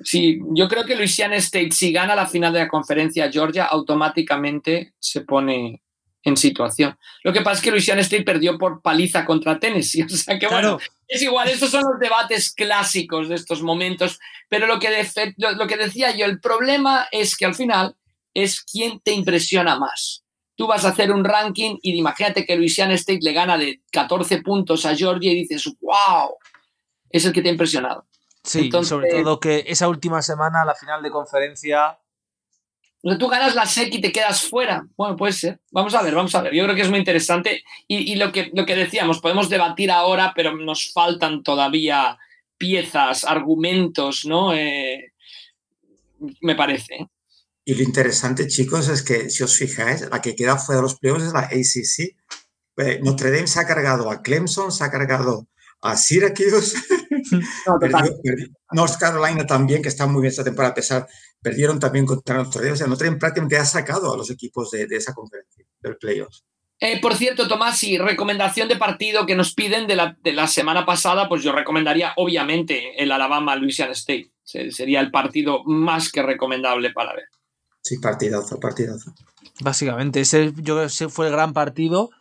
Sí, 0.04 0.40
yo 0.54 0.68
creo 0.68 0.86
que 0.86 0.96
Louisiana 0.96 1.36
State, 1.38 1.72
si 1.72 1.92
gana 1.92 2.16
la 2.16 2.28
final 2.28 2.54
de 2.54 2.60
la 2.60 2.68
conferencia 2.68 3.32
Georgia, 3.32 3.66
automáticamente 3.66 4.94
se 5.00 5.22
pone 5.22 5.82
en 6.24 6.38
situación. 6.38 6.98
Lo 7.24 7.32
que 7.32 7.42
pasa 7.42 7.58
es 7.58 7.62
que 7.64 7.72
Louisiana 7.72 8.02
State 8.02 8.24
perdió 8.24 8.58
por 8.58 8.82
paliza 8.82 9.26
contra 9.26 9.60
Tennessee. 9.60 10.04
O 10.06 10.10
sea 10.10 10.38
que 10.38 10.48
bueno, 10.48 10.78
es 11.08 11.22
igual, 11.22 11.48
estos 11.50 11.72
son 11.72 11.84
los 11.90 12.00
debates 12.00 12.54
clásicos 12.54 13.30
de 13.30 13.36
estos 13.36 13.62
momentos. 13.62 14.20
Pero 14.50 14.68
lo 14.68 14.80
que, 14.80 14.90
lo 15.38 15.68
que 15.68 15.78
decía 15.78 16.16
yo, 16.16 16.26
el 16.26 16.40
problema 16.40 17.08
es 17.12 17.36
que 17.36 17.46
al 17.46 17.56
final 17.56 17.96
es 18.34 18.62
quién 18.62 19.00
te 19.00 19.12
impresiona 19.12 19.80
más. 19.80 20.24
Tú 20.56 20.68
vas 20.68 20.86
a 20.86 20.90
hacer 20.90 21.12
un 21.12 21.24
ranking 21.24 21.78
y 21.82 21.96
imagínate 21.96 22.46
que 22.46 22.56
Louisiana 22.56 22.94
State 22.96 23.20
le 23.22 23.32
gana 23.32 23.58
de 23.58 23.82
14 23.92 24.42
puntos 24.42 24.86
a 24.86 24.96
Georgia 24.96 25.32
y 25.32 25.36
dices, 25.36 25.66
wow, 25.82 26.36
es 27.10 27.26
el 27.26 27.32
que 27.32 27.42
te 27.42 27.50
ha 27.50 27.52
impresionado. 27.52 28.06
Sí, 28.48 28.72
sobre 28.84 29.10
todo 29.10 29.40
que 29.42 29.66
esa 29.68 29.90
última 29.90 30.22
semana, 30.22 30.64
la 30.64 30.74
final 30.74 31.04
de 31.04 31.12
conferencia. 31.12 32.00
Tú 33.20 33.28
ganas 33.28 33.56
la 33.56 33.66
SEC 33.66 33.94
y 33.96 34.02
te 34.02 34.12
quedas 34.14 34.42
fuera. 34.42 34.88
Bueno, 34.96 35.18
puede 35.18 35.34
ser. 35.34 35.60
Vamos 35.72 35.94
a 35.94 36.02
ver, 36.02 36.16
vamos 36.16 36.34
a 36.34 36.42
ver. 36.42 36.54
Yo 36.54 36.64
creo 36.64 36.76
que 36.76 36.82
es 36.82 36.90
muy 36.90 37.00
interesante. 37.00 37.64
Y, 37.88 38.16
lo, 38.16 38.32
que, 38.32 38.50
lo 38.54 38.66
que 38.66 38.76
decíamos, 38.76 39.20
podemos 39.20 39.50
debatir 39.50 39.92
ahora, 39.92 40.32
pero 40.34 40.56
nos 40.56 40.94
faltan 40.94 41.44
todavía 41.44 42.18
piezas, 42.58 43.26
argumentos, 43.26 44.26
¿no? 44.26 44.54
Eh, 44.54 45.14
me 46.40 46.56
parece. 46.56 47.10
Y 47.66 47.76
lo 47.76 47.84
interesante, 47.84 48.48
chicos, 48.48 48.88
es 48.88 49.04
que 49.04 49.30
si 49.30 49.44
os 49.44 49.58
fijáis, 49.58 50.10
la 50.10 50.22
que 50.22 50.36
queda 50.36 50.58
fuera 50.58 50.78
de 50.78 50.84
los 50.84 50.98
playoffs 50.98 51.26
es 51.26 51.34
la 51.34 51.42
ACC. 51.42 52.16
Eh, 52.78 53.00
Notre 53.04 53.30
Dame 53.30 53.48
se 53.48 53.60
ha 53.60 53.68
cargado 53.68 54.10
a 54.10 54.22
Clemson, 54.22 54.72
se 54.72 54.86
ha 54.86 54.90
cargado 54.90 55.48
a 55.88 55.96
Syracuse. 55.96 56.78
North 58.72 58.98
Carolina 59.00 59.46
también, 59.46 59.82
que 59.82 59.90
está 59.90 60.06
muy 60.06 60.22
bien 60.22 60.32
esta 60.32 60.44
temporada, 60.44 60.72
a 60.72 60.76
pesar, 60.76 61.08
perdieron 61.42 61.80
también 61.80 62.06
contra 62.06 62.36
Notre 62.36 62.62
Dame. 62.62 62.74
O 62.74 62.76
sea, 62.76 62.88
Notre 62.88 63.08
Dame 63.08 63.20
prácticamente 63.20 63.58
ha 63.58 63.66
sacado 63.66 64.14
a 64.14 64.18
los 64.18 64.30
equipos 64.30 64.72
de, 64.72 64.88
esa 64.92 65.14
conferencia, 65.14 65.66
del 65.80 65.98
playoffs. 65.98 66.44
Eh, 66.80 67.02
por 67.02 67.16
cierto, 67.16 67.48
Tomás, 67.48 67.84
y 67.84 67.98
recomendación 67.98 68.68
de 68.68 68.76
partido 68.76 69.26
que 69.26 69.36
nos 69.36 69.54
piden 69.54 69.88
de 69.88 69.96
la, 69.96 70.48
semana 70.48 70.86
pasada, 70.86 71.28
pues 71.28 71.42
yo 71.42 71.52
recomendaría 71.52 72.14
obviamente 72.18 73.02
el 73.02 73.12
Alabama-Louisiana 73.12 73.94
State. 73.94 74.32
Sería 74.44 75.00
el 75.00 75.10
partido 75.10 75.64
más 75.66 76.12
que 76.12 76.22
recomendable 76.22 76.92
para 76.92 77.14
ver. 77.14 77.26
Sí, 77.82 77.98
partidazo, 77.98 78.60
partidazo. 78.60 79.14
Básicamente, 79.62 80.22
ese 80.22 80.54
yo 80.58 80.84
ese 80.84 81.10
fue 81.10 81.28
el 81.28 81.32
gran 81.32 81.54
partido. 81.54 82.12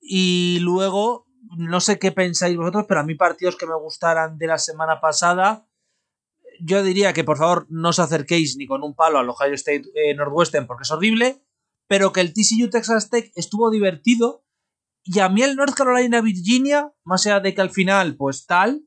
Y 0.00 0.58
luego, 0.60 1.26
no 1.56 1.80
sé 1.80 1.98
qué 1.98 2.12
pensáis 2.12 2.56
vosotros, 2.56 2.86
pero 2.88 3.00
a 3.00 3.04
mí 3.04 3.14
partidos 3.14 3.56
que 3.56 3.66
me 3.66 3.76
gustaran 3.76 4.38
de 4.38 4.46
la 4.46 4.58
semana 4.58 5.00
pasada, 5.00 5.66
yo 6.60 6.82
diría 6.82 7.12
que 7.12 7.24
por 7.24 7.38
favor 7.38 7.66
no 7.70 7.90
os 7.90 7.98
acerquéis 7.98 8.56
ni 8.56 8.66
con 8.66 8.82
un 8.82 8.94
palo 8.94 9.18
al 9.18 9.28
Ohio 9.28 9.54
State 9.54 9.84
eh, 9.94 10.14
Northwestern 10.14 10.66
porque 10.66 10.82
es 10.82 10.90
horrible 10.90 11.42
pero 11.90 12.12
que 12.12 12.20
el 12.20 12.32
TCU 12.32 12.70
Texas 12.70 13.10
Tech 13.10 13.32
estuvo 13.34 13.68
divertido. 13.68 14.44
Y 15.02 15.18
a 15.18 15.28
mí 15.28 15.42
el 15.42 15.56
North 15.56 15.74
Carolina 15.74 16.20
Virginia, 16.20 16.94
más 17.02 17.26
allá 17.26 17.40
de 17.40 17.52
que 17.52 17.60
al 17.60 17.70
final, 17.70 18.16
pues 18.16 18.46
tal, 18.46 18.86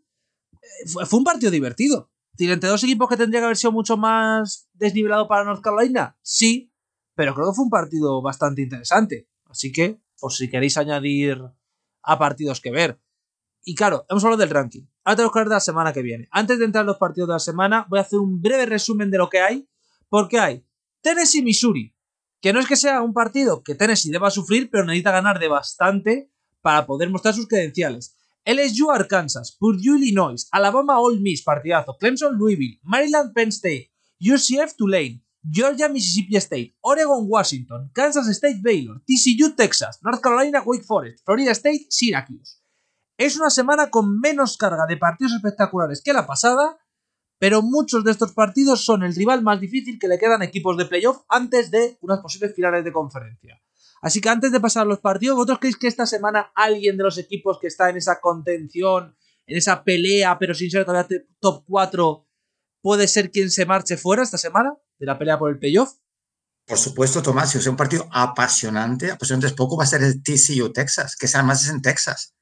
eh, 0.53 1.05
fue, 1.05 1.19
un 1.19 1.25
partido 1.25 1.51
divertido. 1.51 2.13
entre 2.39 2.69
dos 2.69 2.81
equipos 2.81 3.09
que 3.09 3.17
tendría 3.17 3.41
que 3.41 3.45
haber 3.45 3.57
sido 3.57 3.73
mucho 3.73 3.97
más 3.97 4.69
desnivelado 4.71 5.27
para 5.27 5.43
North 5.43 5.61
Carolina, 5.61 6.17
sí, 6.21 6.73
pero 7.13 7.35
creo 7.35 7.47
que 7.47 7.55
fue 7.55 7.65
un 7.65 7.69
partido 7.69 8.21
bastante 8.21 8.61
interesante. 8.61 9.27
Así 9.47 9.73
que, 9.73 9.99
por 10.17 10.31
si 10.31 10.49
queréis 10.49 10.77
añadir 10.77 11.41
a 12.03 12.19
partidos 12.19 12.61
que 12.61 12.71
ver. 12.71 12.99
Y 13.65 13.75
claro, 13.75 14.05
hemos 14.09 14.23
hablado 14.23 14.41
del 14.41 14.49
ranking. 14.49 14.83
Ahora 15.03 15.15
tenemos 15.15 15.33
que 15.33 15.39
hablar 15.39 15.49
de 15.49 15.55
la 15.55 15.59
semana 15.61 15.93
que 15.93 16.01
viene. 16.01 16.27
Antes 16.31 16.59
de 16.59 16.65
entrar 16.65 16.83
en 16.83 16.87
los 16.87 16.97
partidos 16.97 17.29
de 17.29 17.33
la 17.33 17.39
semana, 17.39 17.85
voy 17.89 17.99
a 17.99 18.03
hacer 18.03 18.19
un 18.19 18.41
breve 18.41 18.65
resumen 18.65 19.09
de 19.09 19.17
lo 19.17 19.29
que 19.29 19.39
hay. 19.39 19.67
Porque 20.09 20.39
hay 20.39 20.65
Tennessee, 21.01 21.41
Missouri, 21.41 21.95
que 22.41 22.53
no 22.53 22.59
es 22.59 22.67
que 22.67 22.75
sea 22.75 23.01
un 23.01 23.13
partido 23.13 23.63
que 23.63 23.75
Tennessee 23.75 24.11
deba 24.11 24.29
sufrir, 24.29 24.69
pero 24.69 24.85
necesita 24.85 25.11
ganar 25.11 25.39
de 25.39 25.47
bastante 25.47 26.31
para 26.61 26.85
poder 26.85 27.09
mostrar 27.09 27.33
sus 27.33 27.47
credenciales. 27.47 28.15
LSU 28.45 28.91
Arkansas, 28.91 29.55
Purdue 29.57 29.97
Illinois, 29.97 30.47
Alabama 30.51 30.99
Ole 30.99 31.21
Miss, 31.21 31.43
partidazo, 31.43 31.95
Clemson 31.97 32.37
Louisville, 32.37 32.79
Maryland 32.83 33.33
Penn 33.33 33.49
State, 33.49 33.91
UCF 34.19 34.75
Tulane, 34.75 35.22
Georgia 35.43 35.89
Mississippi 35.89 36.37
State, 36.37 36.77
Oregon 36.81 37.25
Washington, 37.27 37.91
Kansas 37.93 38.27
State 38.29 38.61
Baylor, 38.61 39.01
TCU 39.05 39.55
Texas, 39.55 39.99
North 40.01 40.21
Carolina 40.21 40.61
Wake 40.65 40.85
Forest, 40.85 41.25
Florida 41.25 41.51
State 41.51 41.87
Syracuse. 41.89 42.61
Es 43.17 43.37
una 43.37 43.49
semana 43.49 43.89
con 43.89 44.19
menos 44.19 44.57
carga 44.57 44.85
de 44.87 44.97
partidos 44.97 45.33
espectaculares 45.33 46.01
que 46.03 46.13
la 46.13 46.25
pasada, 46.25 46.77
pero 47.37 47.61
muchos 47.61 48.03
de 48.05 48.11
estos 48.11 48.31
partidos 48.31 48.85
son 48.85 49.03
el 49.03 49.13
rival 49.13 49.43
más 49.43 49.59
difícil 49.59 49.99
que 49.99 50.07
le 50.07 50.17
quedan 50.17 50.41
equipos 50.43 50.77
de 50.77 50.85
playoff 50.85 51.23
antes 51.27 51.69
de 51.71 51.97
unas 52.01 52.21
posibles 52.21 52.55
finales 52.55 52.85
de 52.85 52.93
conferencia. 52.93 53.61
Así 54.01 54.21
que 54.21 54.29
antes 54.29 54.51
de 54.51 54.59
pasar 54.59 54.87
los 54.87 54.99
partidos, 54.99 55.35
¿vosotros 55.35 55.59
creéis 55.59 55.77
que 55.77 55.87
esta 55.87 56.05
semana 56.05 56.51
alguien 56.55 56.97
de 56.97 57.03
los 57.03 57.17
equipos 57.17 57.59
que 57.59 57.67
está 57.67 57.89
en 57.89 57.97
esa 57.97 58.19
contención, 58.21 59.15
en 59.45 59.57
esa 59.57 59.83
pelea, 59.83 60.37
pero 60.39 60.53
sin 60.53 60.71
ser 60.71 60.85
todavía 60.85 61.21
top 61.39 61.63
4, 61.67 62.27
puede 62.83 63.07
ser 63.07 63.31
quien 63.31 63.49
se 63.49 63.65
marche 63.65 63.97
fuera 63.97 64.21
esta 64.21 64.37
semana 64.37 64.73
de 64.99 65.05
la 65.07 65.17
pelea 65.17 65.39
por 65.39 65.49
el 65.49 65.57
playoff? 65.57 65.93
Por 66.67 66.77
supuesto, 66.77 67.21
Tomás, 67.21 67.51
si 67.51 67.57
es 67.57 67.67
un 67.67 67.75
partido 67.75 68.07
apasionante, 68.11 69.09
apasionante 69.09 69.47
es 69.47 69.53
poco, 69.53 69.77
va 69.77 69.85
a 69.85 69.87
ser 69.87 70.03
el 70.03 70.21
TCU 70.21 70.71
Texas, 70.71 71.15
que 71.15 71.27
además 71.33 71.63
es 71.63 71.69
en 71.71 71.81
Texas. 71.81 72.35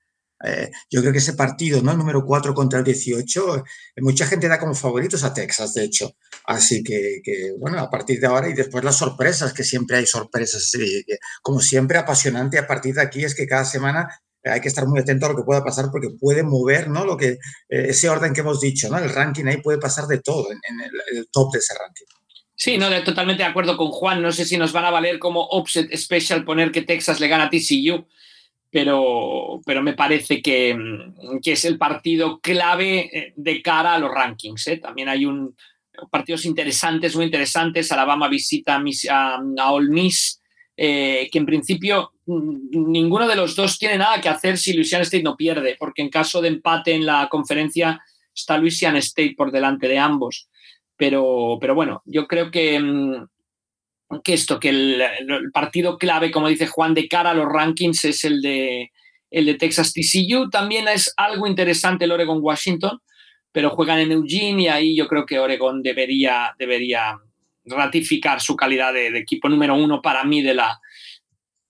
Eh, 0.44 0.72
yo 0.90 1.02
creo 1.02 1.12
que 1.12 1.20
ese 1.20 1.34
partido, 1.34 1.82
¿no? 1.84 1.92
El 1.92 2.00
número 2.00 2.26
4 2.26 2.54
contra 2.56 2.80
el 2.80 2.86
18, 2.86 3.58
eh, 3.58 3.64
mucha 4.02 4.26
gente 4.26 4.48
da 4.48 4.60
como 4.60 4.74
favoritos 4.74 5.24
a 5.24 5.34
Texas, 5.34 5.76
de 5.76 5.84
hecho. 5.84 6.16
Así 6.46 6.84
que, 6.84 7.22
bueno, 7.60 7.80
a 7.80 7.90
partir 7.90 8.20
de 8.20 8.28
ahora 8.28 8.50
y 8.50 8.54
después 8.54 8.84
las 8.84 8.98
sorpresas, 8.98 9.54
que 9.54 9.64
siempre 9.64 9.98
hay 9.98 10.08
sorpresas, 10.08 10.72
como 11.44 11.60
siempre, 11.60 12.00
apasionante 12.00 12.58
a 12.58 12.66
partir 12.66 12.96
de 12.96 13.02
aquí 13.02 13.24
es 13.24 13.36
que 13.36 13.48
cada 13.48 13.66
semana 13.66 14.08
hay 14.44 14.62
que 14.62 14.68
estar 14.68 14.88
muy 14.88 15.00
atento 15.00 15.26
a 15.26 15.30
lo 15.30 15.36
que 15.36 15.44
pueda 15.44 15.64
pasar 15.64 15.86
porque 15.92 16.10
puede 16.20 16.44
mover, 16.44 16.90
¿no? 16.90 17.06
Lo 17.06 17.18
que, 17.18 17.30
eh, 17.30 17.38
ese 17.70 18.10
orden 18.10 18.34
que 18.34 18.42
hemos 18.42 18.60
dicho, 18.60 18.90
¿no? 18.90 18.98
El 18.98 19.10
ranking 19.10 19.46
ahí 19.46 19.58
puede 19.58 19.78
pasar 19.78 20.06
de 20.08 20.20
todo 20.20 20.52
en, 20.52 20.60
el, 21.16 21.28
top 21.32 21.52
de 21.54 21.60
ese 21.60 21.74
ranking. 21.76 22.06
Sí, 22.56 22.78
no, 22.78 22.90
totalmente 23.04 23.44
de 23.44 23.50
acuerdo 23.50 23.78
con 23.78 23.90
Juan. 23.90 24.22
No 24.22 24.32
sé 24.32 24.46
si 24.46 24.58
nos 24.58 24.72
van 24.72 24.86
a 24.86 24.92
valer 24.92 25.20
como 25.20 25.42
offset 25.48 25.96
special 25.96 26.44
poner 26.44 26.72
que 26.72 26.84
Texas 26.84 27.20
le 27.20 27.28
gana 27.28 27.46
a 27.46 27.50
TCU 27.50 28.06
pero, 28.72 29.60
pero 29.66 29.84
me 29.84 29.94
parece 29.94 30.42
que, 30.42 30.78
que, 31.44 31.52
es 31.52 31.66
el 31.66 31.78
partido 31.78 32.40
clave 32.40 33.10
eh, 33.12 33.34
de 33.36 33.62
cara 33.62 33.96
a 33.96 34.00
los 34.00 34.10
rankings. 34.10 34.66
¿eh? 34.68 34.78
También 34.78 35.10
hay 35.10 35.26
un, 35.26 35.58
partidos 36.10 36.46
interesantes, 36.46 37.16
muy 37.16 37.26
interesantes. 37.26 37.92
Alabama 37.92 38.30
visita 38.30 38.82
a, 39.10 39.42
a 39.58 39.72
Ole 39.74 39.90
Miss, 39.90 40.42
que 40.78 41.30
en 41.34 41.46
principio 41.46 42.14
mm, 42.21 42.21
ninguno 42.72 43.28
de 43.28 43.36
los 43.36 43.56
dos 43.56 43.78
tiene 43.78 43.98
nada 43.98 44.22
que 44.22 44.30
hacer 44.30 44.58
si 44.58 44.74
Louisiana 44.74 45.04
State 45.04 45.24
no 45.24 45.36
pierde, 45.36 45.76
porque 45.80 46.02
en 46.02 46.10
caso 46.10 46.42
de 46.42 46.50
empate 46.50 46.94
en 46.94 47.06
la 47.06 47.28
conferencia 47.30 48.02
está 48.34 48.58
Louisiana 48.58 49.00
State 49.00 49.36
por 49.38 49.52
delante 49.52 49.88
de 49.88 49.98
ambos. 49.98 50.48
Pero, 50.96 51.58
pero 51.60 51.76
bueno, 51.76 52.02
yo 52.06 52.28
creo 52.28 52.52
que, 52.52 52.80
mm, 52.80 53.28
que 54.24 54.34
esto, 54.34 54.60
que 54.60 54.70
el, 54.70 55.04
partido 55.54 55.98
clave, 55.98 56.32
como 56.32 56.48
dice 56.48 56.68
Juan, 56.68 56.94
de 56.94 57.08
cara 57.08 57.32
a 57.32 57.34
los 57.34 57.48
rankings 57.48 58.06
es 58.06 58.24
el 58.24 58.42
de, 58.42 58.92
el 59.30 59.46
de 59.46 59.56
Texas 59.56 59.94
TCU. 59.94 60.50
También 60.50 60.88
es 60.88 61.14
algo 61.18 61.48
interesante 61.48 62.06
el 62.06 62.12
Oregon-Washington, 62.12 63.00
pero 63.52 63.72
juegan 63.72 64.00
en 64.00 64.12
Eugene 64.12 64.64
y 64.64 64.68
ahí 64.68 64.96
yo 64.96 65.08
creo 65.08 65.26
que 65.26 65.40
Oregon 65.40 65.82
debería, 65.82 66.54
debería 66.58 67.18
ratificar 67.66 68.42
su 68.42 68.56
calidad 68.56 68.94
de, 68.94 69.08
equipo 69.18 69.50
número 69.50 69.76
uno 69.76 70.02
para 70.02 70.24
mí 70.24 70.42
de 70.42 70.54
la, 70.54 70.80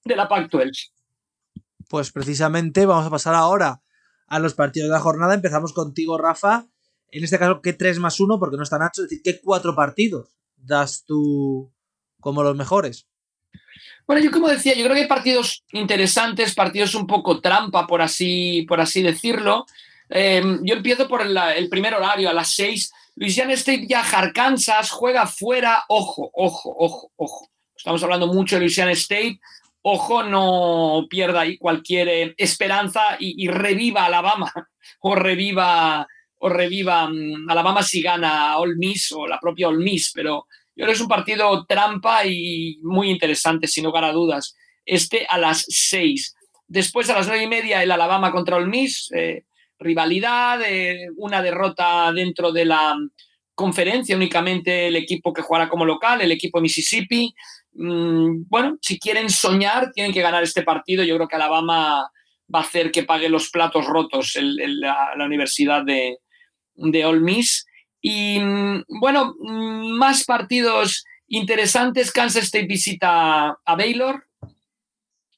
de 0.03 0.15
la 0.15 0.27
Pac-12. 0.27 0.91
Pues 1.89 2.11
precisamente 2.11 2.85
vamos 2.85 3.05
a 3.05 3.09
pasar 3.09 3.35
ahora 3.35 3.81
a 4.27 4.39
los 4.39 4.53
partidos 4.53 4.89
de 4.89 4.93
la 4.93 5.01
jornada. 5.01 5.33
Empezamos 5.33 5.73
contigo, 5.73 6.17
Rafa. 6.17 6.67
En 7.09 7.23
este 7.23 7.37
caso, 7.37 7.61
¿qué 7.61 7.73
3 7.73 7.99
más 7.99 8.19
1? 8.19 8.39
Porque 8.39 8.57
no 8.57 8.63
está 8.63 8.77
Nacho. 8.77 9.03
Es 9.03 9.09
decir, 9.09 9.21
¿qué 9.23 9.41
cuatro 9.41 9.75
partidos 9.75 10.29
das 10.63 11.03
tú 11.05 11.71
como 12.21 12.43
los 12.43 12.55
mejores. 12.55 13.07
Bueno, 14.07 14.21
yo 14.21 14.31
como 14.31 14.47
decía, 14.47 14.75
yo 14.75 14.83
creo 14.83 14.95
que 14.95 15.01
hay 15.01 15.07
partidos 15.07 15.63
interesantes, 15.71 16.55
partidos 16.55 16.95
un 16.95 17.07
poco 17.07 17.41
trampa, 17.41 17.87
por 17.87 18.01
así, 18.01 18.63
por 18.67 18.79
así 18.79 19.01
decirlo. 19.01 19.65
Em, 20.09 20.59
yo 20.63 20.75
empiezo 20.75 21.07
por 21.07 21.21
el, 21.21 21.69
primer 21.69 21.93
horario, 21.93 22.29
a 22.29 22.33
las 22.33 22.53
6. 22.53 22.91
Louisiana 23.15 23.53
State 23.53 23.85
viaja 23.87 24.17
a 24.17 24.21
Arkansas, 24.21 24.91
juega 24.91 25.27
fuera. 25.27 25.83
Ojo, 25.87 26.29
ojo, 26.33 26.75
ojo, 26.77 27.11
ojo. 27.15 27.49
Estamos 27.75 28.03
hablando 28.03 28.27
mucho 28.27 28.55
de 28.55 28.61
Louisiana 28.61 28.91
State. 28.91 29.39
Ojo, 29.83 30.23
no 30.23 31.07
pierda 31.09 31.41
ahí 31.41 31.57
cualquier 31.57 32.07
eh, 32.07 32.35
esperanza 32.37 33.17
y, 33.19 33.47
reviva 33.47 34.05
Alabama 34.05 34.51
o 35.01 35.15
reviva, 35.15 36.07
o 36.37 36.49
reviva 36.49 37.07
mm, 37.07 37.49
Alabama 37.49 37.81
si 37.81 38.01
gana 38.01 38.57
Ole 38.57 38.75
Miss 38.75 39.11
o 39.11 39.25
la 39.25 39.39
propia 39.39 39.69
Ole 39.69 39.83
Miss, 39.83 40.11
pero 40.13 40.45
yo 40.75 40.85
creo 40.85 40.87
que 40.87 40.93
es 40.93 41.01
un 41.01 41.07
partido 41.07 41.65
trampa 41.65 42.25
y 42.25 42.79
muy 42.83 43.09
interesante, 43.09 43.67
sin 43.67 43.83
lugar 43.83 44.03
a 44.03 44.11
dudas. 44.11 44.55
Este 44.85 45.25
a 45.29 45.37
las 45.37 45.65
seis. 45.67 46.35
Después 46.67 47.09
a 47.09 47.15
las 47.15 47.27
nueve 47.27 47.43
y 47.43 47.47
media 47.47 47.83
el 47.83 47.91
Alabama 47.91 48.31
contra 48.31 48.57
el 48.57 48.67
Miss. 48.67 49.11
Eh, 49.13 49.45
rivalidad, 49.79 50.61
eh, 50.63 51.07
una 51.17 51.41
derrota 51.41 52.11
dentro 52.13 52.51
de 52.51 52.65
la 52.65 52.95
conferencia, 53.55 54.15
únicamente 54.15 54.87
el 54.87 54.95
equipo 54.95 55.33
que 55.33 55.41
jugará 55.41 55.67
como 55.67 55.85
local, 55.85 56.21
el 56.21 56.31
equipo 56.31 56.59
de 56.59 56.63
Mississippi. 56.63 57.33
Mm, 57.73 58.43
bueno, 58.47 58.77
si 58.81 58.99
quieren 58.99 59.29
soñar, 59.29 59.91
tienen 59.91 60.13
que 60.13 60.21
ganar 60.21 60.43
este 60.43 60.63
partido. 60.63 61.03
Yo 61.03 61.15
creo 61.15 61.27
que 61.27 61.35
Alabama 61.35 62.09
va 62.53 62.59
a 62.59 62.63
hacer 62.63 62.91
que 62.91 63.03
pague 63.03 63.29
los 63.29 63.49
platos 63.49 63.85
rotos 63.85 64.35
en 64.35 64.79
la, 64.81 65.13
Universidad 65.17 65.83
de, 65.83 66.17
de 66.75 67.05
Ole 67.05 67.21
Miss. 67.21 67.65
Y 68.01 68.39
mm, 68.39 68.83
bueno, 68.99 69.35
mm, 69.39 69.91
más 69.91 70.25
partidos 70.25 71.05
interesantes. 71.27 72.11
Kansas 72.11 72.43
State 72.45 72.67
visita 72.67 73.57
a 73.63 73.75
Baylor 73.75 74.25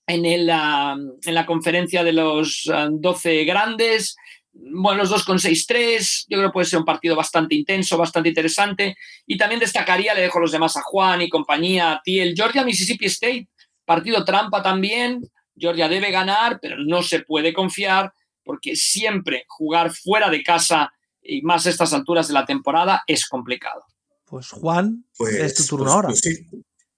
en, 0.07 0.25
el, 0.25 0.49
en 0.49 1.35
la 1.35 1.45
conferencia 1.45 2.03
de 2.03 2.13
los 2.13 2.69
12 2.91 3.41
ah, 3.41 3.45
grandes. 3.45 4.15
Bueno, 4.53 4.99
los 4.99 5.09
dos 5.09 5.23
con 5.23 5.37
6-3. 5.37 6.25
Yo 6.29 6.37
creo 6.37 6.49
que 6.49 6.53
puede 6.53 6.67
ser 6.67 6.79
un 6.79 6.85
partido 6.85 7.15
bastante 7.15 7.55
intenso, 7.55 7.97
bastante 7.97 8.29
interesante. 8.29 8.95
Y 9.25 9.37
también 9.37 9.59
destacaría, 9.59 10.13
le 10.13 10.21
dejo 10.21 10.39
los 10.39 10.51
demás 10.51 10.77
a 10.77 10.81
Juan 10.81 11.21
y 11.21 11.29
compañía, 11.29 11.93
a 11.93 12.01
ti, 12.03 12.19
el 12.19 12.35
Georgia 12.35 12.63
Mississippi 12.63 13.05
State. 13.05 13.49
Partido 13.85 14.23
trampa 14.23 14.61
también. 14.61 15.21
Georgia 15.55 15.87
debe 15.87 16.11
ganar, 16.11 16.59
pero 16.61 16.77
no 16.77 17.03
se 17.03 17.19
puede 17.21 17.53
confiar 17.53 18.13
porque 18.43 18.75
siempre 18.75 19.45
jugar 19.47 19.91
fuera 19.91 20.29
de 20.29 20.43
casa 20.43 20.91
y 21.21 21.41
más 21.41 21.65
a 21.65 21.69
estas 21.69 21.93
alturas 21.93 22.27
de 22.27 22.33
la 22.33 22.45
temporada 22.45 23.03
es 23.07 23.27
complicado. 23.27 23.85
Pues 24.25 24.49
Juan, 24.49 25.05
pues, 25.17 25.35
es 25.35 25.53
tu 25.55 25.65
turno 25.65 25.85
pues, 25.85 25.93
ahora. 25.93 26.07
Pues, 26.09 26.19
sí. 26.19 26.49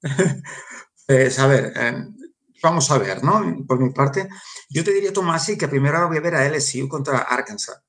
pues 1.07 1.39
a 1.39 1.47
ver, 1.47 1.73
eh, 1.75 2.05
vamos 2.65 2.91
a 2.91 2.97
ver, 2.97 3.23
¿no? 3.23 3.63
Por 3.67 3.79
mi 3.79 3.91
parte, 3.91 4.27
yo 4.69 4.83
te 4.83 4.91
diría, 4.91 5.13
Tomasi, 5.13 5.57
que 5.57 5.67
primero 5.67 6.07
voy 6.07 6.17
a 6.17 6.21
ver 6.21 6.35
a 6.35 6.49
LSU 6.49 6.87
contra 6.87 7.19
Arkansas. 7.19 7.81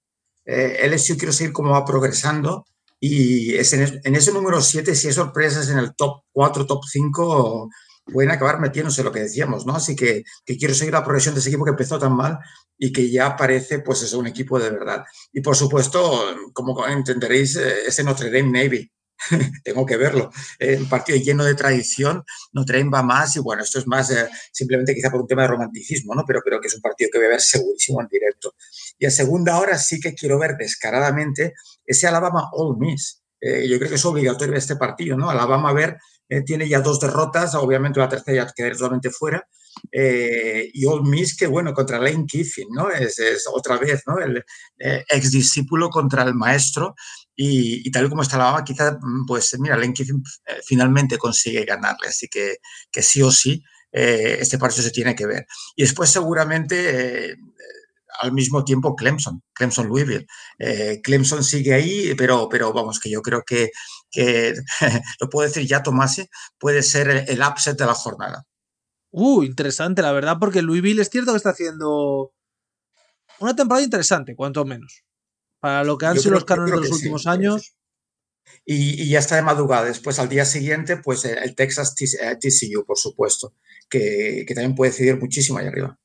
Eh, 0.45 0.89
LSU 0.89 1.17
quiero 1.17 1.33
seguir 1.33 1.53
cómo 1.53 1.71
va 1.71 1.85
progresando 1.85 2.65
y 3.01 3.55
es 3.55 3.73
en, 3.73 4.15
ese 4.15 4.33
número 4.33 4.61
7, 4.61 4.95
si 4.95 5.09
hay 5.09 5.13
sorpresas 5.13 5.69
en 5.69 5.79
el 5.79 5.95
top 5.95 6.23
4, 6.33 6.67
top 6.67 6.85
5, 6.85 7.69
pueden 8.07 8.31
acabar 8.31 8.61
metiéndose 8.61 9.03
lo 9.03 9.13
que 9.13 9.21
decíamos, 9.21 9.67
¿no? 9.67 9.75
Así 9.75 9.97
que, 9.97 10.23
que, 10.45 10.57
quiero 10.57 10.75
seguir 10.75 10.95
la 10.95 11.05
progresión 11.05 11.35
de 11.35 11.41
ese 11.41 11.51
equipo 11.51 11.65
que 11.65 11.73
empezó 11.73 11.99
tan 11.99 12.15
mal 12.15 12.39
y 12.79 12.93
que 12.93 13.11
ya 13.11 13.37
parece, 13.37 13.81
pues, 13.81 14.03
es 14.03 14.13
un 14.15 14.27
equipo 14.27 14.59
de 14.59 14.71
verdad. 14.71 15.05
Y 15.33 15.41
por 15.41 15.57
supuesto, 15.57 16.01
como 16.53 16.87
entenderéis, 16.87 17.57
eh, 17.57 17.87
ese 17.87 18.05
Notre 18.05 18.31
Dame 18.31 18.63
Navy. 18.63 18.91
Tengo 19.65 19.87
que 19.87 19.97
verlo. 19.97 20.31
Un 20.79 20.89
partido 20.89 21.19
lleno 21.19 21.45
de 21.45 21.55
tradición, 21.55 22.25
Notre 22.53 22.79
Dame 22.79 22.91
va 22.91 23.03
más 23.03 23.37
y 23.37 23.41
bueno, 23.41 23.63
esto 23.63 23.79
es 23.79 23.87
más 23.87 24.11
eh, 24.11 24.29
simplemente 24.53 24.95
quizá 24.95 25.11
por 25.11 25.21
un 25.21 25.27
tema 25.27 25.43
de 25.43 25.49
romanticismo, 25.49 26.15
¿no? 26.15 26.25
Pero 26.27 26.41
creo 26.41 26.61
que 26.61 26.69
es 26.69 26.75
un 26.75 26.81
partido 26.81 27.11
que 27.13 27.19
voy 27.19 27.27
a 27.27 27.31
ver 27.31 27.41
segurísimo 27.41 28.01
en 28.01 28.09
directo. 28.09 28.55
Y 28.99 29.07
a 29.07 29.11
segunda 29.11 29.59
hora 29.59 29.79
sí 29.79 30.01
que 30.01 30.15
quiero 30.15 30.39
ver 30.39 30.57
descaradamente 30.57 31.55
ese 31.85 32.07
Alabama 32.07 32.51
All 32.53 32.77
Miss. 32.79 33.23
Eh, 33.41 33.69
yo 33.69 33.79
creo 33.79 33.91
que 33.91 33.97
es 33.97 34.05
obligatorio 34.05 34.57
este 34.57 34.77
partido, 34.77 35.17
¿no? 35.17 35.31
Alabama 35.31 35.71
a 35.71 35.75
ver 35.75 35.99
eh, 36.29 36.43
tiene 36.43 36.69
ya 36.69 36.81
dos 36.81 36.99
derrotas, 37.01 37.55
obviamente 37.55 38.01
la 38.01 38.09
tercera 38.09 38.45
ya 38.45 38.53
queda 38.53 38.73
totalmente 38.73 39.11
fuera. 39.11 39.47
Eh, 39.93 40.71
y 40.73 40.87
Old 40.87 41.07
Miss, 41.07 41.37
que 41.37 41.47
bueno, 41.47 41.73
contra 41.73 41.99
Lane 41.99 42.25
Kiffin, 42.27 42.69
¿no? 42.71 42.91
Es, 42.91 43.21
otra 43.53 43.77
vez, 43.77 44.03
¿no? 44.07 44.19
El 44.19 44.45
eh, 44.79 45.05
ex 45.09 45.31
discípulo 45.31 45.91
contra 45.91 46.23
el 46.23 46.35
maestro. 46.35 46.95
Y, 47.37 47.91
tal 47.91 48.09
como 48.09 48.23
está 48.23 48.39
la 48.39 48.45
baba, 48.45 48.65
quizás, 48.65 48.95
mm, 49.01 49.27
pues 49.27 49.55
mira, 49.59 49.77
Lane 49.77 49.93
Kiffin 49.93 50.23
finalmente 50.65 51.19
consigue 51.19 51.65
ganarle. 51.65 52.09
Así 52.09 52.29
que, 52.29 52.57
que 52.91 53.03
sí 53.03 53.23
o 53.23 53.31
sí, 53.31 53.63
este 53.93 54.59
partido 54.59 54.83
se 54.83 54.91
tiene 54.91 55.15
que 55.15 55.27
ver. 55.27 55.47
Y 55.75 55.83
después, 55.83 56.11
seguramente 56.11 57.37
al 58.21 58.33
mismo 58.33 58.65
tiempo 58.65 58.97
Clemson, 58.97 59.43
Clemson 59.53 59.89
Louisville. 59.89 60.27
Clemson 61.03 61.45
sigue 61.45 61.75
ahí, 61.75 62.15
pero, 62.17 62.49
pero 62.49 62.73
vamos, 62.73 62.99
que 62.99 63.11
yo 63.11 63.21
creo 63.21 63.43
que 63.47 63.71
que 64.11 64.55
lo 65.21 65.29
puedo 65.29 65.47
decir 65.47 65.67
ya 65.67 65.83
Tomase, 65.83 66.29
puede 66.59 66.83
ser 66.83 67.27
el, 67.29 67.43
upset 67.43 67.79
de 67.79 67.87
la 67.87 67.95
jornada. 67.95 68.45
Uh, 69.11 69.43
interesante, 69.43 70.03
la 70.03 70.13
verdad, 70.13 70.37
porque 70.41 70.63
Louisville 70.63 71.01
es 71.01 71.11
cierto 71.11 71.33
que 71.33 71.39
está 71.39 71.51
haciendo 71.51 72.33
una 73.39 73.55
temporada 73.55 73.85
interesante, 73.85 74.35
cuanto 74.35 74.65
menos. 74.65 75.05
Para 75.67 75.83
lo 75.83 75.99
que 75.99 76.07
han 76.07 76.17
sido 76.17 76.35
los 76.35 76.45
cánones 76.45 76.75
de 76.75 76.81
los 76.81 76.93
últimos 76.93 77.27
años. 77.27 77.75
Y, 78.65 79.09
ya 79.09 79.19
está 79.19 79.35
de 79.35 79.43
madrugada. 79.43 79.87
Después, 79.87 80.21
al 80.21 80.29
día 80.29 80.45
siguiente, 80.45 80.97
pues 80.97 81.25
el 81.25 81.57
Texas 81.57 81.97
TCU, 81.97 82.85
por 82.87 82.97
supuesto, 82.97 83.53
que, 83.91 84.45
que, 84.47 84.55
también 84.55 84.77
puede 84.77 84.93
decidir 84.93 85.19
muchísimo 85.19 85.59
ahí 85.59 85.67
arriba. 85.67 85.99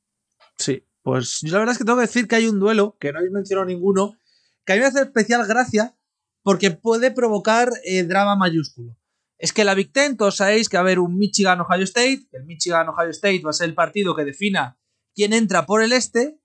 Sí, 0.58 0.84
pues 1.04 1.42
yo 1.44 1.52
la 1.52 1.60
verdad 1.60 1.74
es 1.74 1.78
que 1.78 1.84
tengo 1.86 2.00
que 2.00 2.08
decir 2.08 2.28
que 2.28 2.38
hay 2.38 2.48
un 2.48 2.60
duelo, 2.60 2.98
que 3.00 3.12
no 3.12 3.20
habéis 3.20 3.34
mencionado 3.34 3.68
ninguno, 3.68 4.18
que 4.66 4.74
a 4.74 4.76
mí 4.78 4.82
me 4.82 4.88
hace 4.88 5.02
especial 5.02 5.46
gracia, 5.46 5.96
porque 6.42 6.72
puede 6.72 7.12
provocar 7.12 7.70
eh, 7.86 8.02
drama 8.02 8.36
mayúsculo. 8.36 8.98
Es 9.38 9.54
que 9.54 9.64
la 9.64 9.76
Big 9.76 9.94
Ten, 9.94 10.18
todos 10.18 10.38
sabéis 10.38 10.70
que 10.70 10.78
va 10.78 10.82
a 10.82 10.86
haber 10.86 10.98
un 10.98 11.20
Michigan-Ohio 11.20 11.84
State, 11.84 12.30
el 12.32 12.46
Michigan-Ohio 12.46 13.12
State 13.12 13.44
va 13.46 13.52
a 13.52 13.54
ser 13.54 13.70
el 13.70 13.76
partido 13.76 14.16
que 14.16 14.26
defina 14.26 14.80
quién 15.14 15.34
entra 15.34 15.68
por 15.68 15.84
el 15.84 15.94
este, 15.94 16.40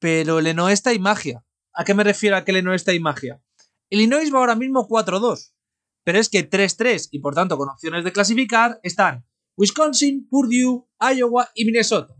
pero 0.00 0.40
el 0.40 0.58
oeste 0.58 0.90
hay 0.90 0.98
magia. 0.98 1.44
¿A 1.74 1.84
qué 1.84 1.94
me 1.94 2.04
refiero 2.04 2.36
a 2.36 2.44
que 2.44 2.52
el 2.52 2.68
oeste 2.68 2.92
hay 2.92 3.00
magia? 3.00 3.42
Illinois 3.90 4.32
va 4.32 4.38
ahora 4.38 4.54
mismo 4.54 4.88
4-2, 4.88 5.52
pero 6.04 6.18
es 6.18 6.28
que 6.28 6.48
3-3 6.48 7.08
y 7.10 7.18
por 7.18 7.34
tanto 7.34 7.56
con 7.56 7.68
opciones 7.68 8.04
de 8.04 8.12
clasificar 8.12 8.80
están 8.82 9.26
Wisconsin, 9.56 10.28
Purdue, 10.28 10.86
Iowa 11.00 11.50
y 11.54 11.64
Minnesota 11.64 12.14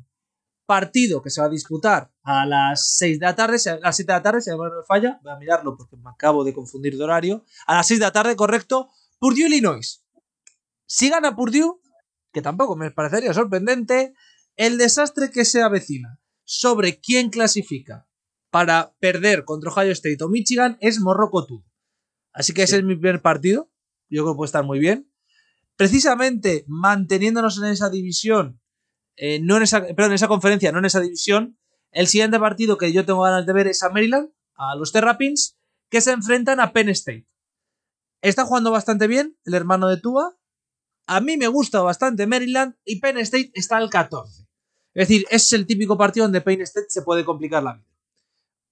partido 0.66 1.22
que 1.22 1.30
se 1.30 1.40
va 1.40 1.46
a 1.46 1.50
disputar 1.50 2.12
a 2.22 2.46
las 2.46 2.94
6 2.96 3.20
de 3.20 3.26
la 3.26 3.36
tarde, 3.36 3.58
a 3.70 3.78
las 3.78 3.96
7 3.96 4.12
de 4.12 4.18
la 4.18 4.22
tarde, 4.22 4.40
si 4.40 4.50
no 4.50 4.58
me 4.58 4.70
falla, 4.86 5.20
voy 5.22 5.32
a 5.32 5.36
mirarlo 5.36 5.76
porque 5.76 5.96
me 5.96 6.10
acabo 6.10 6.44
de 6.44 6.54
confundir 6.54 6.96
de 6.96 7.04
horario, 7.04 7.44
a 7.66 7.74
las 7.74 7.86
6 7.88 8.00
de 8.00 8.06
la 8.06 8.12
tarde, 8.12 8.36
correcto, 8.36 8.90
Purdue, 9.18 9.46
Illinois. 9.46 10.04
Si 10.86 11.08
gana 11.08 11.36
Purdue, 11.36 11.80
que 12.32 12.42
tampoco 12.42 12.76
me 12.76 12.90
parecería 12.90 13.32
sorprendente, 13.34 14.14
el 14.56 14.78
desastre 14.78 15.30
que 15.30 15.44
se 15.44 15.62
avecina 15.62 16.20
sobre 16.44 17.00
quién 17.00 17.30
clasifica 17.30 18.08
para 18.54 18.94
perder 19.00 19.44
contra 19.44 19.72
Ohio 19.72 19.90
State 19.90 20.22
o 20.22 20.28
Michigan 20.28 20.78
es 20.80 21.00
morrocotudo. 21.00 21.64
Así 22.32 22.54
que 22.54 22.62
ese 22.62 22.76
es 22.76 22.84
mi 22.84 22.94
primer 22.94 23.20
partido, 23.20 23.68
yo 24.08 24.22
creo 24.22 24.34
que 24.34 24.36
puede 24.36 24.46
estar 24.46 24.62
muy 24.62 24.78
bien. 24.78 25.10
Precisamente 25.74 26.64
manteniéndonos 26.68 27.58
en 27.58 27.64
esa 27.64 27.90
división 27.90 28.60
eh, 29.16 29.40
no 29.40 29.56
en 29.56 29.64
esa, 29.64 29.80
perdón, 29.80 30.12
en 30.12 30.12
esa 30.12 30.28
conferencia, 30.28 30.70
no 30.70 30.78
en 30.78 30.84
esa 30.84 31.00
división. 31.00 31.58
El 31.90 32.06
siguiente 32.06 32.38
partido 32.38 32.78
que 32.78 32.92
yo 32.92 33.04
tengo 33.04 33.22
ganas 33.22 33.44
de 33.44 33.52
ver 33.52 33.66
es 33.66 33.82
a 33.82 33.90
Maryland, 33.90 34.30
a 34.54 34.76
los 34.76 34.92
Terrapins, 34.92 35.58
que 35.88 36.00
se 36.00 36.12
enfrentan 36.12 36.60
a 36.60 36.72
Penn 36.72 36.90
State. 36.90 37.26
Está 38.22 38.44
jugando 38.44 38.70
bastante 38.70 39.08
bien 39.08 39.36
el 39.46 39.54
hermano 39.54 39.88
de 39.88 39.96
Tua. 39.96 40.36
A 41.08 41.20
mí 41.20 41.36
me 41.36 41.48
gusta 41.48 41.82
bastante 41.82 42.28
Maryland 42.28 42.76
y 42.84 43.00
Penn 43.00 43.18
State 43.18 43.50
está 43.54 43.78
al 43.78 43.90
14. 43.90 44.46
Es 44.94 45.08
decir, 45.08 45.26
es 45.28 45.52
el 45.52 45.66
típico 45.66 45.98
partido 45.98 46.26
donde 46.26 46.40
Penn 46.40 46.60
State 46.62 46.86
se 46.88 47.02
puede 47.02 47.24
complicar 47.24 47.60
la 47.64 47.74
vida. 47.74 47.93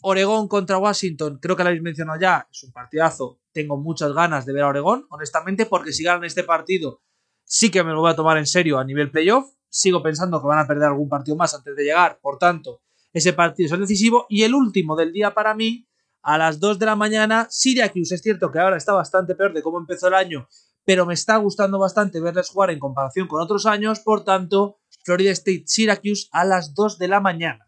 Oregón 0.03 0.49
contra 0.49 0.79
Washington, 0.79 1.39
creo 1.41 1.57
que 1.57 1.63
lo 1.63 1.69
habéis 1.69 1.83
mencionado 1.83 2.21
ya, 2.21 2.47
es 2.51 2.63
un 2.63 2.73
partidazo. 2.73 3.41
Tengo 3.53 3.77
muchas 3.77 4.13
ganas 4.13 4.47
de 4.47 4.53
ver 4.53 4.63
a 4.63 4.69
Oregón, 4.69 5.07
honestamente, 5.11 5.67
porque 5.67 5.93
si 5.93 6.05
ganan 6.05 6.25
este 6.25 6.45
partido, 6.45 7.03
sí 7.45 7.71
que 7.71 7.83
me 7.83 7.93
lo 7.93 8.01
voy 8.01 8.13
a 8.13 8.17
tomar 8.17 8.37
en 8.39 8.47
serio 8.47 8.79
a 8.79 8.85
nivel 8.85 9.11
playoff 9.11 9.53
sigo 9.73 10.03
pensando 10.03 10.41
que 10.41 10.47
van 10.47 10.59
a 10.59 10.67
perder 10.67 10.85
algún 10.85 11.09
partido 11.09 11.35
más 11.37 11.55
antes 11.55 11.75
de 11.75 11.85
llegar, 11.85 12.21
por 12.21 12.39
tanto, 12.39 12.83
ese 13.13 13.33
partido 13.33 13.75
es 13.75 13.81
decisivo. 13.81 14.27
Y 14.29 14.43
el 14.43 14.55
último 14.55 14.95
del 14.97 15.13
día 15.13 15.33
para 15.33 15.55
mí, 15.55 15.89
a 16.23 16.39
las 16.39 16.61
2 16.61 16.79
de 16.79 16.87
la 16.87 16.95
mañana, 16.95 17.49
Syracuse. 17.51 18.15
Es 18.15 18.23
cierto 18.23 18.53
que 18.53 18.59
ahora 18.59 18.77
está 18.77 18.93
bastante 18.93 19.35
peor 19.35 19.55
de 19.55 19.63
cómo 19.63 19.79
empezó 19.79 20.09
el 20.09 20.15
año, 20.15 20.47
pero 20.85 21.07
me 21.07 21.15
está 21.15 21.39
gustando 21.39 21.79
bastante 21.79 22.21
verles 22.21 22.51
jugar 22.51 22.71
en 22.71 22.79
comparación 22.79 23.27
con 23.27 23.41
otros 23.41 23.65
años, 23.67 24.01
por 24.01 24.25
tanto, 24.25 24.79
Florida 25.05 25.33
State 25.33 25.65
Syracuse 25.67 26.29
a 26.33 26.45
las 26.45 26.75
2 26.75 26.99
de 26.99 27.09
la 27.09 27.21
mañana, 27.21 27.67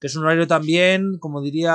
que 0.00 0.06
es 0.06 0.16
un 0.16 0.24
horario 0.24 0.46
también, 0.46 1.18
como 1.18 1.40
diría 1.40 1.74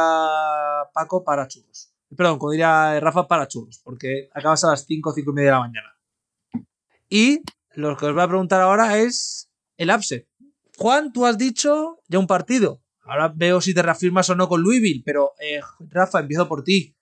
Paco, 0.93 1.23
para 1.23 1.47
churros. 1.47 1.93
Perdón, 2.15 2.39
como 2.39 2.51
diría 2.51 2.99
Rafa, 2.99 3.27
para 3.27 3.47
churros, 3.47 3.79
porque 3.83 4.29
acabas 4.33 4.63
a 4.63 4.71
las 4.71 4.85
5 4.85 5.09
o 5.09 5.13
5 5.13 5.31
y 5.31 5.33
media 5.33 5.49
de 5.49 5.55
la 5.55 5.59
mañana. 5.59 5.97
Y 7.09 7.41
lo 7.75 7.95
que 7.97 8.05
os 8.05 8.13
voy 8.13 8.23
a 8.23 8.27
preguntar 8.27 8.61
ahora 8.61 8.97
es 8.97 9.49
el 9.77 9.89
upset. 9.89 10.27
Juan, 10.77 11.13
tú 11.13 11.25
has 11.25 11.37
dicho 11.37 11.99
ya 12.07 12.19
un 12.19 12.27
partido. 12.27 12.81
Ahora 13.03 13.31
veo 13.33 13.61
si 13.61 13.73
te 13.73 13.81
reafirmas 13.81 14.29
o 14.29 14.35
no 14.35 14.47
con 14.47 14.61
Louisville, 14.61 15.03
pero 15.05 15.31
eh, 15.39 15.61
Rafa, 15.89 16.19
empiezo 16.19 16.47
por 16.47 16.63
ti. 16.63 16.95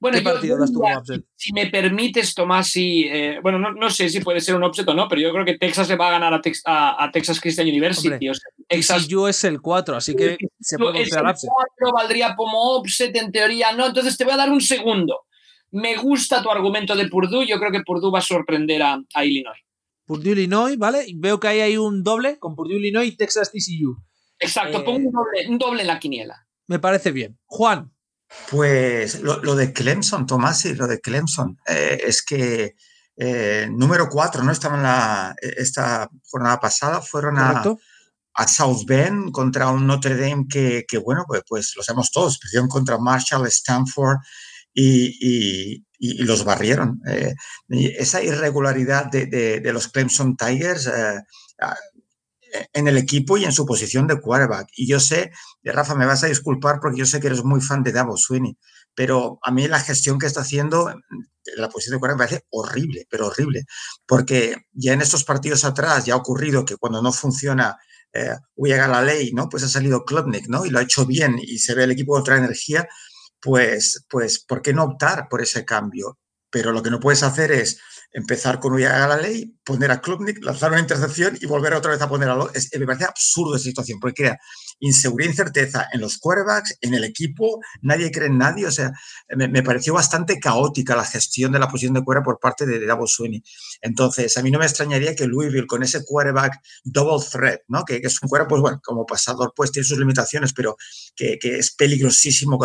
Bueno, 0.00 0.18
¿Qué 0.18 0.24
partido 0.24 0.58
das 0.58 0.72
tú 0.72 0.82
upset? 0.82 1.24
Si 1.36 1.52
me 1.52 1.66
permites, 1.66 2.34
Tomás, 2.34 2.74
y, 2.76 3.04
eh, 3.04 3.38
bueno, 3.42 3.58
no, 3.58 3.90
sé 3.90 4.08
si 4.08 4.20
puede 4.20 4.40
ser 4.40 4.54
un 4.54 4.64
upset 4.64 4.88
o 4.88 4.94
no, 4.94 5.06
pero 5.08 5.20
yo 5.20 5.30
creo 5.32 5.44
que 5.44 5.58
Texas 5.58 5.88
le 5.88 5.96
va 5.96 6.08
a 6.08 6.12
ganar 6.12 6.32
a, 6.32 7.10
Texas 7.12 7.40
Christian 7.40 7.68
University. 7.68 8.30
Texas 8.66 9.06
yo 9.06 9.28
es 9.28 9.44
el 9.44 9.60
4, 9.60 9.96
así 9.96 10.14
que 10.14 10.38
se 10.58 10.78
puede 10.78 10.98
considerar 10.98 11.32
upset. 11.32 11.50
4 11.78 11.94
valdría 11.94 12.34
como 12.34 12.78
upset 12.78 13.14
en 13.16 13.30
teoría, 13.30 13.72
no. 13.72 13.86
Entonces 13.86 14.16
te 14.16 14.24
voy 14.24 14.32
a 14.32 14.38
dar 14.38 14.50
un 14.50 14.60
segundo. 14.60 15.26
Me 15.70 15.96
gusta 15.96 16.42
tu 16.42 16.50
argumento 16.50 16.96
de 16.96 17.08
Purdue. 17.08 17.46
Yo 17.46 17.58
creo 17.58 17.70
que 17.70 17.82
Purdue 17.84 18.10
va 18.10 18.18
a 18.18 18.22
sorprender 18.22 18.82
a 18.82 19.24
Illinois. 19.24 19.60
Purdue, 20.10 20.32
Illinois, 20.32 20.76
¿vale? 20.76 21.06
Veo 21.14 21.38
que 21.38 21.46
ahí 21.46 21.60
hay 21.60 21.76
un 21.76 22.02
doble 22.02 22.40
con 22.40 22.56
Purdue, 22.56 22.78
Illinois 22.78 23.06
y 23.06 23.16
Texas 23.16 23.52
TCU. 23.52 23.96
Exacto, 24.40 24.80
eh, 24.80 24.82
pongo 24.82 25.08
un 25.48 25.56
doble, 25.56 25.82
en 25.82 25.86
la 25.86 26.00
quiniela. 26.00 26.48
Me 26.66 26.80
parece 26.80 27.12
bien. 27.12 27.38
Juan. 27.46 27.92
Pues 28.50 29.20
lo, 29.20 29.54
de 29.56 29.72
Clemson, 29.72 30.26
Tomás, 30.26 30.64
y 30.64 30.74
lo 30.74 30.86
de 30.86 31.00
Clemson, 31.00 31.58
eh, 31.66 32.00
es 32.06 32.22
que 32.22 32.76
eh, 33.16 33.68
número 33.70 34.08
cuatro, 34.08 34.42
¿no? 34.42 34.52
Estaban 34.52 34.82
la, 34.82 35.34
esta 35.40 36.08
jornada 36.24 36.60
pasada, 36.60 37.02
fueron 37.02 37.38
a, 37.38 37.62
a, 38.34 38.48
South 38.48 38.84
Bend 38.86 39.32
contra 39.32 39.70
un 39.70 39.86
Notre 39.86 40.16
Dame 40.16 40.46
que, 40.48 40.86
bueno, 41.04 41.24
pues, 41.26 41.42
pues 41.46 41.72
lo 41.76 41.82
sabemos 41.82 42.10
todos, 42.12 42.38
perdieron 42.38 42.68
contra 42.68 42.98
Marshall, 42.98 43.46
Stanford 43.48 44.18
y, 44.72 45.84
y, 45.98 46.22
los 46.22 46.44
barrieron. 46.44 47.02
Eh, 47.08 47.34
esa 47.68 48.22
irregularidad 48.22 49.06
de, 49.06 49.60
los 49.72 49.88
Clemson 49.88 50.36
Tigers 50.36 50.86
eh, 50.86 51.20
en 52.72 52.88
el 52.88 52.96
equipo 52.96 53.36
y 53.36 53.44
en 53.44 53.52
su 53.52 53.66
posición 53.66 54.06
de 54.06 54.20
quarterback. 54.20 54.68
Y 54.76 54.88
yo 54.88 55.00
sé, 55.00 55.30
Rafa, 55.62 55.94
me 55.94 56.06
vas 56.06 56.24
a 56.24 56.28
disculpar 56.28 56.78
porque 56.80 56.98
yo 56.98 57.06
sé 57.06 57.20
que 57.20 57.28
eres 57.28 57.44
muy 57.44 57.60
fan 57.60 57.82
de 57.82 57.92
Davo 57.92 58.16
Sweeney, 58.16 58.56
pero 58.94 59.38
a 59.42 59.50
mí 59.50 59.68
la 59.68 59.80
gestión 59.80 60.18
que 60.18 60.26
está 60.26 60.40
haciendo 60.40 60.94
la 61.56 61.68
posición 61.68 61.96
de 61.96 62.00
quarterback 62.00 62.30
me 62.30 62.36
parece 62.36 62.46
horrible, 62.50 63.06
pero 63.10 63.28
horrible, 63.28 63.64
porque 64.06 64.56
ya 64.72 64.92
en 64.92 65.02
estos 65.02 65.24
partidos 65.24 65.64
atrás 65.64 66.04
ya 66.04 66.14
ha 66.14 66.18
ocurrido 66.18 66.64
que 66.64 66.76
cuando 66.76 67.02
no 67.02 67.12
funciona 67.12 67.76
eh, 68.12 68.36
la 68.56 69.02
ley, 69.02 69.32
¿no? 69.32 69.48
Pues 69.48 69.62
ha 69.62 69.68
salido 69.68 70.04
Klubnik, 70.04 70.48
¿no? 70.48 70.66
Y 70.66 70.70
lo 70.70 70.78
ha 70.78 70.82
hecho 70.82 71.06
bien 71.06 71.38
y 71.40 71.58
se 71.58 71.74
ve 71.74 71.84
el 71.84 71.92
equipo 71.92 72.12
con 72.12 72.22
otra 72.22 72.36
energía 72.36 72.88
pues, 73.40 74.04
pues, 74.08 74.44
¿por 74.44 74.62
qué 74.62 74.72
no 74.72 74.84
optar 74.84 75.28
por 75.28 75.42
ese 75.42 75.64
cambio? 75.64 76.18
Pero 76.50 76.72
lo 76.72 76.82
que 76.82 76.90
no 76.90 77.00
puedes 77.00 77.22
hacer 77.22 77.52
es 77.52 77.80
empezar 78.12 78.58
con 78.60 78.74
a 78.82 79.06
la 79.06 79.16
ley, 79.16 79.56
poner 79.64 79.90
a 79.90 80.00
Klubnik, 80.00 80.42
lanzar 80.42 80.72
una 80.72 80.80
intercepción 80.80 81.38
y 81.40 81.46
volver 81.46 81.74
otra 81.74 81.92
vez 81.92 82.02
a 82.02 82.08
poner 82.08 82.28
a 82.28 82.34
lo... 82.34 82.50
me 82.78 82.86
parece 82.86 83.04
absurdo 83.04 83.56
esa 83.56 83.64
situación, 83.64 84.00
porque 84.00 84.22
crea 84.22 84.38
inseguridad, 84.80 85.30
incerteza 85.30 85.88
en 85.92 86.00
los 86.00 86.18
quarterbacks, 86.18 86.78
en 86.80 86.94
el 86.94 87.04
equipo, 87.04 87.60
nadie 87.82 88.10
cree 88.10 88.26
en 88.28 88.38
nadie. 88.38 88.66
O 88.66 88.70
sea, 88.70 88.92
me, 89.36 89.62
pareció 89.62 89.94
bastante 89.94 90.38
caótica 90.38 90.96
la 90.96 91.04
gestión 91.04 91.52
de 91.52 91.58
la 91.58 91.68
posición 91.68 91.94
de 91.94 92.04
cuerda 92.04 92.22
por 92.22 92.38
parte 92.38 92.66
de, 92.66 92.84
Davo 92.84 93.06
Sweeney. 93.06 93.42
Entonces, 93.80 94.36
a 94.36 94.42
mí 94.42 94.50
no 94.50 94.58
me 94.58 94.66
extrañaría 94.66 95.14
que 95.14 95.26
Louisville, 95.26 95.66
con 95.66 95.82
ese 95.82 96.04
quarterback 96.04 96.60
double 96.84 97.24
threat, 97.30 97.60
¿no? 97.68 97.84
que, 97.84 97.96
es 97.96 98.22
un 98.22 98.28
quarterback, 98.28 98.48
pues 98.48 98.62
bueno, 98.62 98.80
como 98.82 99.06
pasador, 99.06 99.52
pues 99.54 99.70
tiene 99.70 99.86
sus 99.86 99.98
limitaciones, 99.98 100.52
pero 100.52 100.76
que, 101.14 101.38
es 101.42 101.74
peligrosísimo 101.74 102.58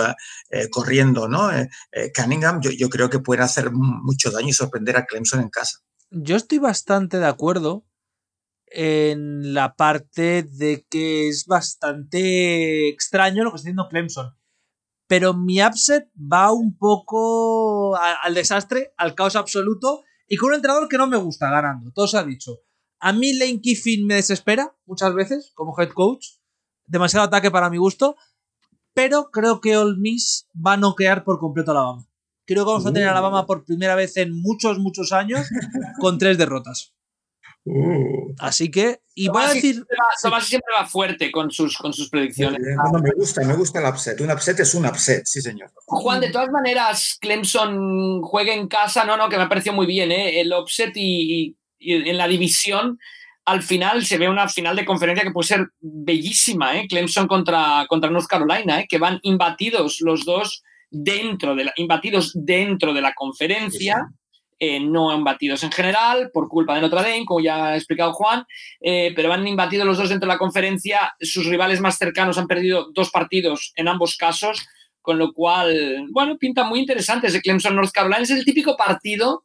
eh, 0.49 0.70
corriendo, 0.70 1.28
¿no? 1.28 1.51
Eh, 1.51 1.70
eh, 1.91 2.11
Cunningham, 2.16 2.61
yo, 2.61 2.72
yo 2.72 2.89
creo 2.89 3.09
que 3.09 3.20
puede 3.20 3.43
hacer 3.43 3.72
mucho 3.72 4.32
daño 4.32 4.49
y 4.49 4.53
sorprender 4.53 4.97
a 4.97 5.05
Clemson 5.05 5.41
en 5.41 5.49
casa. 5.49 5.80
Yo 6.11 6.36
estoy 6.36 6.59
bastante 6.59 7.20
de 7.20 7.28
acuerdo 7.28 7.86
en 8.68 9.53
la 9.53 9.76
parte 9.76 10.43
de 10.43 10.86
que 10.89 11.28
es 11.28 11.45
bastante 11.45 12.89
extraño 12.89 13.43
lo 13.43 13.51
que 13.51 13.57
está 13.57 13.66
haciendo 13.66 13.88
Clemson. 13.89 14.36
Pero 15.07 15.34
mi 15.34 15.63
upset 15.63 16.09
va 16.18 16.51
un 16.51 16.78
poco 16.78 17.95
al 17.95 18.34
desastre, 18.34 18.93
al 18.97 19.13
caos 19.13 19.36
absoluto 19.36 20.03
y 20.28 20.38
con 20.38 20.49
un 20.49 20.55
entrenador 20.55 20.88
que 20.89 20.97
no 20.97 21.07
me 21.07 21.18
gusta 21.18 21.49
ganando. 21.49 21.91
Todo 21.91 22.07
se 22.07 22.18
ha 22.18 22.24
dicho. 22.24 22.61
A 22.99 23.13
mí 23.13 23.34
Lane 23.34 23.61
Kiffin 23.61 24.07
me 24.07 24.16
desespera 24.16 24.76
muchas 24.86 25.13
veces 25.13 25.51
como 25.53 25.80
head 25.80 25.89
coach. 25.89 26.26
Demasiado 26.88 27.28
ataque 27.28 27.51
para 27.51 27.70
mi 27.70 27.78
gusto. 27.78 28.16
Pero 28.93 29.30
creo 29.30 29.61
que 29.61 29.78
All 29.78 29.97
Miss 29.99 30.47
va 30.55 30.74
a 30.74 30.78
noquear 30.78 31.24
por 31.24 31.38
completo 31.38 31.72
a 31.72 31.74
Alabama. 31.74 32.07
Creo 32.47 32.63
que 32.63 32.70
vamos 32.72 32.86
a 32.86 32.93
tener 32.93 33.07
a 33.07 33.11
Alabama 33.11 33.41
uh. 33.41 33.45
por 33.45 33.66
primera 33.66 33.95
vez 33.95 34.18
en 34.18 34.32
muchos, 34.34 34.80
muchos 34.80 35.11
años 35.11 35.47
con 35.99 36.18
tres 36.18 36.38
derrotas. 36.38 36.95
Uh. 37.66 38.36
Así 38.38 38.70
que, 38.70 38.99
y 39.16 39.28
voy 39.28 39.43
a 39.43 39.53
decir. 39.53 39.84
Tomás 40.22 40.45
siempre 40.45 40.72
va 40.80 40.86
fuerte 40.86 41.32
con 41.32 41.49
sus, 41.49 41.78
con 41.78 41.93
sus 41.93 42.09
predicciones. 42.09 42.61
me 42.61 43.11
gusta, 43.16 43.41
me 43.43 43.55
gusta 43.55 43.80
el 43.80 43.91
upset. 43.91 44.22
Un 44.22 44.32
upset 44.32 44.59
es 44.59 44.76
un 44.76 44.86
upset, 44.86 45.26
sí, 45.26 45.41
señor. 45.41 45.72
Juan, 45.86 46.22
de 46.22 46.30
todas 46.30 46.49
maneras, 46.49 47.18
Clemson 47.20 48.22
juega 48.22 48.53
en 48.53 48.68
casa, 48.68 49.03
no, 49.03 49.18
no, 49.18 49.30
que 49.30 49.38
me 49.38 49.43
ha 49.43 49.49
parecido 49.49 49.74
muy 49.74 49.88
bien, 49.88 50.11
¿eh? 50.11 50.39
El 50.39 50.53
upset 50.53 50.91
y, 50.95 51.57
en 51.80 52.18
la 52.18 52.28
división, 52.28 52.99
al 53.45 53.63
final 53.63 54.05
se 54.05 54.20
ve 54.20 54.30
una 54.30 54.47
final 54.47 54.76
de 54.76 54.86
conferencia 54.86 55.24
que 55.24 55.32
puede 55.32 55.47
ser 55.47 55.68
bellísima, 55.80 56.78
¿eh? 56.78 56.88
Clemson 56.88 57.28
contra, 57.28 57.86
contra 57.89 58.11
North 58.11 58.28
Carolina, 58.28 58.82
¿eh? 58.82 58.86
que 58.88 58.99
van 58.99 59.20
imbatidos 59.24 60.01
los 60.01 60.24
dos 60.24 60.63
dentro 60.91 61.55
de 61.55 61.66
la, 61.66 61.74
imbatidos 61.78 62.32
dentro 62.36 62.93
de 62.93 63.01
la 63.01 63.13
conferencia. 63.13 64.07
Eh, 64.58 64.80
no 64.80 65.12
han 65.12 65.26
batidos 65.26 65.64
en 65.64 65.72
general 65.72 66.32
por 66.34 66.47
culpa 66.47 66.76
de 66.76 66.82
Notre 66.82 67.01
Dame, 67.01 67.26
como 67.26 67.41
ya 67.41 67.68
ha 67.68 67.76
explicado 67.76 68.14
Juan, 68.14 68.45
eh, 68.80 69.12
pero 69.14 69.34
han 69.34 69.45
imbatido 69.45 69.84
los 69.84 69.97
dos 69.97 70.10
dentro 70.10 70.28
de 70.28 70.34
la 70.34 70.39
conferencia. 70.39 71.14
Sus 71.20 71.45
rivales 71.47 71.82
más 71.82 71.97
cercanos 71.97 72.38
han 72.38 72.47
perdido 72.47 72.88
dos 72.93 73.10
partidos 73.12 73.74
en 73.76 73.89
ambos 73.89 74.16
casos, 74.16 74.66
con 75.01 75.18
lo 75.18 75.34
cual, 75.34 76.08
bueno, 76.12 76.38
pinta 76.38 76.64
muy 76.64 76.80
interesante 76.80 77.28
ese 77.28 77.41
Clemson 77.41 77.76
North 77.76 77.91
Carolina. 77.91 78.22
Es 78.22 78.32
el 78.32 78.45
típico 78.45 78.78
partido 78.78 79.43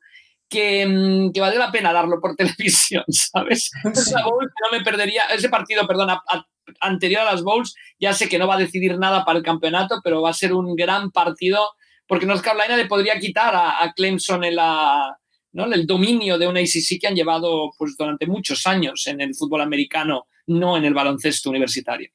que, 0.48 0.86
mm, 0.86 1.32
que 1.32 1.40
vale 1.40 1.56
la 1.56 1.72
pena 1.72 1.92
darlo 1.92 2.20
por 2.20 2.36
televisión, 2.36 3.04
¿sabes? 3.08 3.70
no 3.84 4.78
me 4.78 4.84
perdería, 4.84 5.24
ese 5.34 5.48
partido, 5.48 5.86
perdón, 5.88 6.10
anterior 6.80 7.22
a 7.22 7.32
las 7.32 7.42
Bowls, 7.42 7.74
ya 7.98 8.12
sé 8.12 8.28
que 8.28 8.38
no 8.38 8.46
va 8.46 8.54
a 8.54 8.58
decidir 8.58 8.96
nada 8.96 9.24
para 9.24 9.38
el 9.38 9.44
campeonato, 9.44 10.00
pero 10.04 10.22
va 10.22 10.30
a 10.30 10.34
ser 10.34 10.52
un 10.52 10.76
gran 10.76 11.10
partido 11.10 11.60
porque 12.10 12.26
North 12.26 12.42
Carolina 12.42 12.76
le 12.76 12.86
podría 12.86 13.20
quitar 13.20 13.54
a, 13.54 13.92
Clemson 13.94 14.42
el, 14.42 14.56
¿no? 14.56 15.72
el 15.72 15.86
dominio 15.86 16.38
de 16.38 16.48
una 16.48 16.58
ACC 16.58 17.00
que 17.00 17.06
han 17.06 17.14
llevado 17.14 17.70
pues, 17.78 17.94
durante 17.96 18.26
muchos 18.26 18.66
años 18.66 19.06
en 19.06 19.20
el 19.20 19.32
fútbol 19.32 19.60
americano, 19.60 20.26
no 20.48 20.76
en 20.76 20.86
el 20.86 20.92
baloncesto 20.92 21.50
universitario. 21.50 22.10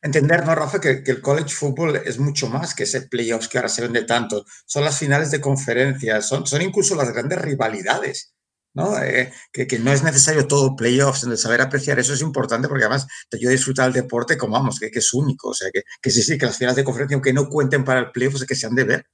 Entender, 0.00 0.46
¿no, 0.46 0.54
Rafa? 0.54 0.80
Que, 0.80 1.02
el 1.04 1.20
college 1.20 1.50
football 1.50 1.96
es 1.96 2.18
mucho 2.18 2.48
más 2.48 2.74
que 2.74 2.84
ese 2.84 3.02
playoffs 3.02 3.46
que 3.46 3.58
ahora 3.58 3.68
se 3.68 3.82
vende 3.82 4.04
tanto. 4.04 4.46
Son 4.64 4.82
las 4.82 4.98
finales 4.98 5.30
de 5.30 5.42
conferencias, 5.42 6.26
son, 6.26 6.46
son 6.46 6.62
incluso 6.62 6.94
las 6.94 7.12
grandes 7.12 7.38
rivalidades. 7.42 8.34
¿no? 8.72 8.98
Eh, 9.02 9.30
que, 9.52 9.78
no 9.78 9.92
es 9.92 10.02
necesario 10.02 10.48
todo 10.48 10.74
playoffs, 10.74 11.28
de 11.28 11.36
saber 11.36 11.60
apreciar 11.60 11.98
eso 11.98 12.14
es 12.14 12.22
importante 12.22 12.66
porque 12.66 12.84
además 12.84 13.06
te 13.28 13.36
ayuda 13.36 13.50
a 13.50 13.52
disfrutar 13.52 13.88
el 13.88 13.92
deporte 13.92 14.38
como 14.38 14.54
vamos, 14.54 14.80
que, 14.80 14.90
que 14.90 15.00
es 15.00 15.12
único. 15.12 15.50
O 15.50 15.54
sea, 15.54 15.68
que, 15.70 15.82
que, 16.00 16.10
sí, 16.10 16.22
sí, 16.22 16.38
que 16.38 16.46
las 16.46 16.56
finales 16.56 16.76
de 16.76 16.84
conferencia, 16.84 17.14
aunque 17.14 17.34
no 17.34 17.50
cuenten 17.50 17.84
para 17.84 18.00
el 18.00 18.10
playoff, 18.10 18.36
es 18.36 18.46
que 18.46 18.54
se 18.54 18.66
han 18.66 18.74
de 18.74 18.84
ver. 18.84 19.06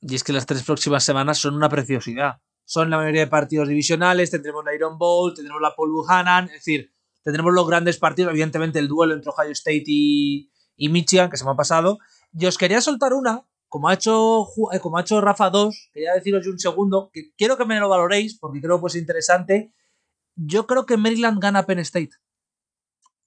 Y 0.00 0.14
es 0.14 0.24
que 0.24 0.32
las 0.32 0.46
tres 0.46 0.62
próximas 0.62 1.04
semanas 1.04 1.38
son 1.38 1.54
una 1.54 1.68
preciosidad. 1.68 2.40
Son 2.64 2.88
la 2.90 2.96
mayoría 2.96 3.22
de 3.22 3.26
partidos 3.26 3.68
divisionales, 3.68 4.30
tendremos 4.30 4.64
la 4.64 4.74
Iron 4.74 4.98
Bowl, 4.98 5.34
tendremos 5.34 5.60
la 5.60 5.74
Paul 5.74 5.92
Buchanan, 5.92 6.46
es 6.46 6.52
decir, 6.52 6.94
tendremos 7.22 7.52
los 7.52 7.66
grandes 7.66 7.98
partidos, 7.98 8.30
evidentemente 8.30 8.78
el 8.78 8.88
duelo 8.88 9.14
entre 9.14 9.30
Ohio 9.30 9.52
State 9.52 9.84
y, 9.86 10.50
Michigan, 10.78 11.30
que 11.30 11.36
se 11.36 11.44
me 11.44 11.50
ha 11.50 11.56
pasado. 11.56 11.98
Y 12.32 12.46
os 12.46 12.58
quería 12.58 12.80
soltar 12.80 13.12
una, 13.12 13.46
como 13.68 13.88
ha 13.88 13.94
hecho, 13.94 14.46
eh, 14.72 14.80
como 14.80 14.98
ha 14.98 15.02
hecho 15.02 15.20
Rafa 15.20 15.50
2, 15.50 15.90
quería 15.92 16.14
deciros 16.14 16.46
un 16.46 16.58
segundo, 16.58 17.10
que 17.12 17.32
quiero 17.36 17.56
que 17.56 17.64
me 17.64 17.78
lo 17.78 17.88
valoréis, 17.88 18.38
porque 18.38 18.60
creo 18.60 18.80
que 18.80 18.86
es 18.86 18.94
interesante. 18.96 19.74
Yo 20.36 20.66
creo 20.66 20.86
que 20.86 20.96
Maryland 20.96 21.40
gana 21.40 21.66
Penn 21.66 21.80
State. 21.80 22.12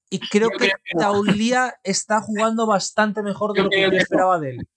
Y 0.09 0.19
creo 0.19 0.49
que 0.49 0.71
Taulia 0.97 1.79
está 1.83 2.21
jugando 2.21 2.65
bastante 2.65 3.21
mejor 3.21 3.53
de 3.53 3.63
lo 3.63 3.69
que 3.69 3.81
yo 3.81 3.87
esperaba 3.89 4.39
de 4.39 4.51
él. 4.51 4.67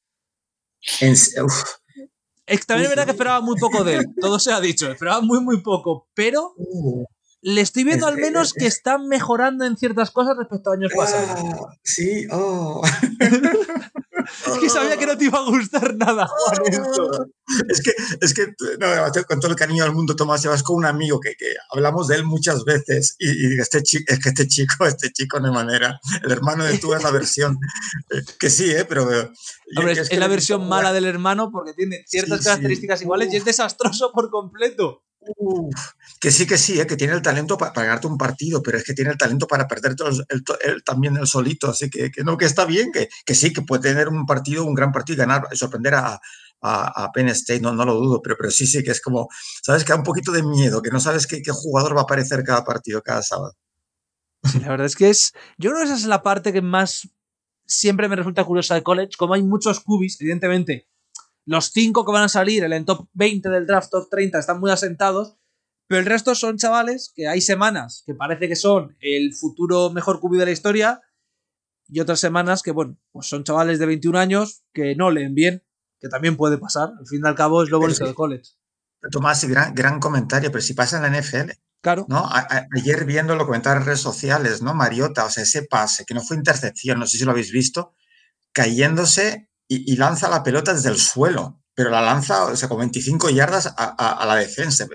También 2.66 2.84
es 2.84 2.90
verdad 2.90 3.04
que 3.04 3.12
esperaba 3.12 3.40
muy 3.40 3.56
poco 3.58 3.84
de 3.84 3.96
él, 3.96 4.06
todo 4.20 4.38
se 4.38 4.52
ha 4.52 4.60
dicho, 4.60 4.90
esperaba 4.90 5.20
muy, 5.20 5.40
muy 5.40 5.62
poco, 5.62 6.08
pero 6.14 6.52
uh. 6.56 7.04
Le 7.42 7.60
estoy 7.60 7.84
viendo 7.84 8.06
al 8.06 8.16
menos 8.16 8.52
que 8.52 8.66
está 8.66 8.98
mejorando 8.98 9.64
en 9.64 9.76
ciertas 9.76 10.10
cosas 10.10 10.36
respecto 10.36 10.70
a 10.70 10.74
años 10.74 10.92
pasados. 10.94 11.40
Ah, 11.40 11.74
sí, 11.82 12.26
oh. 12.30 12.82
es 14.46 14.58
que 14.58 14.68
sabía 14.68 14.96
que 14.98 15.06
no 15.06 15.16
te 15.16 15.24
iba 15.24 15.38
a 15.38 15.48
gustar 15.48 15.94
nada, 15.96 16.26
Juan. 16.26 17.30
Es 17.68 17.82
que, 17.82 17.92
es 18.20 18.32
que 18.32 18.54
con 19.26 19.40
todo 19.40 19.50
el 19.50 19.56
cariño 19.56 19.82
del 19.82 19.92
mundo, 19.92 20.14
Tomás, 20.14 20.40
llevas 20.40 20.62
con 20.62 20.76
un 20.76 20.84
amigo 20.84 21.18
que, 21.18 21.34
que 21.34 21.52
hablamos 21.72 22.06
de 22.06 22.14
él 22.14 22.24
muchas 22.24 22.62
veces 22.62 23.16
y, 23.18 23.58
este 23.58 23.82
chico, 23.82 24.04
es 24.06 24.20
que 24.20 24.28
este 24.28 24.46
chico, 24.46 24.86
este 24.86 25.10
chico 25.10 25.40
de 25.40 25.50
manera, 25.50 25.98
el 26.22 26.30
hermano 26.30 26.62
de 26.62 26.78
tú 26.78 26.94
es 26.94 27.02
la 27.02 27.10
versión, 27.10 27.58
eh, 28.10 28.22
que 28.38 28.50
sí, 28.50 28.70
¿eh? 28.70 28.84
pero... 28.84 29.12
Eh, 29.12 29.32
es, 29.88 30.16
la 30.16 30.28
versión 30.28 30.68
mala 30.68 30.92
del 30.92 31.06
hermano 31.06 31.50
porque 31.50 31.74
tiene 31.74 32.04
ciertas 32.06 32.44
características 32.44 33.02
iguales 33.02 33.32
y 33.32 33.38
es 33.38 33.44
desastroso 33.44 34.12
por 34.12 34.30
completo 34.30 35.02
que 36.20 36.30
sí, 36.30 36.46
que 36.46 36.58
sí, 36.58 36.80
¿eh? 36.80 36.86
que 36.86 36.96
tiene 36.96 37.14
el 37.14 37.22
talento 37.22 37.58
para, 37.58 37.72
ganarte 37.72 38.06
un 38.06 38.18
partido, 38.18 38.62
pero 38.62 38.78
es 38.78 38.84
que 38.84 38.94
tiene 38.94 39.10
el 39.10 39.18
talento 39.18 39.46
para 39.46 39.66
perder 39.66 39.94
el, 40.28 40.84
también 40.84 41.16
el 41.16 41.26
solito. 41.26 41.70
Así 41.70 41.90
que, 41.90 42.10
que, 42.10 42.24
no, 42.24 42.36
que 42.36 42.46
está 42.46 42.64
bien, 42.64 42.90
que, 42.92 43.08
que, 43.24 43.34
sí, 43.34 43.52
que 43.52 43.62
puede 43.62 43.82
tener 43.82 44.08
un 44.08 44.26
partido, 44.26 44.64
un 44.64 44.74
gran 44.74 44.92
partido 44.92 45.16
y 45.16 45.18
ganar, 45.18 45.48
sorprender 45.56 45.94
a, 45.94 46.20
a, 46.62 47.10
Penn 47.12 47.28
State, 47.28 47.60
no, 47.60 47.72
no 47.72 47.84
lo 47.84 47.94
dudo, 47.94 48.20
pero, 48.22 48.36
pero 48.38 48.50
sí, 48.50 48.66
sí, 48.66 48.82
que 48.82 48.90
es 48.90 49.00
como, 49.00 49.28
sabes, 49.62 49.84
que 49.84 49.92
da 49.92 49.98
un 49.98 50.04
poquito 50.04 50.32
de 50.32 50.42
miedo, 50.42 50.82
que 50.82 50.90
no 50.90 51.00
sabes 51.00 51.26
qué, 51.26 51.42
qué 51.42 51.52
jugador 51.52 51.96
va 51.96 52.00
a 52.00 52.04
aparecer 52.04 52.42
cada 52.44 52.64
partido, 52.64 53.02
cada 53.02 53.22
sábado. 53.22 53.54
la 54.60 54.68
verdad 54.68 54.86
es 54.86 54.96
que 54.96 55.10
es, 55.10 55.32
yo 55.58 55.70
creo 55.70 55.82
que 55.82 55.86
esa 55.86 55.96
es 55.96 56.06
la 56.06 56.22
parte 56.22 56.52
que 56.52 56.62
más 56.62 57.08
siempre 57.66 58.08
me 58.08 58.16
resulta 58.16 58.44
curiosa 58.44 58.74
de 58.74 58.82
college, 58.82 59.12
como 59.16 59.34
hay 59.34 59.42
muchos 59.42 59.80
cubis, 59.80 60.20
evidentemente 60.20 60.89
los 61.50 61.72
cinco 61.72 62.06
que 62.06 62.12
van 62.12 62.22
a 62.22 62.28
salir 62.28 62.62
en 62.62 62.72
el 62.72 62.84
top 62.84 63.08
20 63.12 63.48
del 63.48 63.66
draft, 63.66 63.90
top 63.90 64.08
30, 64.08 64.38
están 64.38 64.60
muy 64.60 64.70
asentados, 64.70 65.36
pero 65.88 65.98
el 65.98 66.06
resto 66.06 66.36
son 66.36 66.58
chavales 66.58 67.12
que 67.12 67.26
hay 67.26 67.40
semanas 67.40 68.04
que 68.06 68.14
parece 68.14 68.46
que 68.46 68.54
son 68.54 68.96
el 69.00 69.34
futuro 69.34 69.90
mejor 69.90 70.20
cubi 70.20 70.38
de 70.38 70.44
la 70.44 70.52
historia 70.52 71.00
y 71.88 71.98
otras 71.98 72.20
semanas 72.20 72.62
que, 72.62 72.70
bueno, 72.70 72.96
pues 73.10 73.26
son 73.26 73.42
chavales 73.42 73.80
de 73.80 73.86
21 73.86 74.16
años 74.16 74.62
que 74.72 74.94
no 74.94 75.10
leen 75.10 75.34
bien, 75.34 75.64
que 75.98 76.08
también 76.08 76.36
puede 76.36 76.56
pasar. 76.56 76.90
Al 76.96 77.06
fin 77.08 77.20
y 77.24 77.28
al 77.28 77.34
cabo 77.34 77.64
es 77.64 77.70
lo 77.70 77.80
bonito 77.80 78.04
del 78.04 78.14
college. 78.14 78.50
Tomás, 79.10 79.44
gran, 79.44 79.74
gran 79.74 79.98
comentario, 79.98 80.52
pero 80.52 80.62
si 80.62 80.74
pasa 80.74 80.98
en 80.98 81.02
la 81.12 81.20
NFL, 81.20 81.50
Claro. 81.82 82.06
¿no? 82.08 82.28
ayer 82.76 83.06
viendo 83.06 83.34
lo 83.34 83.46
comentaba 83.46 83.76
en 83.76 83.86
redes 83.86 84.00
sociales, 84.00 84.62
¿no? 84.62 84.74
Mariota, 84.74 85.24
o 85.24 85.30
sea, 85.30 85.42
ese 85.42 85.64
pase, 85.64 86.04
que 86.04 86.14
no 86.14 86.20
fue 86.20 86.36
intercepción, 86.36 87.00
no 87.00 87.06
sé 87.06 87.18
si 87.18 87.24
lo 87.24 87.32
habéis 87.32 87.50
visto, 87.50 87.94
cayéndose 88.52 89.49
y, 89.72 89.96
lanza 89.96 90.28
la 90.28 90.42
pelota 90.42 90.74
desde 90.74 90.88
el 90.88 90.98
suelo, 90.98 91.60
pero 91.76 91.90
la 91.90 92.02
lanza, 92.02 92.46
o 92.46 92.56
sea, 92.56 92.68
con 92.68 92.78
25 92.78 93.30
yardas 93.30 93.72
a, 93.76 94.24
la 94.26 94.34
defensa, 94.34 94.88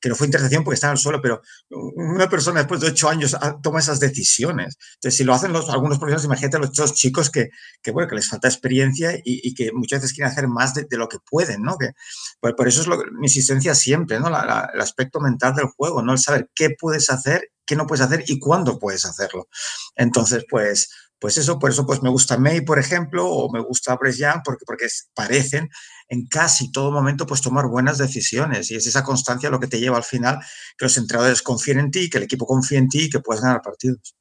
que 0.00 0.08
no 0.10 0.14
fue 0.14 0.26
intercepción 0.26 0.62
porque 0.62 0.74
está 0.74 0.88
en 0.88 0.92
el 0.92 0.98
suelo, 0.98 1.22
pero 1.22 1.40
una 1.70 2.28
persona 2.28 2.60
después 2.60 2.82
de 2.82 2.88
8 2.88 3.08
años 3.08 3.36
ah, 3.40 3.58
toma 3.62 3.78
esas 3.78 4.00
decisiones. 4.00 4.76
Entonces, 4.96 5.16
si 5.16 5.24
lo 5.24 5.32
hacen 5.32 5.54
los, 5.54 5.70
algunos 5.70 5.98
profesores, 5.98 6.26
imagínate 6.26 6.58
a 6.58 6.60
los 6.60 6.94
chicos 6.94 7.30
que, 7.30 7.48
que, 7.82 7.90
bueno, 7.90 8.06
que 8.06 8.16
les 8.16 8.28
falta 8.28 8.48
experiencia 8.48 9.18
y, 9.24 9.54
que 9.54 9.72
muchas 9.72 10.02
veces 10.02 10.14
quieren 10.14 10.30
hacer 10.30 10.46
más 10.46 10.74
de, 10.74 10.86
lo 10.90 11.08
que 11.08 11.18
pueden, 11.18 11.62
¿no? 11.62 11.78
Que, 11.78 11.92
por, 12.38 12.68
eso 12.68 12.82
es 12.82 12.86
mi 12.86 13.28
insistencia 13.28 13.74
siempre, 13.74 14.20
¿no? 14.20 14.28
el 14.28 14.80
aspecto 14.80 15.20
mental 15.20 15.54
del 15.54 15.66
juego, 15.66 16.02
¿no? 16.02 16.12
El 16.12 16.18
saber 16.18 16.50
qué 16.54 16.68
puedes 16.78 17.08
hacer, 17.08 17.50
qué 17.64 17.76
no 17.76 17.86
puedes 17.86 18.04
hacer 18.04 18.24
y 18.26 18.38
cuándo 18.38 18.78
puedes 18.78 19.06
hacerlo. 19.06 19.48
Entonces, 19.96 20.44
pues 20.48 20.90
pues 21.18 21.36
eso, 21.36 21.58
por 21.58 21.70
eso 21.70 21.84
pues 21.84 22.02
me 22.02 22.10
gusta 22.10 22.38
May, 22.38 22.60
por 22.60 22.78
ejemplo, 22.78 23.28
o 23.28 23.50
me 23.50 23.60
gusta 23.60 23.96
Bryce 23.96 24.18
Young, 24.18 24.42
porque, 24.44 24.64
porque 24.64 24.86
parecen 25.14 25.68
en 26.08 26.26
casi 26.26 26.70
todo 26.70 26.92
momento 26.92 27.26
pues 27.26 27.42
tomar 27.42 27.66
buenas 27.66 27.98
decisiones 27.98 28.70
y 28.70 28.76
es 28.76 28.86
esa 28.86 29.02
constancia 29.02 29.50
lo 29.50 29.60
que 29.60 29.66
te 29.66 29.80
lleva 29.80 29.96
al 29.96 30.04
final 30.04 30.38
que 30.76 30.84
los 30.84 30.96
entrenadores 30.96 31.42
confíen 31.42 31.80
en 31.80 31.90
ti, 31.90 32.08
que 32.08 32.18
el 32.18 32.24
equipo 32.24 32.46
confíe 32.46 32.78
en 32.78 32.88
ti 32.88 33.04
y 33.04 33.10
que 33.10 33.20
puedas 33.20 33.42
ganar 33.42 33.62
partidos. 33.62 34.14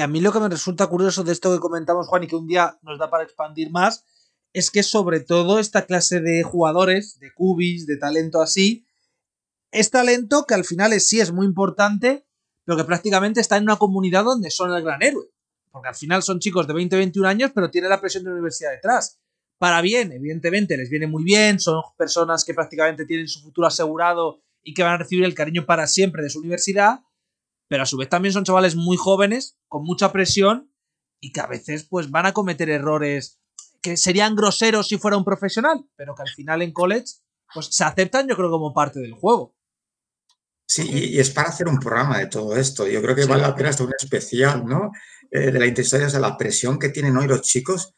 A 0.00 0.06
mí 0.06 0.20
lo 0.20 0.32
que 0.32 0.40
me 0.40 0.48
resulta 0.48 0.86
curioso 0.86 1.24
de 1.24 1.32
esto 1.32 1.52
que 1.52 1.60
comentamos, 1.60 2.06
Juan, 2.06 2.24
y 2.24 2.26
que 2.28 2.36
un 2.36 2.46
día 2.46 2.78
nos 2.82 2.98
da 2.98 3.10
para 3.10 3.24
expandir 3.24 3.70
más, 3.70 4.04
es 4.52 4.70
que 4.70 4.82
sobre 4.82 5.20
todo 5.20 5.58
esta 5.58 5.86
clase 5.86 6.20
de 6.20 6.42
jugadores, 6.42 7.18
de 7.18 7.32
cubis, 7.32 7.86
de 7.86 7.96
talento 7.96 8.42
así, 8.42 8.86
es 9.70 9.90
talento 9.90 10.44
que 10.46 10.54
al 10.54 10.64
final 10.64 10.92
sí 11.00 11.20
es 11.20 11.32
muy 11.32 11.46
importante, 11.46 12.26
pero 12.64 12.76
que 12.76 12.84
prácticamente 12.84 13.40
está 13.40 13.56
en 13.56 13.64
una 13.64 13.76
comunidad 13.76 14.24
donde 14.24 14.50
son 14.50 14.72
el 14.72 14.82
gran 14.82 15.02
héroe. 15.02 15.31
Porque 15.72 15.88
al 15.88 15.94
final 15.96 16.22
son 16.22 16.38
chicos 16.38 16.68
de 16.68 16.74
20, 16.74 16.96
21 16.96 17.28
años, 17.28 17.50
pero 17.54 17.70
tiene 17.70 17.88
la 17.88 18.00
presión 18.00 18.22
de 18.22 18.30
la 18.30 18.34
universidad 18.34 18.70
detrás. 18.70 19.18
Para 19.58 19.80
bien, 19.80 20.12
evidentemente, 20.12 20.76
les 20.76 20.90
viene 20.90 21.06
muy 21.06 21.24
bien, 21.24 21.58
son 21.58 21.82
personas 21.96 22.44
que 22.44 22.54
prácticamente 22.54 23.06
tienen 23.06 23.26
su 23.26 23.40
futuro 23.40 23.66
asegurado 23.66 24.42
y 24.62 24.74
que 24.74 24.82
van 24.82 24.92
a 24.92 24.98
recibir 24.98 25.24
el 25.24 25.34
cariño 25.34 25.66
para 25.66 25.86
siempre 25.86 26.22
de 26.22 26.30
su 26.30 26.40
universidad, 26.40 27.00
pero 27.68 27.84
a 27.84 27.86
su 27.86 27.96
vez 27.96 28.08
también 28.08 28.32
son 28.32 28.44
chavales 28.44 28.76
muy 28.76 28.96
jóvenes, 28.96 29.56
con 29.68 29.84
mucha 29.84 30.12
presión 30.12 30.72
y 31.20 31.32
que 31.32 31.40
a 31.40 31.46
veces 31.46 31.84
pues 31.88 32.10
van 32.10 32.26
a 32.26 32.32
cometer 32.32 32.68
errores 32.68 33.40
que 33.80 33.96
serían 33.96 34.36
groseros 34.36 34.88
si 34.88 34.98
fuera 34.98 35.16
un 35.16 35.24
profesional, 35.24 35.84
pero 35.96 36.14
que 36.14 36.22
al 36.22 36.28
final 36.28 36.62
en 36.62 36.72
college 36.72 37.14
pues 37.52 37.66
se 37.70 37.84
aceptan 37.84 38.28
yo 38.28 38.36
creo 38.36 38.50
como 38.50 38.72
parte 38.72 39.00
del 39.00 39.12
juego. 39.12 39.54
Sí, 40.66 40.88
y 40.90 41.18
es 41.18 41.30
para 41.30 41.50
hacer 41.50 41.68
un 41.68 41.78
programa 41.78 42.18
de 42.18 42.28
todo 42.28 42.56
esto. 42.56 42.86
Yo 42.86 43.02
creo 43.02 43.14
que 43.14 43.26
vale 43.26 43.42
la 43.42 43.54
pena 43.54 43.68
hasta 43.68 43.84
un 43.84 43.92
especial, 43.98 44.64
¿no? 44.64 44.90
Eh, 45.34 45.50
de 45.50 45.58
la 45.58 45.66
intensidad, 45.66 46.06
o 46.06 46.10
sea, 46.10 46.20
la 46.20 46.36
presión 46.36 46.78
que 46.78 46.90
tienen 46.90 47.16
hoy 47.16 47.26
los 47.26 47.40
chicos, 47.40 47.94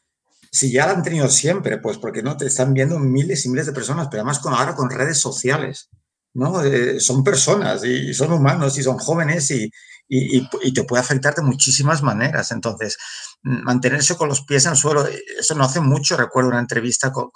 si 0.49 0.71
ya 0.71 0.85
la 0.85 0.93
han 0.93 1.03
tenido 1.03 1.27
siempre, 1.27 1.79
pues 1.79 1.97
porque 1.97 2.23
no 2.23 2.37
te 2.37 2.45
están 2.45 2.73
viendo 2.73 2.97
miles 2.97 3.45
y 3.45 3.49
miles 3.49 3.65
de 3.65 3.73
personas, 3.73 4.07
pero 4.09 4.21
además 4.21 4.39
con, 4.39 4.53
ahora 4.53 4.73
con 4.73 4.89
redes 4.89 5.19
sociales. 5.19 5.89
¿no? 6.33 6.63
Eh, 6.63 7.01
son 7.01 7.25
personas 7.25 7.83
y 7.83 8.13
son 8.13 8.31
humanos 8.31 8.77
y 8.77 8.83
son 8.83 8.97
jóvenes 8.97 9.51
y, 9.51 9.69
te 10.73 10.83
puede 10.83 11.01
afectar 11.01 11.35
de 11.35 11.41
muchísimas 11.41 12.03
maneras. 12.03 12.51
Entonces, 12.51 12.97
mm, 13.43 13.63
mantenerse 13.63 14.15
con 14.15 14.29
los 14.29 14.45
pies 14.45 14.65
en 14.65 14.71
el 14.71 14.77
suelo, 14.77 15.05
eh, 15.05 15.21
eso 15.37 15.55
no 15.55 15.65
hace 15.65 15.81
mucho. 15.81 16.15
Recuerdo 16.15 16.49
una 16.51 16.59
entrevista 16.59 17.11
con, 17.11 17.31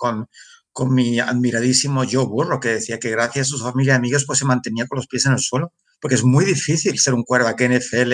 con, 0.71 0.93
mi 0.93 1.19
admiradísimo 1.19 2.03
Joe 2.09 2.25
Burro, 2.25 2.59
que 2.61 2.69
decía 2.69 2.99
que 2.99 3.09
gracias 3.09 3.47
a 3.47 3.49
su 3.49 3.59
familia 3.59 3.93
y 3.93 3.97
amigos, 3.97 4.23
pues 4.25 4.39
se 4.39 4.45
mantenía 4.45 4.87
con 4.87 4.97
los 4.97 5.07
pies 5.07 5.25
en 5.25 5.33
el 5.33 5.39
suelo, 5.39 5.73
porque 5.99 6.15
es 6.15 6.23
muy 6.23 6.45
difícil 6.45 6.97
ser 6.99 7.13
un 7.15 7.25
que 7.57 7.67
NFL 7.67 8.13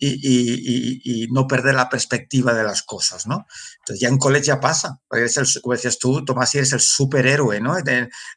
y, 0.00 1.28
no 1.30 1.46
perder 1.46 1.74
la 1.74 1.88
perspectiva 1.88 2.54
de 2.54 2.64
las 2.64 2.82
cosas, 2.82 3.26
¿no? 3.26 3.46
Entonces 3.80 4.00
ya 4.00 4.08
en 4.08 4.18
college 4.18 4.46
ya 4.46 4.60
pasa, 4.60 5.00
eres 5.10 5.36
el, 5.36 5.46
como 5.62 5.74
decías 5.74 5.98
tú, 5.98 6.24
Tomás, 6.24 6.54
y 6.54 6.58
eres 6.58 6.72
el 6.72 6.80
superhéroe, 6.80 7.60
¿no? 7.60 7.74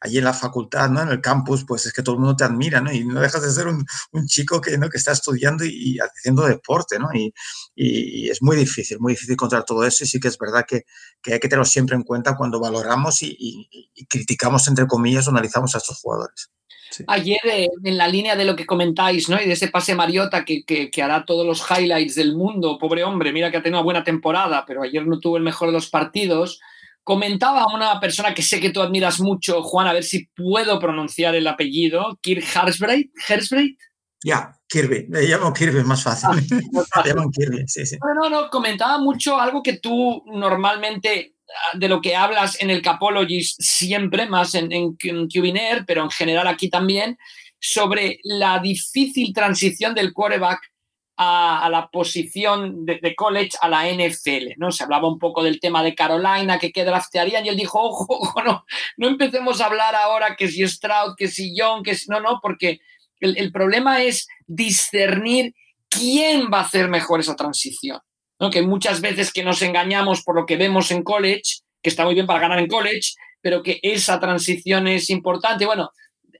allí 0.00 0.18
en 0.18 0.24
la 0.24 0.34
facultad, 0.34 0.90
¿no? 0.90 1.02
En 1.02 1.08
el 1.08 1.20
campus, 1.20 1.64
pues 1.66 1.86
es 1.86 1.92
que 1.92 2.02
todo 2.02 2.16
el 2.16 2.20
mundo 2.20 2.36
te 2.36 2.44
admira, 2.44 2.80
¿no? 2.80 2.92
Y 2.92 3.04
no 3.04 3.20
dejas 3.20 3.42
de 3.42 3.50
ser 3.50 3.66
un, 3.66 3.84
chico 4.26 4.60
que, 4.60 4.76
¿no? 4.78 4.88
que 4.88 4.98
está 4.98 5.12
estudiando 5.12 5.64
y, 5.64 5.98
haciendo 5.98 6.46
deporte, 6.46 6.98
¿no? 6.98 7.08
Y, 7.14 7.32
es 7.76 8.42
muy 8.42 8.56
difícil, 8.56 8.98
muy 9.00 9.14
difícil 9.14 9.36
contra 9.36 9.64
todo 9.64 9.84
eso 9.84 10.04
y 10.04 10.06
sí 10.06 10.20
que 10.20 10.28
es 10.28 10.38
verdad 10.38 10.64
que, 10.66 10.84
hay 11.26 11.40
que 11.40 11.48
tenerlo 11.48 11.64
siempre 11.64 11.96
en 11.96 12.02
cuenta 12.02 12.36
cuando 12.36 12.60
valoramos 12.60 13.22
y, 13.22 13.68
criticamos, 14.08 14.68
entre 14.68 14.86
comillas, 14.86 15.26
o 15.26 15.30
analizamos 15.30 15.74
a 15.74 15.78
estos 15.78 15.98
jugadores. 16.00 16.50
Ayer, 17.06 17.38
eh, 17.44 17.68
en 17.82 17.96
la 17.96 18.08
línea 18.08 18.36
de 18.36 18.44
lo 18.44 18.56
que 18.56 18.66
comentáis, 18.66 19.28
¿no? 19.28 19.40
Y 19.40 19.46
de 19.46 19.52
ese 19.52 19.68
pase 19.68 19.94
Mariota 19.94 20.44
que, 20.44 20.64
que, 20.64 21.02
hará 21.02 21.24
todos 21.24 21.46
los 21.46 21.64
highlights 21.70 22.14
del 22.14 22.34
mundo, 22.34 22.78
pobre 22.78 23.04
hombre, 23.04 23.32
mira 23.32 23.50
que 23.50 23.56
ha 23.56 23.62
tenido 23.62 23.80
una 23.80 23.84
buena 23.84 24.04
temporada, 24.04 24.64
pero 24.66 24.82
ayer 24.82 25.06
no 25.06 25.18
tuvo 25.18 25.36
el 25.36 25.42
mejor 25.42 25.68
de 25.68 25.74
los 25.74 25.88
partidos. 25.88 26.60
Comentaba 27.02 27.66
una 27.74 28.00
persona 28.00 28.34
que 28.34 28.42
sé 28.42 28.60
que 28.60 28.70
tú 28.70 28.80
admiras 28.80 29.20
mucho, 29.20 29.62
Juan, 29.62 29.86
a 29.86 29.92
ver 29.92 30.04
si 30.04 30.26
puedo 30.26 30.78
pronunciar 30.78 31.34
el 31.34 31.46
apellido, 31.46 32.18
Kirk 32.22 32.44
Harsbreit. 32.54 33.10
¿Harsbreit? 33.28 33.78
Ya, 34.24 34.58
Kirby. 34.66 35.06
Le 35.10 35.28
llamo 35.28 35.52
Kirby, 35.52 35.80
es 35.80 35.84
más 35.84 36.02
fácil. 36.02 36.30
Ah, 36.94 37.02
llaman 37.04 37.30
Kirby, 37.30 37.64
sí, 37.66 37.84
sí. 37.84 37.98
No, 38.00 38.14
no, 38.14 38.30
no, 38.30 38.50
comentaba 38.50 38.98
mucho 38.98 39.38
algo 39.38 39.62
que 39.62 39.74
tú 39.74 40.24
normalmente 40.32 41.33
de 41.74 41.88
lo 41.88 42.00
que 42.00 42.16
hablas 42.16 42.60
en 42.60 42.70
el 42.70 42.82
Capologist 42.82 43.60
siempre, 43.60 44.26
más 44.26 44.54
en, 44.54 44.72
en, 44.72 44.96
pero 45.86 46.02
en 46.02 46.10
general 46.10 46.46
aquí 46.46 46.68
también, 46.68 47.18
sobre 47.60 48.20
la 48.24 48.58
difícil 48.58 49.32
transición 49.32 49.94
del 49.94 50.12
quarterback 50.12 50.60
a, 51.16 51.68
la 51.70 51.88
posición 51.88 52.84
de, 52.84 53.14
college 53.14 53.52
a 53.60 53.68
la 53.68 53.88
NFL, 53.88 54.54
¿no? 54.56 54.72
Se 54.72 54.82
hablaba 54.82 55.08
un 55.08 55.18
poco 55.18 55.42
del 55.42 55.60
tema 55.60 55.82
de 55.82 55.94
Carolina, 55.94 56.58
que 56.58 56.72
qué 56.72 56.84
draftearían, 56.84 57.46
y 57.46 57.48
él 57.48 57.56
dijo, 57.56 57.80
ojo, 57.82 58.06
ojo, 58.08 58.42
no, 58.42 58.64
no 58.96 59.08
empecemos 59.08 59.60
a 59.60 59.66
hablar 59.66 59.94
ahora 59.94 60.36
que 60.36 60.48
si 60.48 60.66
Stroud, 60.66 61.14
que 61.16 61.28
si 61.28 61.56
Young, 61.56 61.84
que 61.84 61.94
si... 61.94 62.10
No, 62.10 62.20
no, 62.20 62.40
porque 62.42 62.80
el 63.20 63.52
problema 63.52 64.02
es 64.02 64.26
discernir 64.46 65.54
quién 65.88 66.50
va 66.52 66.58
a 66.58 66.64
hacer 66.64 66.88
mejor 66.88 67.20
esa 67.20 67.36
transición 67.36 68.00
que 68.50 68.62
muchas 68.62 69.00
veces 69.00 69.32
que 69.32 69.44
nos 69.44 69.62
engañamos 69.62 70.22
por 70.22 70.34
lo 70.34 70.46
que 70.46 70.56
vemos 70.56 70.90
en 70.90 71.02
college, 71.02 71.60
que 71.82 71.90
está 71.90 72.04
muy 72.04 72.14
bien 72.14 72.26
para 72.26 72.40
ganar 72.40 72.58
en 72.58 72.66
college, 72.66 73.12
pero 73.40 73.62
que 73.62 73.78
esa 73.82 74.20
transición 74.20 74.88
es 74.88 75.10
importante. 75.10 75.66
Bueno, 75.66 75.90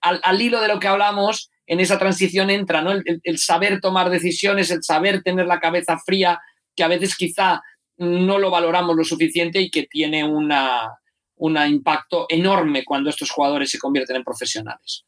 al, 0.01 0.40
hilo 0.40 0.61
de 0.61 0.68
lo 0.68 0.80
que 0.80 0.88
hablamos, 0.88 1.51
en 1.66 1.80
esa 1.80 1.99
transición 1.99 2.51
entra 2.51 2.82
¿no? 2.82 2.92
el, 2.92 3.38
saber 3.38 3.80
tomar 3.80 4.11
decisiones, 4.11 4.70
el 4.70 4.82
saber 4.82 5.22
tener 5.22 5.47
la 5.47 5.61
cabeza 5.61 5.99
fría, 5.99 6.40
que 6.76 6.84
a 6.84 6.88
veces 6.88 7.16
quizá 7.16 7.62
no 7.97 8.38
lo 8.38 8.51
valoramos 8.51 8.97
lo 8.97 9.05
suficiente 9.05 9.61
y 9.61 9.70
que 9.70 9.84
tiene 9.84 10.24
un 10.24 11.59
impacto 11.66 12.26
enorme 12.28 12.84
cuando 12.84 13.11
estos 13.11 13.30
jugadores 13.30 13.70
se 13.70 13.78
convierten 13.78 14.16
en 14.16 14.24
profesionales. 14.24 15.05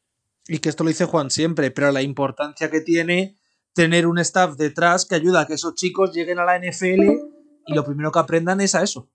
Y 0.47 0.59
que 0.59 0.69
esto 0.69 0.83
lo 0.83 0.89
dice 0.89 1.05
Juan 1.05 1.29
siempre, 1.29 1.71
pero 1.71 1.91
la 1.91 2.01
importancia 2.01 2.71
que 2.71 2.81
tiene 2.81 3.35
tener 3.77 4.07
un 4.07 4.17
staff 4.17 4.57
detrás 4.57 5.05
que 5.05 5.13
ayuda 5.13 5.41
a 5.41 5.45
que 5.45 5.53
esos 5.53 5.75
chicos 5.75 6.11
lleguen 6.11 6.39
a 6.39 6.45
la 6.45 6.57
NFL 6.57 7.11
y 7.67 7.75
lo 7.75 7.85
primero 7.85 8.11
que 8.11 8.17
aprendan 8.17 8.59
es 8.59 8.73
a 8.73 8.81
eso. 8.81 9.07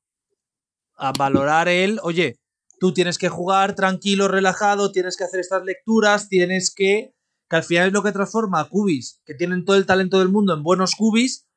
A 0.95 1.11
valorar 1.11 1.67
el, 1.67 1.99
oye, 2.05 2.39
tú 2.79 2.95
tienes 2.95 3.19
que 3.19 3.29
jugar 3.29 3.75
tranquilo, 3.75 4.29
relajado, 4.29 4.93
tienes 4.93 5.17
que 5.17 5.25
hacer 5.25 5.41
estas 5.41 5.65
lecturas, 5.65 6.29
tienes 6.29 6.73
que... 6.73 7.13
que 7.51 7.57
al 7.57 7.65
final 7.65 7.89
es 7.89 7.93
lo 7.93 8.05
que 8.05 8.13
transforma 8.13 8.61
a 8.61 8.69
cubis, 8.69 9.21
que 9.27 9.35
tienen 9.35 9.65
todo 9.65 9.75
el 9.75 9.85
talento 9.85 10.21
del 10.21 10.29
mundo 10.29 10.55
en 10.55 10.63
buenos 10.63 10.95
cubis 10.95 11.49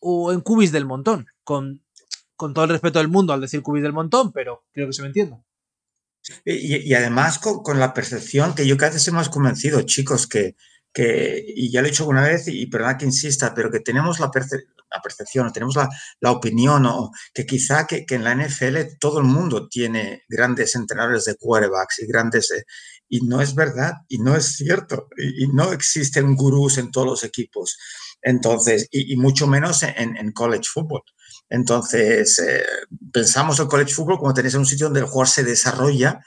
o 0.00 0.32
en 0.32 0.40
cubis 0.40 0.72
del 0.72 0.84
montón, 0.84 1.26
con, 1.44 1.84
con 2.34 2.54
todo 2.54 2.64
el 2.64 2.70
respeto 2.72 2.98
del 2.98 3.06
mundo 3.06 3.32
al 3.32 3.40
decir 3.40 3.62
cubis 3.62 3.84
del 3.84 3.92
montón, 3.92 4.32
pero 4.32 4.64
creo 4.72 4.88
que 4.88 4.94
se 4.94 5.02
me 5.02 5.08
entienda. 5.08 5.44
Y, 6.44 6.92
además 6.94 7.38
con, 7.38 7.62
con, 7.62 7.78
la 7.78 7.94
percepción 7.94 8.54
que 8.56 8.66
yo 8.66 8.76
cada 8.76 8.92
vez 8.92 9.12
más 9.12 9.28
convencido, 9.28 9.82
chicos, 9.82 10.26
que, 10.26 10.56
que, 10.92 11.42
y 11.46 11.70
ya 11.70 11.80
lo 11.80 11.86
he 11.86 11.90
dicho 11.90 12.02
alguna 12.02 12.22
vez, 12.22 12.48
y 12.48 12.66
perdona 12.66 12.98
que 12.98 13.06
insista, 13.06 13.54
pero 13.54 13.70
que 13.70 13.80
tenemos 13.80 14.20
la, 14.20 14.26
la 14.26 15.02
percepción, 15.02 15.52
tenemos 15.52 15.76
la, 15.76 15.88
la, 16.20 16.30
opinión, 16.30 16.84
o 16.86 17.10
que 17.32 17.46
quizá 17.46 17.86
que, 17.86 18.04
que, 18.04 18.16
en 18.16 18.24
la 18.24 18.34
NFL 18.34 18.98
todo 19.00 19.18
el 19.18 19.24
mundo 19.24 19.68
tiene 19.68 20.24
grandes 20.28 20.74
entrenadores 20.74 21.24
de 21.24 21.36
quarterbacks 21.36 22.00
y 22.00 22.06
grandes... 22.06 22.50
Eh, 22.50 22.64
y 23.14 23.20
no 23.26 23.42
es 23.42 23.54
verdad, 23.54 23.92
y 24.08 24.18
no 24.20 24.34
es 24.34 24.56
cierto, 24.56 25.08
y, 25.18 25.46
no 25.48 25.70
existen 25.72 26.34
gurús 26.34 26.78
en 26.78 26.90
todos 26.90 27.06
los 27.06 27.24
equipos, 27.24 27.76
entonces, 28.22 28.88
y, 28.90 29.12
y 29.12 29.16
mucho 29.18 29.46
menos 29.46 29.82
en, 29.82 30.16
en, 30.16 30.32
college 30.32 30.64
football. 30.72 31.02
Entonces, 31.50 32.38
eh, 32.38 32.64
pensamos 33.12 33.60
el 33.60 33.68
college 33.68 33.92
football 33.92 34.18
como 34.18 34.32
tenéis 34.32 34.54
un 34.54 34.64
sitio 34.64 34.86
donde 34.86 35.00
el 35.00 35.06
jugador 35.06 35.28
se 35.28 35.44
desarrolla 35.44 36.24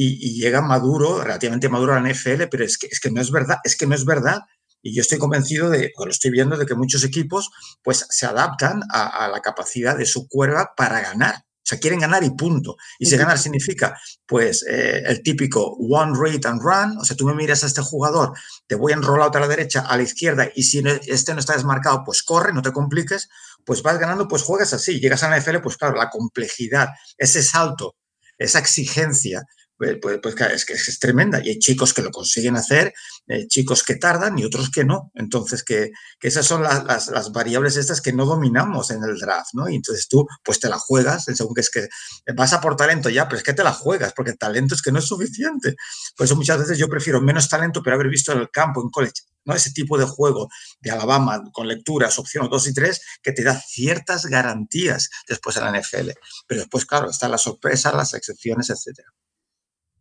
y, 0.00 0.40
llega 0.40 0.60
maduro, 0.60 1.20
relativamente 1.24 1.68
maduro 1.68 1.92
a 1.92 2.00
la 2.00 2.08
NFL, 2.08 2.44
pero 2.48 2.64
es 2.64 2.78
que, 2.78 2.86
es 2.86 3.00
que 3.00 3.10
no 3.10 3.20
es 3.20 3.32
verdad, 3.32 3.56
es 3.64 3.76
que 3.76 3.84
no 3.84 3.96
es 3.96 4.04
verdad. 4.04 4.42
Y 4.80 4.94
yo 4.94 5.02
estoy 5.02 5.18
convencido 5.18 5.70
de, 5.70 5.90
o 5.96 6.04
lo 6.04 6.12
estoy 6.12 6.30
viendo, 6.30 6.56
de 6.56 6.66
que 6.66 6.76
muchos 6.76 7.02
equipos 7.02 7.50
pues 7.82 8.06
se 8.08 8.24
adaptan 8.24 8.80
a, 8.92 9.26
la 9.26 9.40
capacidad 9.40 9.98
de 9.98 10.06
su 10.06 10.28
cuerda 10.28 10.72
para 10.76 11.00
ganar. 11.00 11.34
O 11.34 11.64
sea, 11.68 11.80
quieren 11.80 11.98
ganar 11.98 12.22
y 12.22 12.30
punto. 12.30 12.76
Y 13.00 13.06
si 13.06 13.16
ganar 13.16 13.38
significa, 13.38 13.98
pues, 14.24 14.64
eh, 14.70 15.02
el 15.04 15.20
típico 15.20 15.76
one 15.80 16.12
rate 16.16 16.46
and 16.46 16.62
run. 16.62 16.96
O 16.98 17.04
sea, 17.04 17.16
tú 17.16 17.26
me 17.26 17.34
miras 17.34 17.64
a 17.64 17.66
este 17.66 17.82
jugador, 17.82 18.32
te 18.68 18.76
voy 18.76 18.92
a 18.92 18.94
enrolar 18.94 19.36
a 19.36 19.40
la 19.40 19.48
derecha, 19.48 19.80
a 19.80 19.96
la 19.96 20.04
izquierda, 20.04 20.48
y 20.54 20.62
si 20.62 20.80
este 21.08 21.34
no 21.34 21.40
está 21.40 21.54
desmarcado, 21.54 22.04
pues 22.04 22.22
corre, 22.22 22.52
no 22.52 22.62
te 22.62 22.70
compliques. 22.70 23.28
Pues 23.64 23.82
vas 23.82 23.98
ganando, 23.98 24.28
pues 24.28 24.44
juegas 24.44 24.72
así. 24.72 25.00
Llegas 25.00 25.24
a 25.24 25.28
la 25.28 25.40
NFL, 25.40 25.58
pues 25.60 25.76
claro, 25.76 25.96
la 25.96 26.08
complejidad, 26.08 26.90
ese 27.18 27.42
salto, 27.42 27.96
esa 28.38 28.60
exigencia, 28.60 29.42
pues, 29.78 29.96
pues, 30.02 30.18
pues 30.20 30.34
es 30.52 30.64
que 30.64 30.72
es, 30.72 30.98
tremenda. 30.98 31.40
Y 31.42 31.50
hay 31.50 31.58
chicos 31.60 31.94
que 31.94 32.02
lo 32.02 32.10
consiguen 32.10 32.56
hacer, 32.56 32.92
eh, 33.28 33.46
chicos 33.46 33.84
que 33.84 33.94
tardan 33.94 34.36
y 34.38 34.44
otros 34.44 34.70
que 34.70 34.84
no. 34.84 35.12
Entonces, 35.14 35.62
que, 35.62 35.92
que 36.18 36.28
esas 36.28 36.44
son 36.44 36.64
las, 36.64 37.06
las, 37.08 37.30
variables 37.32 37.76
estas 37.76 38.00
que 38.00 38.12
no 38.12 38.26
dominamos 38.26 38.90
en 38.90 39.04
el 39.04 39.18
draft, 39.18 39.50
¿no? 39.52 39.68
Y 39.68 39.76
entonces 39.76 40.08
tú, 40.08 40.26
pues 40.44 40.58
te 40.58 40.68
la 40.68 40.78
juegas, 40.78 41.24
según 41.24 41.54
que 41.54 41.60
es 41.60 41.70
que 41.70 41.88
vas 42.34 42.52
a 42.52 42.60
por 42.60 42.74
talento 42.76 43.08
ya, 43.08 43.28
pero 43.28 43.38
es 43.38 43.44
que 43.44 43.52
te 43.52 43.62
la 43.62 43.72
juegas, 43.72 44.12
porque 44.14 44.32
talento 44.32 44.74
es 44.74 44.82
que 44.82 44.90
no 44.90 44.98
es 44.98 45.06
suficiente. 45.06 45.76
Por 46.16 46.24
eso 46.24 46.34
muchas 46.34 46.58
veces 46.58 46.76
yo 46.76 46.88
prefiero 46.88 47.20
menos 47.20 47.48
talento, 47.48 47.80
pero 47.82 47.94
haber 47.94 48.08
visto 48.08 48.32
en 48.32 48.38
el 48.40 48.50
campo, 48.50 48.82
en 48.82 48.90
college, 48.90 49.22
¿no? 49.44 49.54
Ese 49.54 49.70
tipo 49.70 49.96
de 49.96 50.06
juego 50.06 50.48
de 50.80 50.90
Alabama 50.90 51.40
con 51.52 51.68
lecturas, 51.68 52.18
opciones 52.18 52.50
2 52.50 52.66
y 52.66 52.74
3, 52.74 53.00
que 53.22 53.32
te 53.32 53.44
da 53.44 53.54
ciertas 53.60 54.26
garantías 54.26 55.08
después 55.28 55.56
en 55.56 55.64
la 55.64 55.80
NFL. 55.80 56.10
Pero 56.48 56.62
después, 56.62 56.84
claro, 56.84 57.10
están 57.10 57.30
las 57.30 57.42
sorpresas, 57.42 57.94
las 57.94 58.14
excepciones, 58.14 58.70
etcétera. 58.70 59.08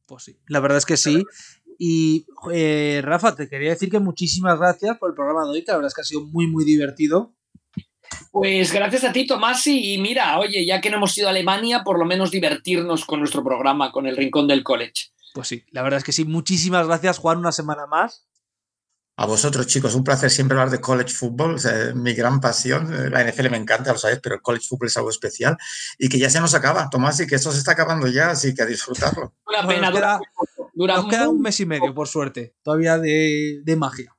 Pues 0.08 0.24
sí, 0.24 0.40
la 0.48 0.60
verdad 0.60 0.80
es 0.80 0.86
que 0.86 0.98
sí. 0.98 1.24
Y 1.78 2.26
eh, 2.52 3.02
Rafa, 3.04 3.36
te 3.36 3.48
quería 3.48 3.70
decir 3.70 3.90
que 3.90 4.00
muchísimas 4.00 4.58
gracias 4.58 4.98
por 4.98 5.10
el 5.10 5.16
programa 5.16 5.44
de 5.44 5.52
hoy, 5.52 5.64
que 5.64 5.72
la 5.72 5.78
verdad 5.78 5.90
es 5.90 5.94
que 5.94 6.02
ha 6.02 6.06
sido 6.06 6.26
muy, 6.26 6.48
muy 6.48 6.66
divertido. 6.66 7.36
Pues 8.32 8.72
gracias 8.72 9.04
a 9.04 9.12
ti, 9.12 9.28
Tomás. 9.28 9.68
Y 9.68 9.98
mira, 10.00 10.40
oye, 10.40 10.66
ya 10.66 10.82
que 10.82 10.90
no 10.90 10.98
hemos 10.98 11.16
ido 11.18 11.28
a 11.28 11.32
Alemania, 11.32 11.84
por 11.84 12.00
lo 12.00 12.06
menos 12.06 12.32
divertirnos 12.32 13.06
con 13.06 13.20
nuestro 13.20 13.44
programa, 13.44 13.92
con 13.92 14.08
el 14.08 14.18
Rincón 14.18 14.48
del 14.48 14.64
College. 14.64 15.12
Pues 15.34 15.50
sí, 15.50 15.66
la 15.72 15.84
verdad 15.84 16.00
es 16.00 16.04
que 16.04 16.14
sí. 16.14 16.26
Muchísimas 16.26 16.88
gracias, 16.88 17.20
Juan, 17.20 17.38
una 17.38 17.52
semana 17.52 17.86
más. 17.86 18.26
A 19.20 19.26
vosotros, 19.26 19.66
chicos, 19.66 19.96
un 19.96 20.04
placer 20.04 20.30
siempre 20.30 20.56
hablar 20.56 20.70
de 20.70 20.80
college 20.80 21.12
football, 21.12 21.58
mi 21.96 22.14
gran 22.14 22.40
pasión. 22.40 23.12
La 23.12 23.24
NFL 23.24 23.50
me 23.50 23.58
encanta, 23.58 23.92
lo 23.92 23.98
sabéis, 23.98 24.20
pero 24.22 24.36
el 24.36 24.42
college 24.44 24.68
football 24.70 24.90
es 24.90 24.98
algo 24.98 25.10
especial 25.10 25.58
y 25.98 26.08
que 26.08 26.20
ya 26.20 26.30
se 26.30 26.40
nos 26.40 26.54
acaba, 26.54 26.88
Tomás, 26.92 27.20
y 27.20 27.26
que 27.26 27.34
esto 27.34 27.52
se 27.52 27.58
está 27.58 27.72
acabando 27.72 28.06
ya, 28.06 28.30
así 28.30 28.54
que 28.54 28.62
a 28.62 28.68
disfrutarlo. 28.68 29.34
Una 29.48 29.68
pena, 29.68 29.90
dura, 29.90 30.20
nos 30.98 31.08
queda 31.08 31.30
un 31.30 31.42
mes 31.42 31.60
y 31.60 31.66
medio, 31.66 31.96
por 31.96 32.08
suerte, 32.08 32.54
todavía 32.62 33.00
de, 33.00 33.62
de 33.64 33.76
magia, 33.76 34.16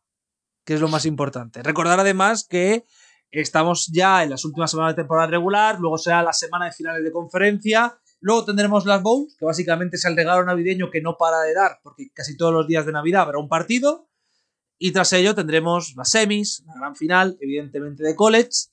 que 0.64 0.74
es 0.74 0.80
lo 0.80 0.88
más 0.88 1.07
importante. 1.07 1.62
Recordar 1.62 2.01
además 2.01 2.44
que 2.44 2.84
estamos 3.30 3.86
ya 3.92 4.24
en 4.24 4.30
las 4.30 4.44
últimas 4.44 4.68
semanas 4.68 4.96
de 4.96 5.03
temporada 5.03 5.28
regular, 5.28 5.78
luego 5.78 5.96
será 5.96 6.24
la 6.24 6.32
semana 6.32 6.64
de 6.64 6.72
finales 6.72 7.05
de 7.05 7.12
conferencia, 7.12 7.96
luego 8.18 8.44
tendremos 8.44 8.84
las 8.84 9.01
bowls, 9.01 9.36
que 9.38 9.44
básicamente 9.44 9.94
es 9.94 10.05
el 10.07 10.16
regalo 10.16 10.44
navideño 10.44 10.90
que 10.90 11.01
no 11.01 11.16
para 11.16 11.42
de 11.42 11.55
dar, 11.55 11.78
porque 11.84 12.11
casi 12.12 12.36
todos 12.36 12.53
los 12.53 12.66
días 12.66 12.84
de 12.84 12.90
Navidad 12.90 13.22
habrá 13.22 13.38
un 13.38 13.49
partido 13.49 14.07
y 14.79 14.93
tras 14.93 15.12
ello 15.12 15.35
tendremos 15.35 15.95
las 15.97 16.11
semis, 16.11 16.62
la 16.66 16.74
gran 16.74 16.97
final, 16.97 17.37
evidentemente 17.41 18.05
de 18.05 18.14
college. 18.14 18.68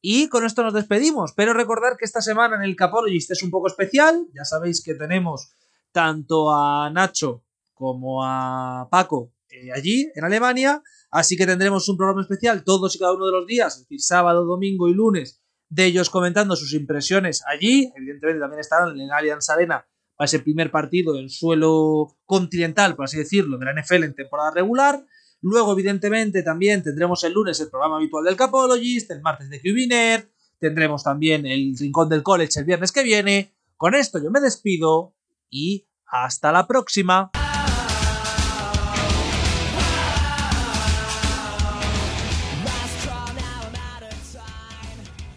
Y 0.00 0.28
con 0.28 0.44
esto 0.44 0.62
nos 0.62 0.74
despedimos. 0.74 1.32
Pero 1.34 1.54
recordar 1.54 1.96
que 1.96 2.04
esta 2.04 2.20
semana 2.20 2.56
en 2.56 2.62
el 2.62 2.76
Capologist 2.76 3.30
es 3.32 3.42
un 3.42 3.50
poco 3.50 3.66
especial. 3.66 4.26
Ya 4.34 4.44
sabéis 4.44 4.82
que 4.82 4.94
tenemos 4.94 5.52
tanto 5.90 6.54
a 6.54 6.90
Nacho 6.90 7.42
como 7.74 8.24
a 8.24 8.88
Paco 8.90 9.32
eh, 9.50 9.72
allí 9.72 10.10
en 10.14 10.24
Alemania. 10.24 10.82
Así 11.10 11.36
que 11.36 11.46
tendremos 11.46 11.88
un 11.88 11.96
programa 11.96 12.20
especial 12.20 12.62
todos 12.64 12.94
y 12.94 12.98
cada 12.98 13.14
uno 13.14 13.26
de 13.26 13.32
los 13.32 13.46
días, 13.46 13.74
es 13.74 13.80
decir, 13.84 14.02
sábado, 14.02 14.44
domingo 14.44 14.88
y 14.88 14.94
lunes, 14.94 15.40
de 15.70 15.86
ellos 15.86 16.10
comentando 16.10 16.54
sus 16.54 16.74
impresiones 16.74 17.42
allí. 17.46 17.90
Evidentemente 17.96 18.40
también 18.40 18.60
estarán 18.60 19.00
en 19.00 19.10
Allianz 19.10 19.48
Arena 19.48 19.86
para 20.16 20.26
ese 20.26 20.40
primer 20.40 20.70
partido 20.70 21.18
en 21.18 21.30
suelo 21.30 22.18
continental, 22.26 22.94
por 22.94 23.06
así 23.06 23.16
decirlo, 23.16 23.56
de 23.56 23.64
la 23.64 23.80
NFL 23.80 24.04
en 24.04 24.14
temporada 24.14 24.50
regular. 24.50 25.02
Luego, 25.40 25.72
evidentemente, 25.72 26.42
también 26.42 26.82
tendremos 26.82 27.22
el 27.24 27.32
lunes 27.32 27.60
el 27.60 27.70
programa 27.70 27.96
habitual 27.96 28.24
del 28.24 28.36
Capologist, 28.36 29.10
el 29.10 29.22
martes 29.22 29.48
de 29.50 29.60
QBNet, 29.60 30.30
tendremos 30.58 31.04
también 31.04 31.46
el 31.46 31.76
Rincón 31.78 32.08
del 32.08 32.22
College 32.22 32.58
el 32.58 32.64
viernes 32.64 32.92
que 32.92 33.04
viene. 33.04 33.54
Con 33.76 33.94
esto 33.94 34.18
yo 34.18 34.30
me 34.30 34.40
despido 34.40 35.14
y 35.48 35.86
hasta 36.06 36.50
la 36.50 36.66
próxima. 36.66 37.30